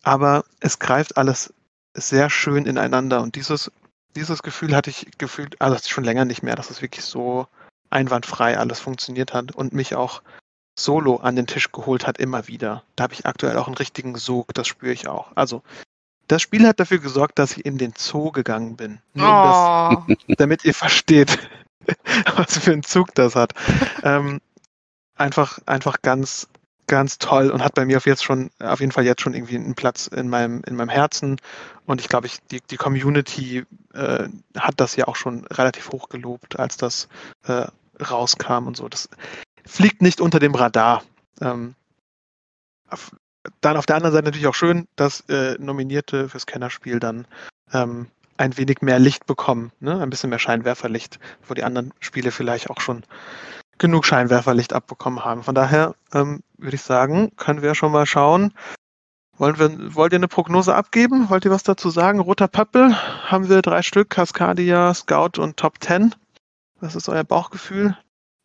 Aber 0.05 0.45
es 0.61 0.79
greift 0.79 1.17
alles 1.17 1.53
sehr 1.95 2.31
schön 2.31 2.67
ineinander 2.67 3.21
und 3.21 3.35
dieses, 3.35 3.71
dieses 4.15 4.43
Gefühl 4.43 4.75
hatte 4.75 4.91
ich 4.91 5.09
gefühlt, 5.19 5.61
also 5.61 5.77
schon 5.87 6.05
länger 6.05 6.25
nicht 6.25 6.43
mehr, 6.43 6.57
dass 6.57 6.71
es 6.71 6.83
wirklich 6.83 7.05
so 7.05 7.47
einwandfrei 7.91 8.59
alles 8.59 8.81
funktioniert 8.81 9.35
hat 9.35 9.55
und 9.55 9.73
mich 9.73 9.95
auch 9.95 10.23
solo 10.79 11.17
an 11.17 11.37
den 11.37 11.47
Tisch 11.47 11.73
geholt 11.73 12.07
hat, 12.07 12.19
immer 12.19 12.47
wieder. 12.47 12.85
Da 12.97 13.05
habe 13.05 13.15
ich 13.15 13.27
aktuell 13.27 13.57
auch 13.57 13.67
einen 13.67 13.77
richtigen 13.77 14.17
Sog, 14.17 14.55
das 14.55 14.69
spüre 14.69 14.93
ich 14.93 15.09
auch. 15.09 15.33
Also 15.35 15.63
das 16.29 16.43
Spiel 16.43 16.67
hat 16.67 16.79
dafür 16.79 16.99
gesorgt, 16.99 17.39
dass 17.39 17.57
ich 17.57 17.65
in 17.65 17.79
den 17.79 17.95
Zoo 17.97 18.31
gegangen 18.31 18.77
bin. 18.77 19.01
Oh. 19.17 19.21
um 19.21 20.07
das, 20.07 20.37
damit 20.37 20.65
ihr 20.65 20.75
versteht, 20.75 21.39
was 22.37 22.59
für 22.59 22.73
einen 22.73 22.83
Zug 22.83 23.15
das 23.15 23.35
hat. 23.35 23.55
ähm, 24.03 24.41
einfach, 25.17 25.59
einfach 25.67 26.03
ganz, 26.03 26.49
ganz 26.87 27.19
toll 27.19 27.51
und 27.51 27.63
hat 27.63 27.75
bei 27.75 27.85
mir 27.85 27.97
auf 27.97 28.07
jetzt 28.07 28.25
schon, 28.25 28.51
auf 28.61 28.81
jeden 28.81 28.93
Fall 28.93 29.05
jetzt 29.05 29.23
schon 29.23 29.35
irgendwie 29.35 29.57
einen 29.57 29.75
Platz 29.75 30.07
in 30.07 30.29
meinem, 30.29 30.63
in 30.67 30.77
meinem 30.77 30.89
Herzen. 30.89 31.41
Und 31.87 32.01
ich 32.01 32.09
glaube, 32.09 32.27
ich, 32.27 32.39
die, 32.51 32.61
die 32.61 32.77
Community 32.77 33.65
äh, 33.95 34.29
hat 34.57 34.75
das 34.77 34.97
ja 34.97 35.09
auch 35.09 35.17
schon 35.17 35.45
relativ 35.47 35.91
hoch 35.91 36.09
gelobt, 36.09 36.59
als 36.59 36.77
das 36.77 37.09
äh, 37.47 37.67
rauskam 38.03 38.67
und 38.67 38.77
so. 38.77 38.89
Das 38.89 39.09
fliegt 39.65 40.03
nicht 40.03 40.21
unter 40.21 40.39
dem 40.39 40.55
Radar. 40.55 41.03
Ähm, 41.41 41.75
dann 43.61 43.77
auf 43.77 43.87
der 43.87 43.97
anderen 43.97 44.13
Seite 44.13 44.27
natürlich 44.27 44.47
auch 44.47 44.55
schön, 44.55 44.87
dass 44.97 45.21
äh, 45.29 45.57
Nominierte 45.59 46.29
fürs 46.29 46.47
Kennerspiel 46.47 47.01
dann 47.01 47.27
ähm, 47.73 48.07
ein 48.37 48.57
wenig 48.57 48.83
mehr 48.83 48.99
Licht 48.99 49.27
bekommen, 49.27 49.73
ne? 49.81 50.01
ein 50.01 50.11
bisschen 50.11 50.31
mehr 50.31 50.39
Scheinwerferlicht, 50.39 51.19
wo 51.47 51.55
die 51.55 51.65
anderen 51.65 51.93
Spiele 52.01 52.31
vielleicht 52.31 52.71
auch 52.71 52.81
schon 52.81 53.03
genug 53.79 54.07
Scheinwerferlicht 54.07 54.73
abbekommen 54.73 55.25
haben. 55.25 55.43
Von 55.43 55.55
daher 55.55 55.95
ähm, 56.13 56.41
würde 56.57 56.77
ich 56.77 56.83
sagen, 56.83 57.33
können 57.37 57.63
wir 57.63 57.75
schon 57.75 57.93
mal 57.93 58.07
schauen. 58.07 58.53
Wollen 59.37 59.59
wir, 59.59 59.95
wollt 59.95 60.13
ihr 60.13 60.19
eine 60.19 60.29
Prognose 60.29 60.75
abgeben? 60.75 61.31
Wollt 61.31 61.45
ihr 61.45 61.51
was 61.51 61.63
dazu 61.63 61.91
sagen? 61.91 62.19
Roter 62.19 62.49
Pappel 62.49 62.97
haben 63.31 63.49
wir 63.49 63.63
drei 63.63 63.83
Stück, 63.83 64.11
Cascadia, 64.11 64.93
Scout 64.95 65.41
und 65.41 65.57
Top 65.57 65.83
10. 65.83 66.15
Was 66.81 66.97
ist 66.97 67.09
euer 67.09 67.25
Bauchgefühl? 67.25 67.97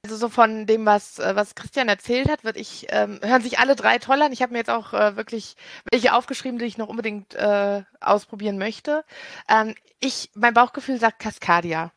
Also 0.05 0.17
so 0.17 0.27
von 0.27 0.65
dem, 0.65 0.85
was, 0.85 1.19
äh, 1.19 1.33
was 1.33 1.55
Christian 1.55 1.87
erzählt 1.87 2.29
hat, 2.29 2.43
wird 2.43 2.57
ich, 2.57 2.87
ähm, 2.89 3.19
hören 3.23 3.41
sich 3.41 3.59
alle 3.59 3.77
drei 3.77 3.99
toll 3.99 4.21
an. 4.21 4.33
Ich 4.33 4.41
habe 4.41 4.51
mir 4.51 4.59
jetzt 4.59 4.69
auch 4.69 4.91
äh, 4.91 5.15
wirklich 5.15 5.55
welche 5.89 6.13
aufgeschrieben, 6.13 6.59
die 6.59 6.65
ich 6.65 6.77
noch 6.77 6.89
unbedingt 6.89 7.33
äh, 7.35 7.83
ausprobieren 8.01 8.57
möchte. 8.57 9.05
Ähm, 9.47 9.75
ich, 10.01 10.29
mein 10.35 10.53
Bauchgefühl 10.53 10.99
sagt 10.99 11.19
Cascadia. 11.19 11.93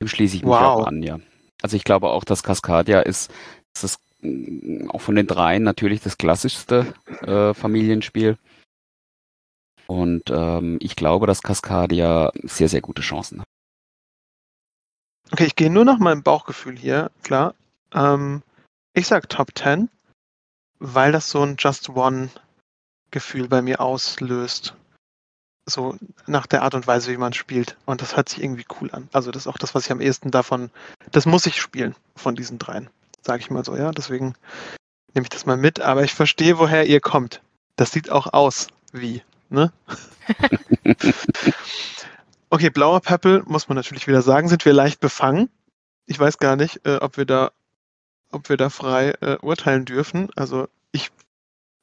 Dem 0.00 0.08
schließe 0.08 0.36
ich 0.36 0.42
mich 0.42 0.50
wow. 0.50 0.60
auch 0.62 0.86
an, 0.86 1.02
ja. 1.02 1.20
Also 1.60 1.76
ich 1.76 1.84
glaube 1.84 2.08
auch, 2.08 2.24
dass 2.24 2.42
Cascadia 2.42 3.00
ist, 3.00 3.30
ist 3.74 3.84
das 3.84 3.98
mm, 4.20 4.88
auch 4.88 5.02
von 5.02 5.16
den 5.16 5.26
dreien 5.26 5.64
natürlich 5.64 6.00
das 6.00 6.16
klassischste 6.16 6.94
äh, 7.22 7.52
Familienspiel. 7.52 8.38
Und 9.86 10.30
ähm, 10.30 10.78
ich 10.80 10.96
glaube, 10.96 11.26
dass 11.26 11.42
Cascadia 11.42 12.32
sehr, 12.42 12.70
sehr 12.70 12.80
gute 12.80 13.02
Chancen 13.02 13.40
hat. 13.40 13.46
Okay, 15.32 15.44
ich 15.44 15.56
gehe 15.56 15.70
nur 15.70 15.84
nach 15.84 15.98
meinem 15.98 16.22
Bauchgefühl 16.22 16.76
hier, 16.76 17.10
klar. 17.22 17.54
Ähm, 17.92 18.42
ich 18.94 19.06
sag 19.06 19.28
Top 19.28 19.50
10, 19.56 19.88
weil 20.78 21.12
das 21.12 21.30
so 21.30 21.42
ein 21.42 21.56
Just 21.58 21.88
One-Gefühl 21.90 23.48
bei 23.48 23.60
mir 23.60 23.80
auslöst. 23.80 24.74
So 25.68 25.96
nach 26.26 26.46
der 26.46 26.62
Art 26.62 26.74
und 26.74 26.86
Weise, 26.86 27.10
wie 27.10 27.16
man 27.16 27.32
spielt. 27.32 27.76
Und 27.86 28.02
das 28.02 28.16
hört 28.16 28.28
sich 28.28 28.40
irgendwie 28.42 28.66
cool 28.80 28.90
an. 28.92 29.08
Also 29.12 29.32
das 29.32 29.42
ist 29.42 29.46
auch 29.48 29.58
das, 29.58 29.74
was 29.74 29.86
ich 29.86 29.92
am 29.92 30.00
ehesten 30.00 30.30
davon, 30.30 30.70
das 31.10 31.26
muss 31.26 31.46
ich 31.46 31.60
spielen 31.60 31.96
von 32.14 32.36
diesen 32.36 32.58
dreien. 32.58 32.88
Sage 33.22 33.40
ich 33.40 33.50
mal 33.50 33.64
so, 33.64 33.76
ja. 33.76 33.90
Deswegen 33.90 34.34
nehme 35.12 35.24
ich 35.24 35.30
das 35.30 35.44
mal 35.44 35.56
mit. 35.56 35.80
Aber 35.80 36.04
ich 36.04 36.14
verstehe, 36.14 36.58
woher 36.58 36.86
ihr 36.86 37.00
kommt. 37.00 37.42
Das 37.74 37.90
sieht 37.90 38.10
auch 38.10 38.32
aus 38.32 38.68
wie, 38.92 39.22
ne? 39.50 39.72
Okay, 42.48 42.70
blauer 42.70 43.00
Peppel, 43.00 43.42
muss 43.46 43.68
man 43.68 43.76
natürlich 43.76 44.06
wieder 44.06 44.22
sagen, 44.22 44.48
sind 44.48 44.64
wir 44.64 44.72
leicht 44.72 45.00
befangen. 45.00 45.50
Ich 46.06 46.18
weiß 46.18 46.38
gar 46.38 46.54
nicht, 46.54 46.86
äh, 46.86 46.96
ob 46.96 47.16
wir 47.16 47.24
da, 47.24 47.50
ob 48.30 48.48
wir 48.48 48.56
da 48.56 48.70
frei 48.70 49.10
äh, 49.20 49.36
urteilen 49.42 49.84
dürfen. 49.84 50.30
Also 50.36 50.68
ich, 50.92 51.10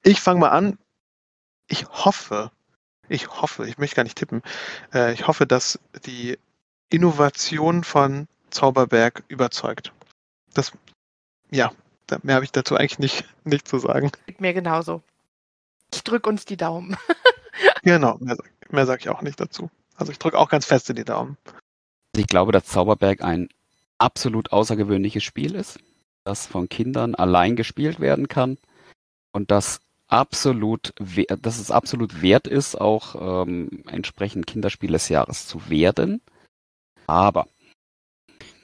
ich 0.04 0.22
fange 0.22 0.40
mal 0.40 0.50
an. 0.50 0.78
Ich 1.68 1.86
hoffe, 1.90 2.50
ich 3.10 3.28
hoffe, 3.42 3.68
ich 3.68 3.78
möchte 3.78 3.98
gar 3.98 4.04
nicht 4.04 4.18
tippen. 4.18 4.42
Äh, 4.94 5.14
ich 5.14 5.28
hoffe, 5.28 5.46
dass 5.46 5.80
die 6.06 6.40
Innovation 6.90 7.84
von 7.84 8.28
Zauberberg 8.50 9.24
überzeugt. 9.28 9.92
Das, 10.54 10.72
ja, 11.52 11.74
mehr 12.22 12.36
habe 12.36 12.46
ich 12.46 12.54
dazu 12.54 12.78
eigentlich 12.78 13.00
nicht, 13.00 13.26
nicht 13.44 13.68
zu 13.68 13.80
sagen. 13.80 14.12
Mir 14.40 14.54
genauso. 14.54 15.04
Ich 15.94 16.04
drücke 16.04 16.30
uns 16.30 16.46
die 16.46 16.58
Daumen. 16.58 16.96
genau, 17.84 18.18
mehr, 18.20 18.38
mehr 18.70 18.86
sage 18.86 19.02
ich 19.02 19.10
auch 19.10 19.22
nicht 19.22 19.40
dazu. 19.40 19.70
Also 19.96 20.12
ich 20.12 20.20
drücke 20.20 20.38
auch 20.38 20.50
ganz 20.50 20.66
fest 20.66 20.90
in 20.90 20.96
die 20.96 21.06
Daumen. 21.06 21.38
Ich 22.16 22.28
glaube, 22.28 22.52
dass 22.52 22.66
Zauberberg 22.66 23.24
ein 23.24 23.50
absolut 23.98 24.52
außergewöhnliches 24.52 25.24
Spiel 25.24 25.56
ist, 25.56 25.80
das 26.24 26.46
von 26.46 26.70
Kindern 26.70 27.16
allein 27.16 27.56
gespielt 27.56 28.00
werden 28.00 28.28
kann 28.28 28.58
und 29.32 29.52
das 29.52 29.82
absolut, 30.08 30.94
dass 31.42 31.60
es 31.60 31.72
absolut 31.72 32.22
wert 32.22 32.48
ist, 32.48 32.80
auch 32.80 33.46
ähm, 33.46 33.84
entsprechend 33.88 34.46
Kinderspiel 34.46 34.92
des 34.92 35.10
Jahres 35.10 35.48
zu 35.48 35.70
werden. 35.70 36.22
Aber 37.08 37.48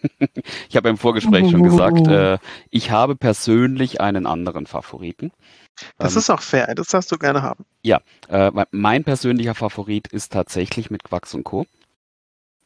ich 0.70 0.76
habe 0.76 0.90
im 0.90 0.98
Vorgespräch 0.98 1.50
schon 1.50 1.64
gesagt, 1.64 2.08
oh. 2.08 2.12
äh, 2.12 2.38
ich 2.70 2.92
habe 2.92 3.16
persönlich 3.16 4.00
einen 4.00 4.26
anderen 4.26 4.68
Favoriten. 4.68 5.32
Das 5.98 6.14
ähm, 6.14 6.20
ist 6.20 6.30
auch 6.30 6.42
fair, 6.42 6.74
das 6.76 6.88
darfst 6.88 7.12
du 7.12 7.18
gerne 7.18 7.42
haben. 7.42 7.66
Ja, 7.84 8.02
äh, 8.28 8.52
mein 8.72 9.04
persönlicher 9.04 9.56
Favorit 9.56 10.08
ist 10.08 10.32
tatsächlich 10.32 10.90
mit 10.90 11.04
Quacks 11.04 11.34
und 11.34 11.44
Co. 11.44 11.66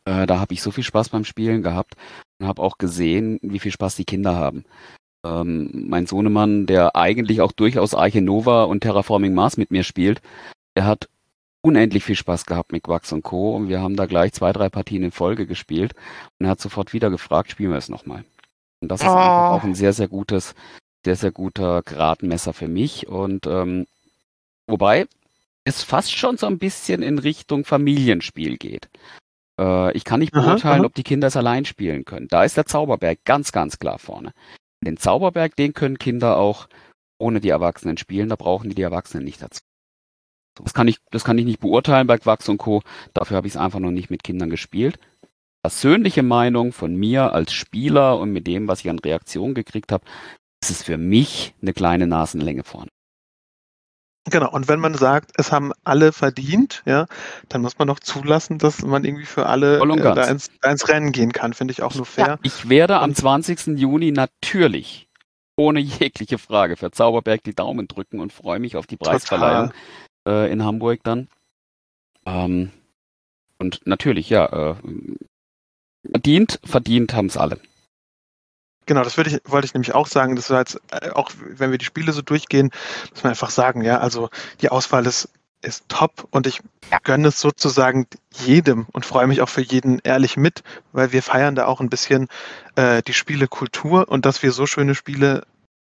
Äh, 0.05 0.25
da 0.25 0.39
habe 0.39 0.53
ich 0.53 0.61
so 0.61 0.71
viel 0.71 0.83
Spaß 0.83 1.09
beim 1.09 1.25
Spielen 1.25 1.63
gehabt 1.63 1.95
und 2.39 2.47
habe 2.47 2.61
auch 2.61 2.77
gesehen, 2.77 3.39
wie 3.41 3.59
viel 3.59 3.71
Spaß 3.71 3.95
die 3.95 4.05
Kinder 4.05 4.35
haben. 4.35 4.65
Ähm, 5.25 5.85
mein 5.87 6.05
Sohnemann, 6.05 6.65
der 6.65 6.95
eigentlich 6.95 7.41
auch 7.41 7.53
durchaus 7.53 7.93
Arche 7.93 8.21
Nova 8.21 8.63
und 8.63 8.81
Terraforming 8.81 9.33
Mars 9.33 9.57
mit 9.57 9.71
mir 9.71 9.83
spielt, 9.83 10.21
der 10.75 10.85
hat 10.85 11.07
unendlich 11.61 12.03
viel 12.03 12.15
Spaß 12.15 12.45
gehabt 12.45 12.73
mit 12.73 12.83
Quacks 12.83 13.11
und 13.13 13.23
Co. 13.23 13.55
Und 13.55 13.69
wir 13.69 13.81
haben 13.81 13.95
da 13.95 14.05
gleich 14.05 14.33
zwei, 14.33 14.51
drei 14.51 14.69
Partien 14.69 15.03
in 15.03 15.11
Folge 15.11 15.47
gespielt. 15.47 15.93
Und 16.39 16.47
er 16.47 16.51
hat 16.51 16.59
sofort 16.59 16.93
wieder 16.93 17.09
gefragt, 17.09 17.51
spielen 17.51 17.71
wir 17.71 17.77
es 17.77 17.89
nochmal. 17.89 18.25
Und 18.81 18.89
das 18.89 19.01
ist 19.01 19.07
oh. 19.07 19.11
einfach 19.11 19.51
auch 19.51 19.63
ein 19.63 19.75
sehr, 19.75 19.93
sehr 19.93 20.09
gutes, 20.09 20.55
sehr, 21.03 21.15
sehr 21.15 21.31
guter 21.31 21.81
Gradmesser 21.83 22.53
für 22.53 22.67
mich. 22.67 23.07
Und 23.07 23.47
ähm, 23.47 23.85
wobei 24.67 25.07
es 25.65 25.83
fast 25.83 26.11
schon 26.15 26.37
so 26.37 26.47
ein 26.47 26.59
bisschen 26.59 27.01
in 27.01 27.19
Richtung 27.19 27.65
Familienspiel 27.65 28.57
geht. 28.57 28.89
Äh, 29.59 29.95
ich 29.95 30.03
kann 30.03 30.19
nicht 30.19 30.33
beurteilen, 30.33 30.63
aha, 30.63 30.79
aha. 30.79 30.85
ob 30.85 30.95
die 30.95 31.03
Kinder 31.03 31.27
es 31.27 31.37
allein 31.37 31.65
spielen 31.65 32.05
können. 32.05 32.27
Da 32.27 32.43
ist 32.43 32.57
der 32.57 32.65
Zauberberg 32.65 33.19
ganz, 33.25 33.51
ganz 33.51 33.79
klar 33.79 33.99
vorne. 33.99 34.33
Den 34.83 34.97
Zauberberg, 34.97 35.55
den 35.55 35.73
können 35.73 35.97
Kinder 35.97 36.37
auch 36.37 36.67
ohne 37.17 37.39
die 37.39 37.49
Erwachsenen 37.49 37.97
spielen, 37.97 38.29
da 38.29 38.35
brauchen 38.35 38.69
die 38.69 38.75
die 38.75 38.81
Erwachsenen 38.81 39.23
nicht 39.23 39.41
dazu. 39.41 39.61
Das 40.61 40.73
kann 40.73 40.87
ich, 40.87 40.97
das 41.09 41.23
kann 41.23 41.37
ich 41.37 41.45
nicht 41.45 41.61
beurteilen 41.61 42.05
bei 42.05 42.17
Quacks 42.17 42.49
und 42.49 42.57
Co. 42.57 42.83
Dafür 43.13 43.37
habe 43.37 43.47
ich 43.47 43.53
es 43.53 43.57
einfach 43.57 43.79
noch 43.79 43.91
nicht 43.91 44.09
mit 44.09 44.23
Kindern 44.23 44.49
gespielt. 44.49 44.99
Persönliche 45.63 46.21
Meinung 46.21 46.73
von 46.73 46.95
mir 46.95 47.33
als 47.33 47.53
Spieler 47.53 48.19
und 48.19 48.31
mit 48.31 48.45
dem, 48.45 48.67
was 48.67 48.81
ich 48.81 48.89
an 48.89 48.99
Reaktionen 48.99 49.53
gekriegt 49.53 49.91
habe, 49.91 50.05
ist 50.69 50.79
es 50.79 50.83
für 50.83 50.97
mich 50.97 51.53
eine 51.61 51.73
kleine 51.73 52.07
Nasenlänge 52.07 52.63
vorne. 52.63 52.89
Genau, 54.29 54.49
und 54.49 54.69
wenn 54.69 54.79
man 54.79 54.93
sagt, 54.93 55.31
es 55.35 55.51
haben 55.51 55.73
alle 55.83 56.13
verdient, 56.13 56.81
ja, 56.85 57.07
dann 57.49 57.61
muss 57.61 57.77
man 57.77 57.89
doch 57.89 57.99
zulassen, 57.99 58.57
dass 58.57 58.81
man 58.81 59.03
irgendwie 59.03 59.25
für 59.25 59.47
alle 59.47 59.79
äh, 59.79 59.97
da, 59.97 60.23
ins, 60.27 60.49
da, 60.61 60.71
ins, 60.71 60.87
Rennen 60.87 61.11
gehen 61.11 61.33
kann, 61.33 61.53
finde 61.53 61.73
ich 61.73 61.81
auch 61.83 61.93
nur 61.93 62.05
fair. 62.05 62.27
Ja, 62.27 62.39
ich 62.41 62.69
werde 62.69 62.99
am 62.99 63.13
20. 63.13 63.77
Juni 63.77 64.11
natürlich 64.11 65.09
ohne 65.57 65.81
jegliche 65.81 66.37
Frage 66.37 66.77
für 66.77 66.91
Zauberberg 66.91 67.43
die 67.43 67.53
Daumen 67.53 67.89
drücken 67.89 68.21
und 68.21 68.31
freue 68.31 68.59
mich 68.59 68.77
auf 68.77 68.87
die 68.87 68.95
Preisverleihung 68.95 69.73
äh, 70.25 70.49
in 70.49 70.63
Hamburg 70.63 71.01
dann. 71.03 71.27
Ähm, 72.25 72.71
und 73.57 73.81
natürlich, 73.85 74.29
ja, 74.29 74.71
äh, 74.71 74.75
verdient, 76.09 76.59
verdient 76.63 77.13
haben 77.13 77.27
es 77.27 77.35
alle. 77.35 77.59
Genau, 78.85 79.03
das 79.03 79.17
ich, 79.17 79.41
wollte 79.45 79.65
ich 79.65 79.73
nämlich 79.73 79.93
auch 79.93 80.07
sagen. 80.07 80.35
Das 80.35 80.49
war 80.49 80.59
jetzt, 80.59 80.79
äh, 80.91 81.09
auch 81.11 81.31
wenn 81.37 81.71
wir 81.71 81.77
die 81.77 81.85
Spiele 81.85 82.11
so 82.11 82.21
durchgehen, 82.21 82.71
muss 83.11 83.23
man 83.23 83.31
einfach 83.31 83.49
sagen, 83.49 83.81
ja, 83.81 83.99
also 83.99 84.29
die 84.61 84.69
Auswahl 84.69 85.05
ist, 85.05 85.29
ist 85.61 85.87
top 85.87 86.27
und 86.31 86.45
ich 86.45 86.61
gönne 87.03 87.29
es 87.29 87.39
sozusagen 87.39 88.05
jedem 88.31 88.85
und 88.91 89.05
freue 89.05 89.27
mich 89.27 89.41
auch 89.41 89.49
für 89.49 89.61
jeden 89.61 89.99
ehrlich 89.99 90.35
mit, 90.35 90.63
weil 90.91 91.13
wir 91.13 91.23
feiern 91.23 91.55
da 91.55 91.65
auch 91.65 91.79
ein 91.79 91.89
bisschen 91.89 92.27
äh, 92.75 93.01
die 93.01 93.13
Spielekultur 93.13 94.09
und 94.09 94.25
dass 94.25 94.43
wir 94.43 94.51
so 94.51 94.65
schöne 94.65 94.93
Spiele 94.93 95.43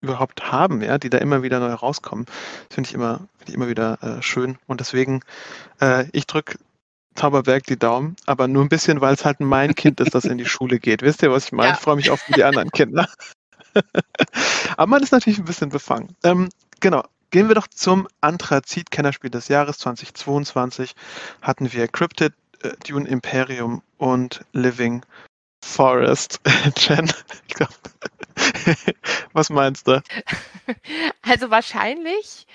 überhaupt 0.03 0.53
haben, 0.53 0.83
ja, 0.83 0.99
die 0.99 1.11
da 1.11 1.19
immer 1.19 1.43
wieder 1.43 1.61
neu 1.61 1.73
rauskommen. 1.73 2.27
Das 2.69 2.75
finde 2.75 2.89
ich 2.89 2.95
immer, 2.95 3.21
finde 3.39 3.49
ich 3.49 3.55
immer 3.55 3.69
wieder 3.69 4.03
äh, 4.03 4.23
schön. 4.23 4.59
Und 4.67 4.81
deswegen, 4.81 5.21
äh, 5.81 6.05
ich 6.13 6.27
drücke 6.27 6.59
Zauberberg 7.15 7.65
die 7.65 7.79
Daumen, 7.79 8.17
aber 8.27 8.49
nur 8.49 8.65
ein 8.65 8.69
bisschen, 8.69 9.01
weil 9.01 9.15
es 9.15 9.25
halt 9.25 9.41
mein 9.41 9.75
Kind 9.75 10.01
ist, 10.01 10.15
das 10.15 10.25
in 10.25 10.39
die 10.39 10.47
Schule 10.47 10.79
geht. 10.79 11.03
Wisst 11.03 11.23
ihr, 11.23 11.31
was 11.31 11.47
ich 11.47 11.53
meine? 11.53 11.71
Ja. 11.71 11.75
Ich 11.75 11.81
freue 11.81 11.97
mich 11.97 12.11
für 12.11 12.33
die 12.33 12.45
anderen 12.45 12.71
Kinder. 12.71 13.09
aber 14.77 14.87
man 14.87 15.03
ist 15.03 15.13
natürlich 15.13 15.39
ein 15.39 15.45
bisschen 15.45 15.71
befangen. 15.71 16.17
Ähm, 16.25 16.49
genau. 16.81 17.05
Gehen 17.31 17.49
wir 17.49 17.55
doch 17.55 17.67
zum 17.67 18.09
Anthrazit-Kennerspiel 18.21 19.31
des 19.31 19.49
Jahres 19.49 19.79
2022. 19.79 20.95
Hatten 21.41 21.73
wir 21.73 21.89
Cryptid, 21.89 22.35
äh, 22.63 22.73
Dune 22.87 23.09
Imperium 23.09 23.83
und 23.97 24.45
Living 24.53 25.03
Forest. 25.65 26.41
Jen, 26.77 27.11
ich 27.49 27.55
glaube, 27.55 27.73
was 29.33 29.49
meinst 29.49 29.89
du? 29.89 30.03
Also 31.23 31.51
wahrscheinlich, 31.51 32.47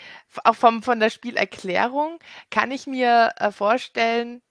auch 0.43 0.55
vom, 0.55 0.83
von 0.83 0.99
der 0.99 1.09
Spielerklärung, 1.09 2.19
kann 2.51 2.71
ich 2.71 2.85
mir 2.85 3.31
äh, 3.37 3.51
vorstellen, 3.51 4.41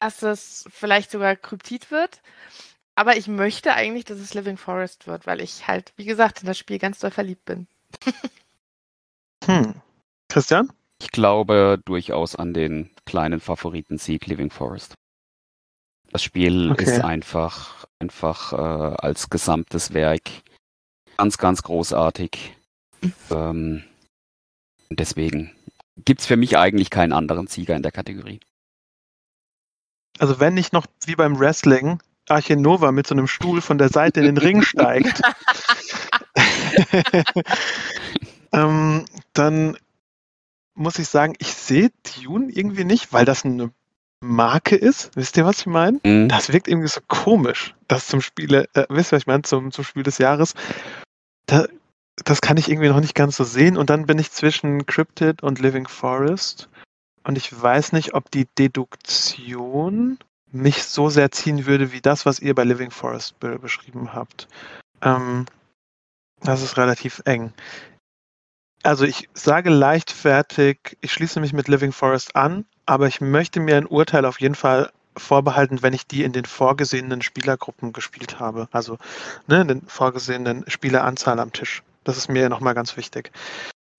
dass 0.00 0.22
es 0.22 0.64
vielleicht 0.70 1.10
sogar 1.10 1.36
Kryptid 1.36 1.90
wird. 1.90 2.20
Aber 2.96 3.16
ich 3.16 3.28
möchte 3.28 3.72
eigentlich, 3.72 4.04
dass 4.04 4.18
es 4.18 4.34
Living 4.34 4.56
Forest 4.56 5.06
wird, 5.06 5.26
weil 5.26 5.40
ich 5.40 5.68
halt, 5.68 5.92
wie 5.96 6.04
gesagt, 6.04 6.40
in 6.40 6.46
das 6.46 6.58
Spiel 6.58 6.78
ganz 6.78 6.98
doll 6.98 7.10
verliebt 7.10 7.44
bin. 7.44 7.66
hm. 9.44 9.74
Christian? 10.28 10.72
Ich 11.00 11.10
glaube 11.10 11.80
durchaus 11.84 12.36
an 12.36 12.52
den 12.52 12.90
kleinen 13.06 13.40
Favoriten 13.40 13.96
Sieg 13.96 14.26
Living 14.26 14.50
Forest. 14.50 14.94
Das 16.10 16.22
Spiel 16.22 16.72
okay. 16.72 16.84
ist 16.84 17.00
einfach, 17.00 17.86
einfach 18.00 18.52
äh, 18.52 18.96
als 18.98 19.30
gesamtes 19.30 19.94
Werk 19.94 20.30
ganz, 21.16 21.38
ganz 21.38 21.62
großartig. 21.62 22.54
ähm, 23.30 23.84
deswegen 24.90 25.54
gibt 25.96 26.20
es 26.20 26.26
für 26.26 26.36
mich 26.36 26.58
eigentlich 26.58 26.90
keinen 26.90 27.12
anderen 27.12 27.46
Sieger 27.46 27.76
in 27.76 27.82
der 27.82 27.92
Kategorie. 27.92 28.40
Also 30.20 30.38
wenn 30.38 30.52
nicht 30.52 30.74
noch 30.74 30.86
wie 31.06 31.16
beim 31.16 31.38
Wrestling 31.38 31.98
Arche 32.28 32.54
Nova 32.54 32.92
mit 32.92 33.06
so 33.06 33.14
einem 33.14 33.26
Stuhl 33.26 33.60
von 33.60 33.78
der 33.78 33.88
Seite 33.88 34.20
in 34.20 34.26
den 34.26 34.36
Ring 34.38 34.62
steigt, 34.62 35.20
ähm, 38.52 39.04
dann 39.32 39.76
muss 40.74 40.98
ich 40.98 41.08
sagen, 41.08 41.34
ich 41.38 41.54
sehe 41.54 41.90
Dune 42.22 42.52
irgendwie 42.52 42.84
nicht, 42.84 43.12
weil 43.12 43.24
das 43.24 43.44
eine 43.44 43.70
Marke 44.20 44.76
ist. 44.76 45.10
Wisst 45.14 45.36
ihr, 45.36 45.44
was 45.44 45.60
ich 45.60 45.66
meine? 45.66 46.00
Mhm. 46.04 46.28
Das 46.28 46.52
wirkt 46.52 46.68
irgendwie 46.68 46.88
so 46.88 47.00
komisch, 47.08 47.74
das 47.88 48.06
zum 48.06 48.20
Spiele, 48.20 48.68
äh, 48.74 48.86
wisst 48.88 49.12
ihr, 49.12 49.16
was 49.16 49.22
ich 49.22 49.26
meine, 49.26 49.42
zum, 49.42 49.72
zum 49.72 49.84
Spiel 49.84 50.02
des 50.02 50.18
Jahres. 50.18 50.54
Da, 51.46 51.66
das 52.24 52.40
kann 52.40 52.56
ich 52.56 52.68
irgendwie 52.68 52.88
noch 52.88 53.00
nicht 53.00 53.14
ganz 53.14 53.36
so 53.36 53.44
sehen. 53.44 53.76
Und 53.76 53.90
dann 53.90 54.06
bin 54.06 54.18
ich 54.18 54.30
zwischen 54.30 54.86
Cryptid 54.86 55.42
und 55.42 55.58
Living 55.58 55.88
Forest. 55.88 56.68
Und 57.24 57.36
ich 57.36 57.60
weiß 57.60 57.92
nicht, 57.92 58.14
ob 58.14 58.30
die 58.30 58.46
Deduktion 58.58 60.18
mich 60.52 60.84
so 60.84 61.08
sehr 61.10 61.30
ziehen 61.30 61.66
würde, 61.66 61.92
wie 61.92 62.00
das, 62.00 62.26
was 62.26 62.40
ihr 62.40 62.54
bei 62.54 62.64
Living 62.64 62.90
Forest 62.90 63.38
be 63.40 63.58
beschrieben 63.58 64.14
habt. 64.14 64.48
Ähm, 65.02 65.46
das 66.42 66.62
ist 66.62 66.76
relativ 66.76 67.22
eng. 67.24 67.52
Also 68.82 69.04
ich 69.04 69.28
sage 69.34 69.70
leichtfertig, 69.70 70.96
ich 71.00 71.12
schließe 71.12 71.38
mich 71.40 71.52
mit 71.52 71.68
Living 71.68 71.92
Forest 71.92 72.34
an, 72.34 72.64
aber 72.86 73.06
ich 73.06 73.20
möchte 73.20 73.60
mir 73.60 73.76
ein 73.76 73.86
Urteil 73.86 74.24
auf 74.24 74.40
jeden 74.40 74.54
Fall 74.54 74.90
vorbehalten, 75.16 75.82
wenn 75.82 75.92
ich 75.92 76.06
die 76.06 76.24
in 76.24 76.32
den 76.32 76.46
vorgesehenen 76.46 77.20
Spielergruppen 77.20 77.92
gespielt 77.92 78.40
habe. 78.40 78.68
Also 78.72 78.96
ne, 79.46 79.60
in 79.60 79.68
den 79.68 79.82
vorgesehenen 79.82 80.64
Spieleranzahl 80.68 81.38
am 81.40 81.52
Tisch. 81.52 81.82
Das 82.04 82.16
ist 82.16 82.28
mir 82.28 82.48
nochmal 82.48 82.74
ganz 82.74 82.96
wichtig. 82.96 83.30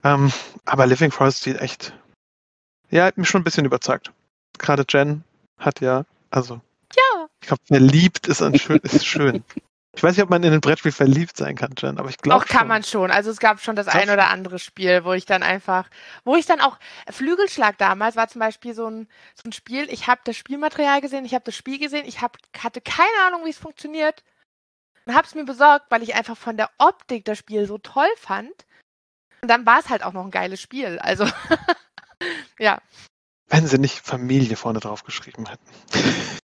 Ähm, 0.03 0.32
aber 0.65 0.88
Living 0.88 1.11
Forest 1.11 1.43
sieht 1.43 1.59
echt, 1.59 1.93
ja, 2.91 3.05
hat 3.05 3.17
mich 3.17 3.29
schon 3.29 3.41
ein 3.41 3.45
bisschen 3.45 3.65
überzeugt. 3.65 4.11
Gerade 4.59 4.85
Jen 4.87 5.23
hat 5.57 5.81
ja, 5.81 6.05
also, 6.29 6.61
ja. 6.95 7.27
ich 7.41 7.47
glaube, 7.47 7.63
verliebt 7.65 8.27
ist, 8.27 8.41
ein 8.41 8.57
schön, 8.57 8.79
ist 8.83 9.05
schön. 9.05 9.43
Ich 9.93 10.03
weiß 10.03 10.15
nicht, 10.15 10.23
ob 10.23 10.29
man 10.29 10.41
in 10.43 10.53
ein 10.53 10.61
Brettspiel 10.61 10.93
verliebt 10.93 11.35
sein 11.35 11.55
kann, 11.55 11.73
Jen, 11.77 11.97
aber 11.97 12.09
ich 12.09 12.17
glaube. 12.17 12.41
Auch 12.41 12.47
kann 12.47 12.59
schon. 12.59 12.67
man 12.69 12.83
schon. 12.83 13.11
Also 13.11 13.29
es 13.29 13.39
gab 13.39 13.59
schon 13.59 13.75
das 13.75 13.87
ein 13.87 14.09
oder 14.09 14.29
andere 14.29 14.57
Spiel, 14.57 15.03
wo 15.03 15.11
ich 15.11 15.25
dann 15.25 15.43
einfach, 15.43 15.89
wo 16.23 16.35
ich 16.35 16.45
dann 16.45 16.61
auch, 16.61 16.77
Flügelschlag 17.09 17.77
damals 17.77 18.15
war 18.15 18.29
zum 18.29 18.39
Beispiel 18.39 18.73
so 18.73 18.87
ein, 18.87 19.09
so 19.35 19.49
ein 19.49 19.51
Spiel, 19.51 19.89
ich 19.89 20.07
habe 20.07 20.21
das 20.23 20.37
Spielmaterial 20.37 21.01
gesehen, 21.01 21.25
ich 21.25 21.33
habe 21.33 21.43
das 21.43 21.55
Spiel 21.55 21.77
gesehen, 21.77 22.05
ich 22.05 22.21
hab, 22.21 22.37
hatte 22.57 22.79
keine 22.79 23.27
Ahnung, 23.27 23.45
wie 23.45 23.49
es 23.49 23.57
funktioniert 23.57 24.23
und 25.05 25.15
habe 25.15 25.27
es 25.27 25.35
mir 25.35 25.45
besorgt, 25.45 25.87
weil 25.89 26.03
ich 26.03 26.15
einfach 26.15 26.37
von 26.37 26.55
der 26.55 26.69
Optik 26.77 27.25
das 27.25 27.37
Spiel 27.37 27.65
so 27.65 27.77
toll 27.77 28.09
fand. 28.17 28.65
Und 29.41 29.49
dann 29.49 29.65
war 29.65 29.79
es 29.79 29.89
halt 29.89 30.03
auch 30.03 30.13
noch 30.13 30.23
ein 30.23 30.31
geiles 30.31 30.61
Spiel. 30.61 30.99
Also, 30.99 31.25
ja. 32.62 32.82
Wenn 33.49 33.68
sie 33.68 33.80
nicht 33.80 33.99
Familie 33.99 34.55
vorne 34.55 34.80
drauf 34.80 35.03
geschrieben 35.03 35.45
hätten. 35.47 35.66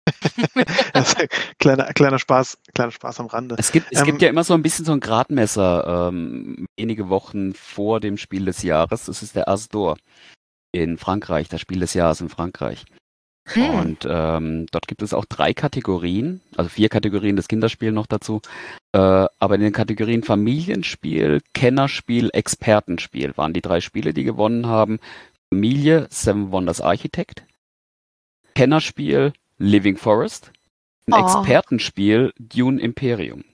kleiner, 1.60 1.86
kleiner, 1.94 2.20
Spaß, 2.20 2.58
kleiner 2.74 2.92
Spaß 2.92 3.20
am 3.22 3.28
Rande. 3.28 3.56
Es 3.58 3.72
gibt, 3.72 3.88
es 3.92 4.00
ähm, 4.00 4.06
gibt 4.06 4.22
ja 4.22 4.30
immer 4.30 4.44
so 4.44 4.54
ein 4.54 4.62
bisschen 4.62 4.86
so 4.86 4.92
ein 4.92 5.00
Gradmesser, 5.00 6.10
ähm, 6.10 6.68
wenige 6.78 7.10
Wochen 7.10 7.54
vor 7.54 8.00
dem 8.00 8.18
Spiel 8.18 8.46
des 8.46 8.62
Jahres. 8.64 9.06
Das 9.06 9.24
ist 9.24 9.36
der 9.36 9.48
Asdor 9.48 9.98
in 10.72 10.98
Frankreich, 10.98 11.48
das 11.50 11.62
Spiel 11.62 11.80
des 11.80 11.94
Jahres 11.94 12.22
in 12.22 12.30
Frankreich. 12.30 12.86
Hm. 13.46 13.70
Und 13.70 14.08
ähm, 14.10 14.68
dort 14.72 14.88
gibt 14.88 15.02
es 15.02 15.14
auch 15.14 15.26
drei 15.26 15.54
Kategorien, 15.54 16.42
also 16.56 16.70
vier 16.70 16.90
Kategorien 16.90 17.36
des 17.36 17.48
Kinderspiels 17.48 17.94
noch 17.94 18.08
dazu. 18.08 18.42
Äh, 18.94 19.00
aber 19.40 19.56
in 19.56 19.62
den 19.62 19.74
Kategorien 19.74 20.24
Familienspiel, 20.24 21.42
Kennerspiel, 21.54 22.30
Expertenspiel 22.32 23.36
waren 23.36 23.54
die 23.54 23.62
drei 23.62 23.82
Spiele, 23.82 24.14
die 24.14 24.24
gewonnen 24.24 24.68
haben. 24.68 25.00
Familie, 25.54 26.08
Seven 26.10 26.52
Wonders 26.52 26.82
Architect. 26.82 27.46
Kennerspiel, 28.56 29.34
Living 29.60 29.98
Forest. 29.98 30.52
Ein 31.06 31.14
oh. 31.14 31.26
Expertenspiel, 31.26 32.34
Dune 32.40 32.82
Imperium. 32.82 33.46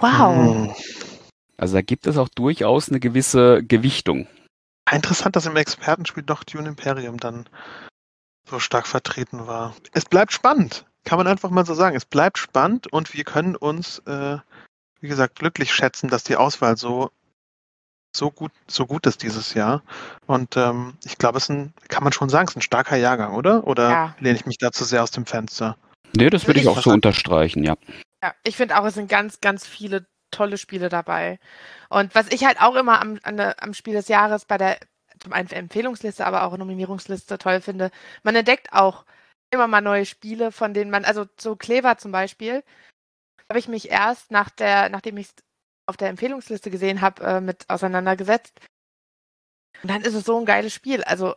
Wow. 0.00 0.74
Also 1.58 1.74
da 1.74 1.82
gibt 1.82 2.06
es 2.06 2.16
auch 2.16 2.30
durchaus 2.30 2.88
eine 2.88 3.00
gewisse 3.00 3.62
Gewichtung. 3.62 4.28
Interessant, 4.90 5.36
dass 5.36 5.44
im 5.44 5.56
Expertenspiel 5.56 6.22
doch 6.22 6.42
Dune 6.42 6.68
Imperium 6.68 7.18
dann 7.18 7.46
so 8.48 8.58
stark 8.58 8.86
vertreten 8.86 9.46
war. 9.46 9.76
Es 9.92 10.06
bleibt 10.06 10.32
spannend, 10.32 10.86
kann 11.04 11.18
man 11.18 11.26
einfach 11.26 11.50
mal 11.50 11.66
so 11.66 11.74
sagen. 11.74 11.96
Es 11.96 12.06
bleibt 12.06 12.38
spannend 12.38 12.90
und 12.90 13.12
wir 13.12 13.24
können 13.24 13.56
uns, 13.56 13.98
äh, 14.06 14.38
wie 15.00 15.08
gesagt, 15.08 15.38
glücklich 15.38 15.74
schätzen, 15.74 16.08
dass 16.08 16.24
die 16.24 16.36
Auswahl 16.36 16.78
so 16.78 17.10
so 18.16 18.30
gut, 18.30 18.52
so 18.66 18.86
gut 18.86 19.06
ist 19.06 19.22
dieses 19.22 19.54
Jahr. 19.54 19.82
Und 20.26 20.56
ähm, 20.56 20.94
ich 21.04 21.18
glaube, 21.18 21.38
es 21.38 21.44
ist 21.44 21.50
ein, 21.50 21.72
kann 21.88 22.04
man 22.04 22.12
schon 22.12 22.28
sagen, 22.28 22.46
es 22.46 22.52
ist 22.52 22.58
ein 22.58 22.62
starker 22.62 22.96
Jahrgang, 22.96 23.34
oder? 23.34 23.66
Oder 23.66 23.90
ja. 23.90 24.16
lehne 24.18 24.36
ich 24.36 24.46
mich 24.46 24.58
da 24.58 24.72
zu 24.72 24.84
sehr 24.84 25.02
aus 25.02 25.10
dem 25.10 25.26
Fenster? 25.26 25.76
Nee, 26.16 26.30
das 26.30 26.46
würde 26.46 26.60
ich, 26.60 26.66
ich 26.66 26.70
auch 26.70 26.80
so 26.80 26.90
unterstreichen, 26.90 27.62
ja. 27.64 27.76
Ja, 28.22 28.34
ich 28.42 28.56
finde 28.56 28.78
auch, 28.78 28.84
es 28.84 28.94
sind 28.94 29.08
ganz, 29.08 29.40
ganz 29.40 29.66
viele 29.66 30.06
tolle 30.30 30.58
Spiele 30.58 30.88
dabei. 30.88 31.38
Und 31.88 32.14
was 32.14 32.28
ich 32.28 32.44
halt 32.44 32.60
auch 32.60 32.74
immer 32.74 33.00
am, 33.00 33.18
der, 33.24 33.62
am 33.62 33.74
Spiel 33.74 33.94
des 33.94 34.08
Jahres 34.08 34.44
bei 34.44 34.58
der 34.58 34.78
zum 35.20 35.32
einen 35.32 35.50
Empfehlungsliste, 35.50 36.24
aber 36.26 36.44
auch 36.44 36.56
Nominierungsliste 36.56 37.38
toll 37.38 37.60
finde. 37.60 37.90
Man 38.22 38.36
entdeckt 38.36 38.72
auch 38.72 39.04
immer 39.50 39.66
mal 39.66 39.80
neue 39.80 40.06
Spiele, 40.06 40.52
von 40.52 40.74
denen 40.74 40.90
man, 40.90 41.04
also 41.04 41.26
so 41.40 41.56
Clever 41.56 41.98
zum 41.98 42.12
Beispiel, 42.12 42.62
habe 43.48 43.58
ich 43.58 43.68
mich 43.68 43.90
erst 43.90 44.30
nach 44.30 44.50
der, 44.50 44.88
nachdem 44.90 45.16
ich 45.16 45.28
es 45.28 45.34
auf 45.88 45.96
der 45.96 46.08
Empfehlungsliste 46.08 46.70
gesehen 46.70 47.00
habe, 47.00 47.24
äh, 47.24 47.40
mit 47.40 47.64
auseinandergesetzt. 47.68 48.52
Und 49.82 49.90
dann 49.90 50.02
ist 50.02 50.14
es 50.14 50.24
so 50.24 50.38
ein 50.38 50.44
geiles 50.44 50.74
Spiel. 50.74 51.02
Also 51.04 51.34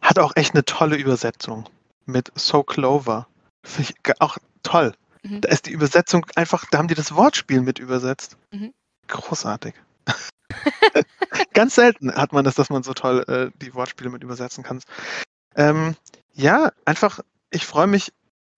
hat 0.00 0.18
auch 0.18 0.36
echt 0.36 0.54
eine 0.54 0.64
tolle 0.64 0.96
Übersetzung 0.96 1.68
mit 2.06 2.30
So 2.36 2.62
Clover. 2.62 3.26
Finde 3.64 3.92
ich 3.92 4.20
auch 4.20 4.38
toll. 4.62 4.94
Mhm. 5.22 5.40
Da 5.40 5.48
ist 5.48 5.66
die 5.66 5.72
Übersetzung 5.72 6.26
einfach, 6.36 6.66
da 6.70 6.78
haben 6.78 6.88
die 6.88 6.94
das 6.94 7.14
Wortspiel 7.14 7.60
mit 7.62 7.78
übersetzt. 7.78 8.36
Mhm. 8.52 8.72
Großartig. 9.08 9.74
Ganz 11.52 11.74
selten 11.74 12.14
hat 12.14 12.32
man 12.32 12.44
das, 12.44 12.54
dass 12.54 12.70
man 12.70 12.82
so 12.82 12.94
toll 12.94 13.24
äh, 13.26 13.58
die 13.60 13.74
Wortspiele 13.74 14.10
mit 14.10 14.22
übersetzen 14.22 14.62
kann. 14.62 14.80
Ähm, 15.56 15.96
ja, 16.32 16.72
einfach, 16.84 17.20
ich 17.50 17.66
freue 17.66 17.86
mich, 17.86 18.12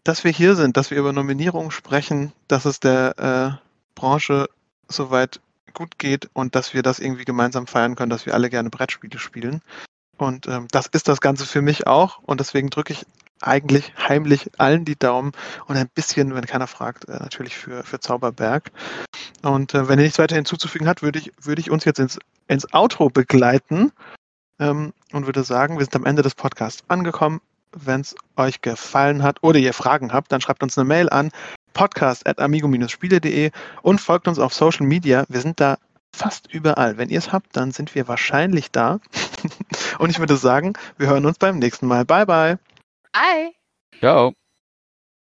dass 0.05 0.25
wir 0.25 0.31
hier 0.31 0.57
sind, 0.57 0.77
dass 0.77 0.91
wir 0.91 0.99
über 0.99 1.13
Nominierungen 1.13 1.71
sprechen, 1.71 2.33
dass 2.49 2.65
es 2.65 2.81
der 2.81 3.59
äh, 3.63 3.66
Branche 3.97 4.49
soweit 4.87 5.41
gut 5.75 5.99
geht 5.99 6.31
und 6.33 6.55
dass 6.55 6.73
wir 6.73 6.83
das 6.83 7.01
irgendwie 7.01 7.25
gemeinsam 7.25 7.67
feiern 7.67 7.97
können, 7.97 8.11
dass 8.11 8.27
wir 8.27 8.35
alle 8.35 8.49
gerne 8.49 8.71
Brettspiele 8.71 9.19
spielen. 9.19 9.61
Und 10.17 10.47
ähm, 10.47 10.69
das 10.71 10.87
ist 10.87 11.09
das 11.09 11.21
Ganze 11.21 11.45
für 11.45 11.61
mich 11.61 11.87
auch. 11.87 12.21
Und 12.23 12.41
deswegen 12.41 12.71
drücke 12.71 12.93
ich 12.93 13.05
eigentlich 13.43 13.93
heimlich 13.99 14.51
allen 14.59 14.85
die 14.85 14.97
Daumen 14.97 15.33
und 15.67 15.77
ein 15.77 15.89
bisschen, 15.89 16.35
wenn 16.35 16.47
keiner 16.47 16.67
fragt, 16.67 17.09
äh, 17.09 17.19
natürlich 17.19 17.57
für, 17.57 17.83
für 17.83 18.01
Zauberberg. 18.01 18.71
Und 19.43 19.75
äh, 19.75 19.89
wenn 19.89 19.99
ihr 19.99 20.05
nichts 20.05 20.19
weiter 20.19 20.37
hinzuzufügen 20.37 20.89
habt, 20.89 21.03
würde 21.03 21.19
ich, 21.19 21.33
würde 21.43 21.61
ich 21.61 21.71
uns 21.71 21.85
jetzt 21.85 21.99
ins, 21.99 22.19
ins 22.49 22.73
Outro 22.73 23.11
begleiten 23.11 23.93
ähm, 24.59 24.95
und 25.13 25.27
würde 25.27 25.45
sagen, 25.45 25.79
wir 25.79 25.85
sind 25.85 25.97
am 25.97 26.07
Ende 26.07 26.23
des 26.23 26.35
Podcasts 26.35 26.85
angekommen. 26.89 27.41
Wenn 27.73 28.01
es 28.01 28.15
euch 28.37 28.63
gefallen 28.63 29.23
hat 29.23 29.43
oder 29.43 29.59
ihr 29.59 29.75
Fragen 29.75 30.15
habt, 30.15 30.33
dann 30.33 30.41
schreibt 30.41 30.63
uns 30.63 30.79
eine 30.79 30.87
Mail 30.87 31.11
an 31.11 31.31
podcast.amigo-spiele.de 31.77 33.51
und 33.83 34.01
folgt 34.01 34.29
uns 34.29 34.39
auf 34.39 34.55
Social 34.55 34.87
Media. 34.87 35.27
Wir 35.29 35.43
sind 35.43 35.61
da 35.61 35.77
fast 36.15 36.51
überall. 36.53 36.97
Wenn 36.97 37.11
ihr 37.11 37.19
es 37.19 37.33
habt, 37.33 37.55
dann 37.55 37.71
sind 37.71 37.95
wir 37.95 38.09
wahrscheinlich 38.09 38.71
da. 38.71 38.99
und 39.99 40.09
ich 40.09 40.19
würde 40.19 40.37
sagen, 40.37 40.73
wir 40.97 41.09
hören 41.09 41.27
uns 41.27 41.39
beim 41.39 41.59
nächsten 41.59 41.87
Mal. 41.87 42.07
Bye, 42.07 42.25
bye. 42.25 42.59
Bye. 43.13 43.53
Ciao. 44.01 44.33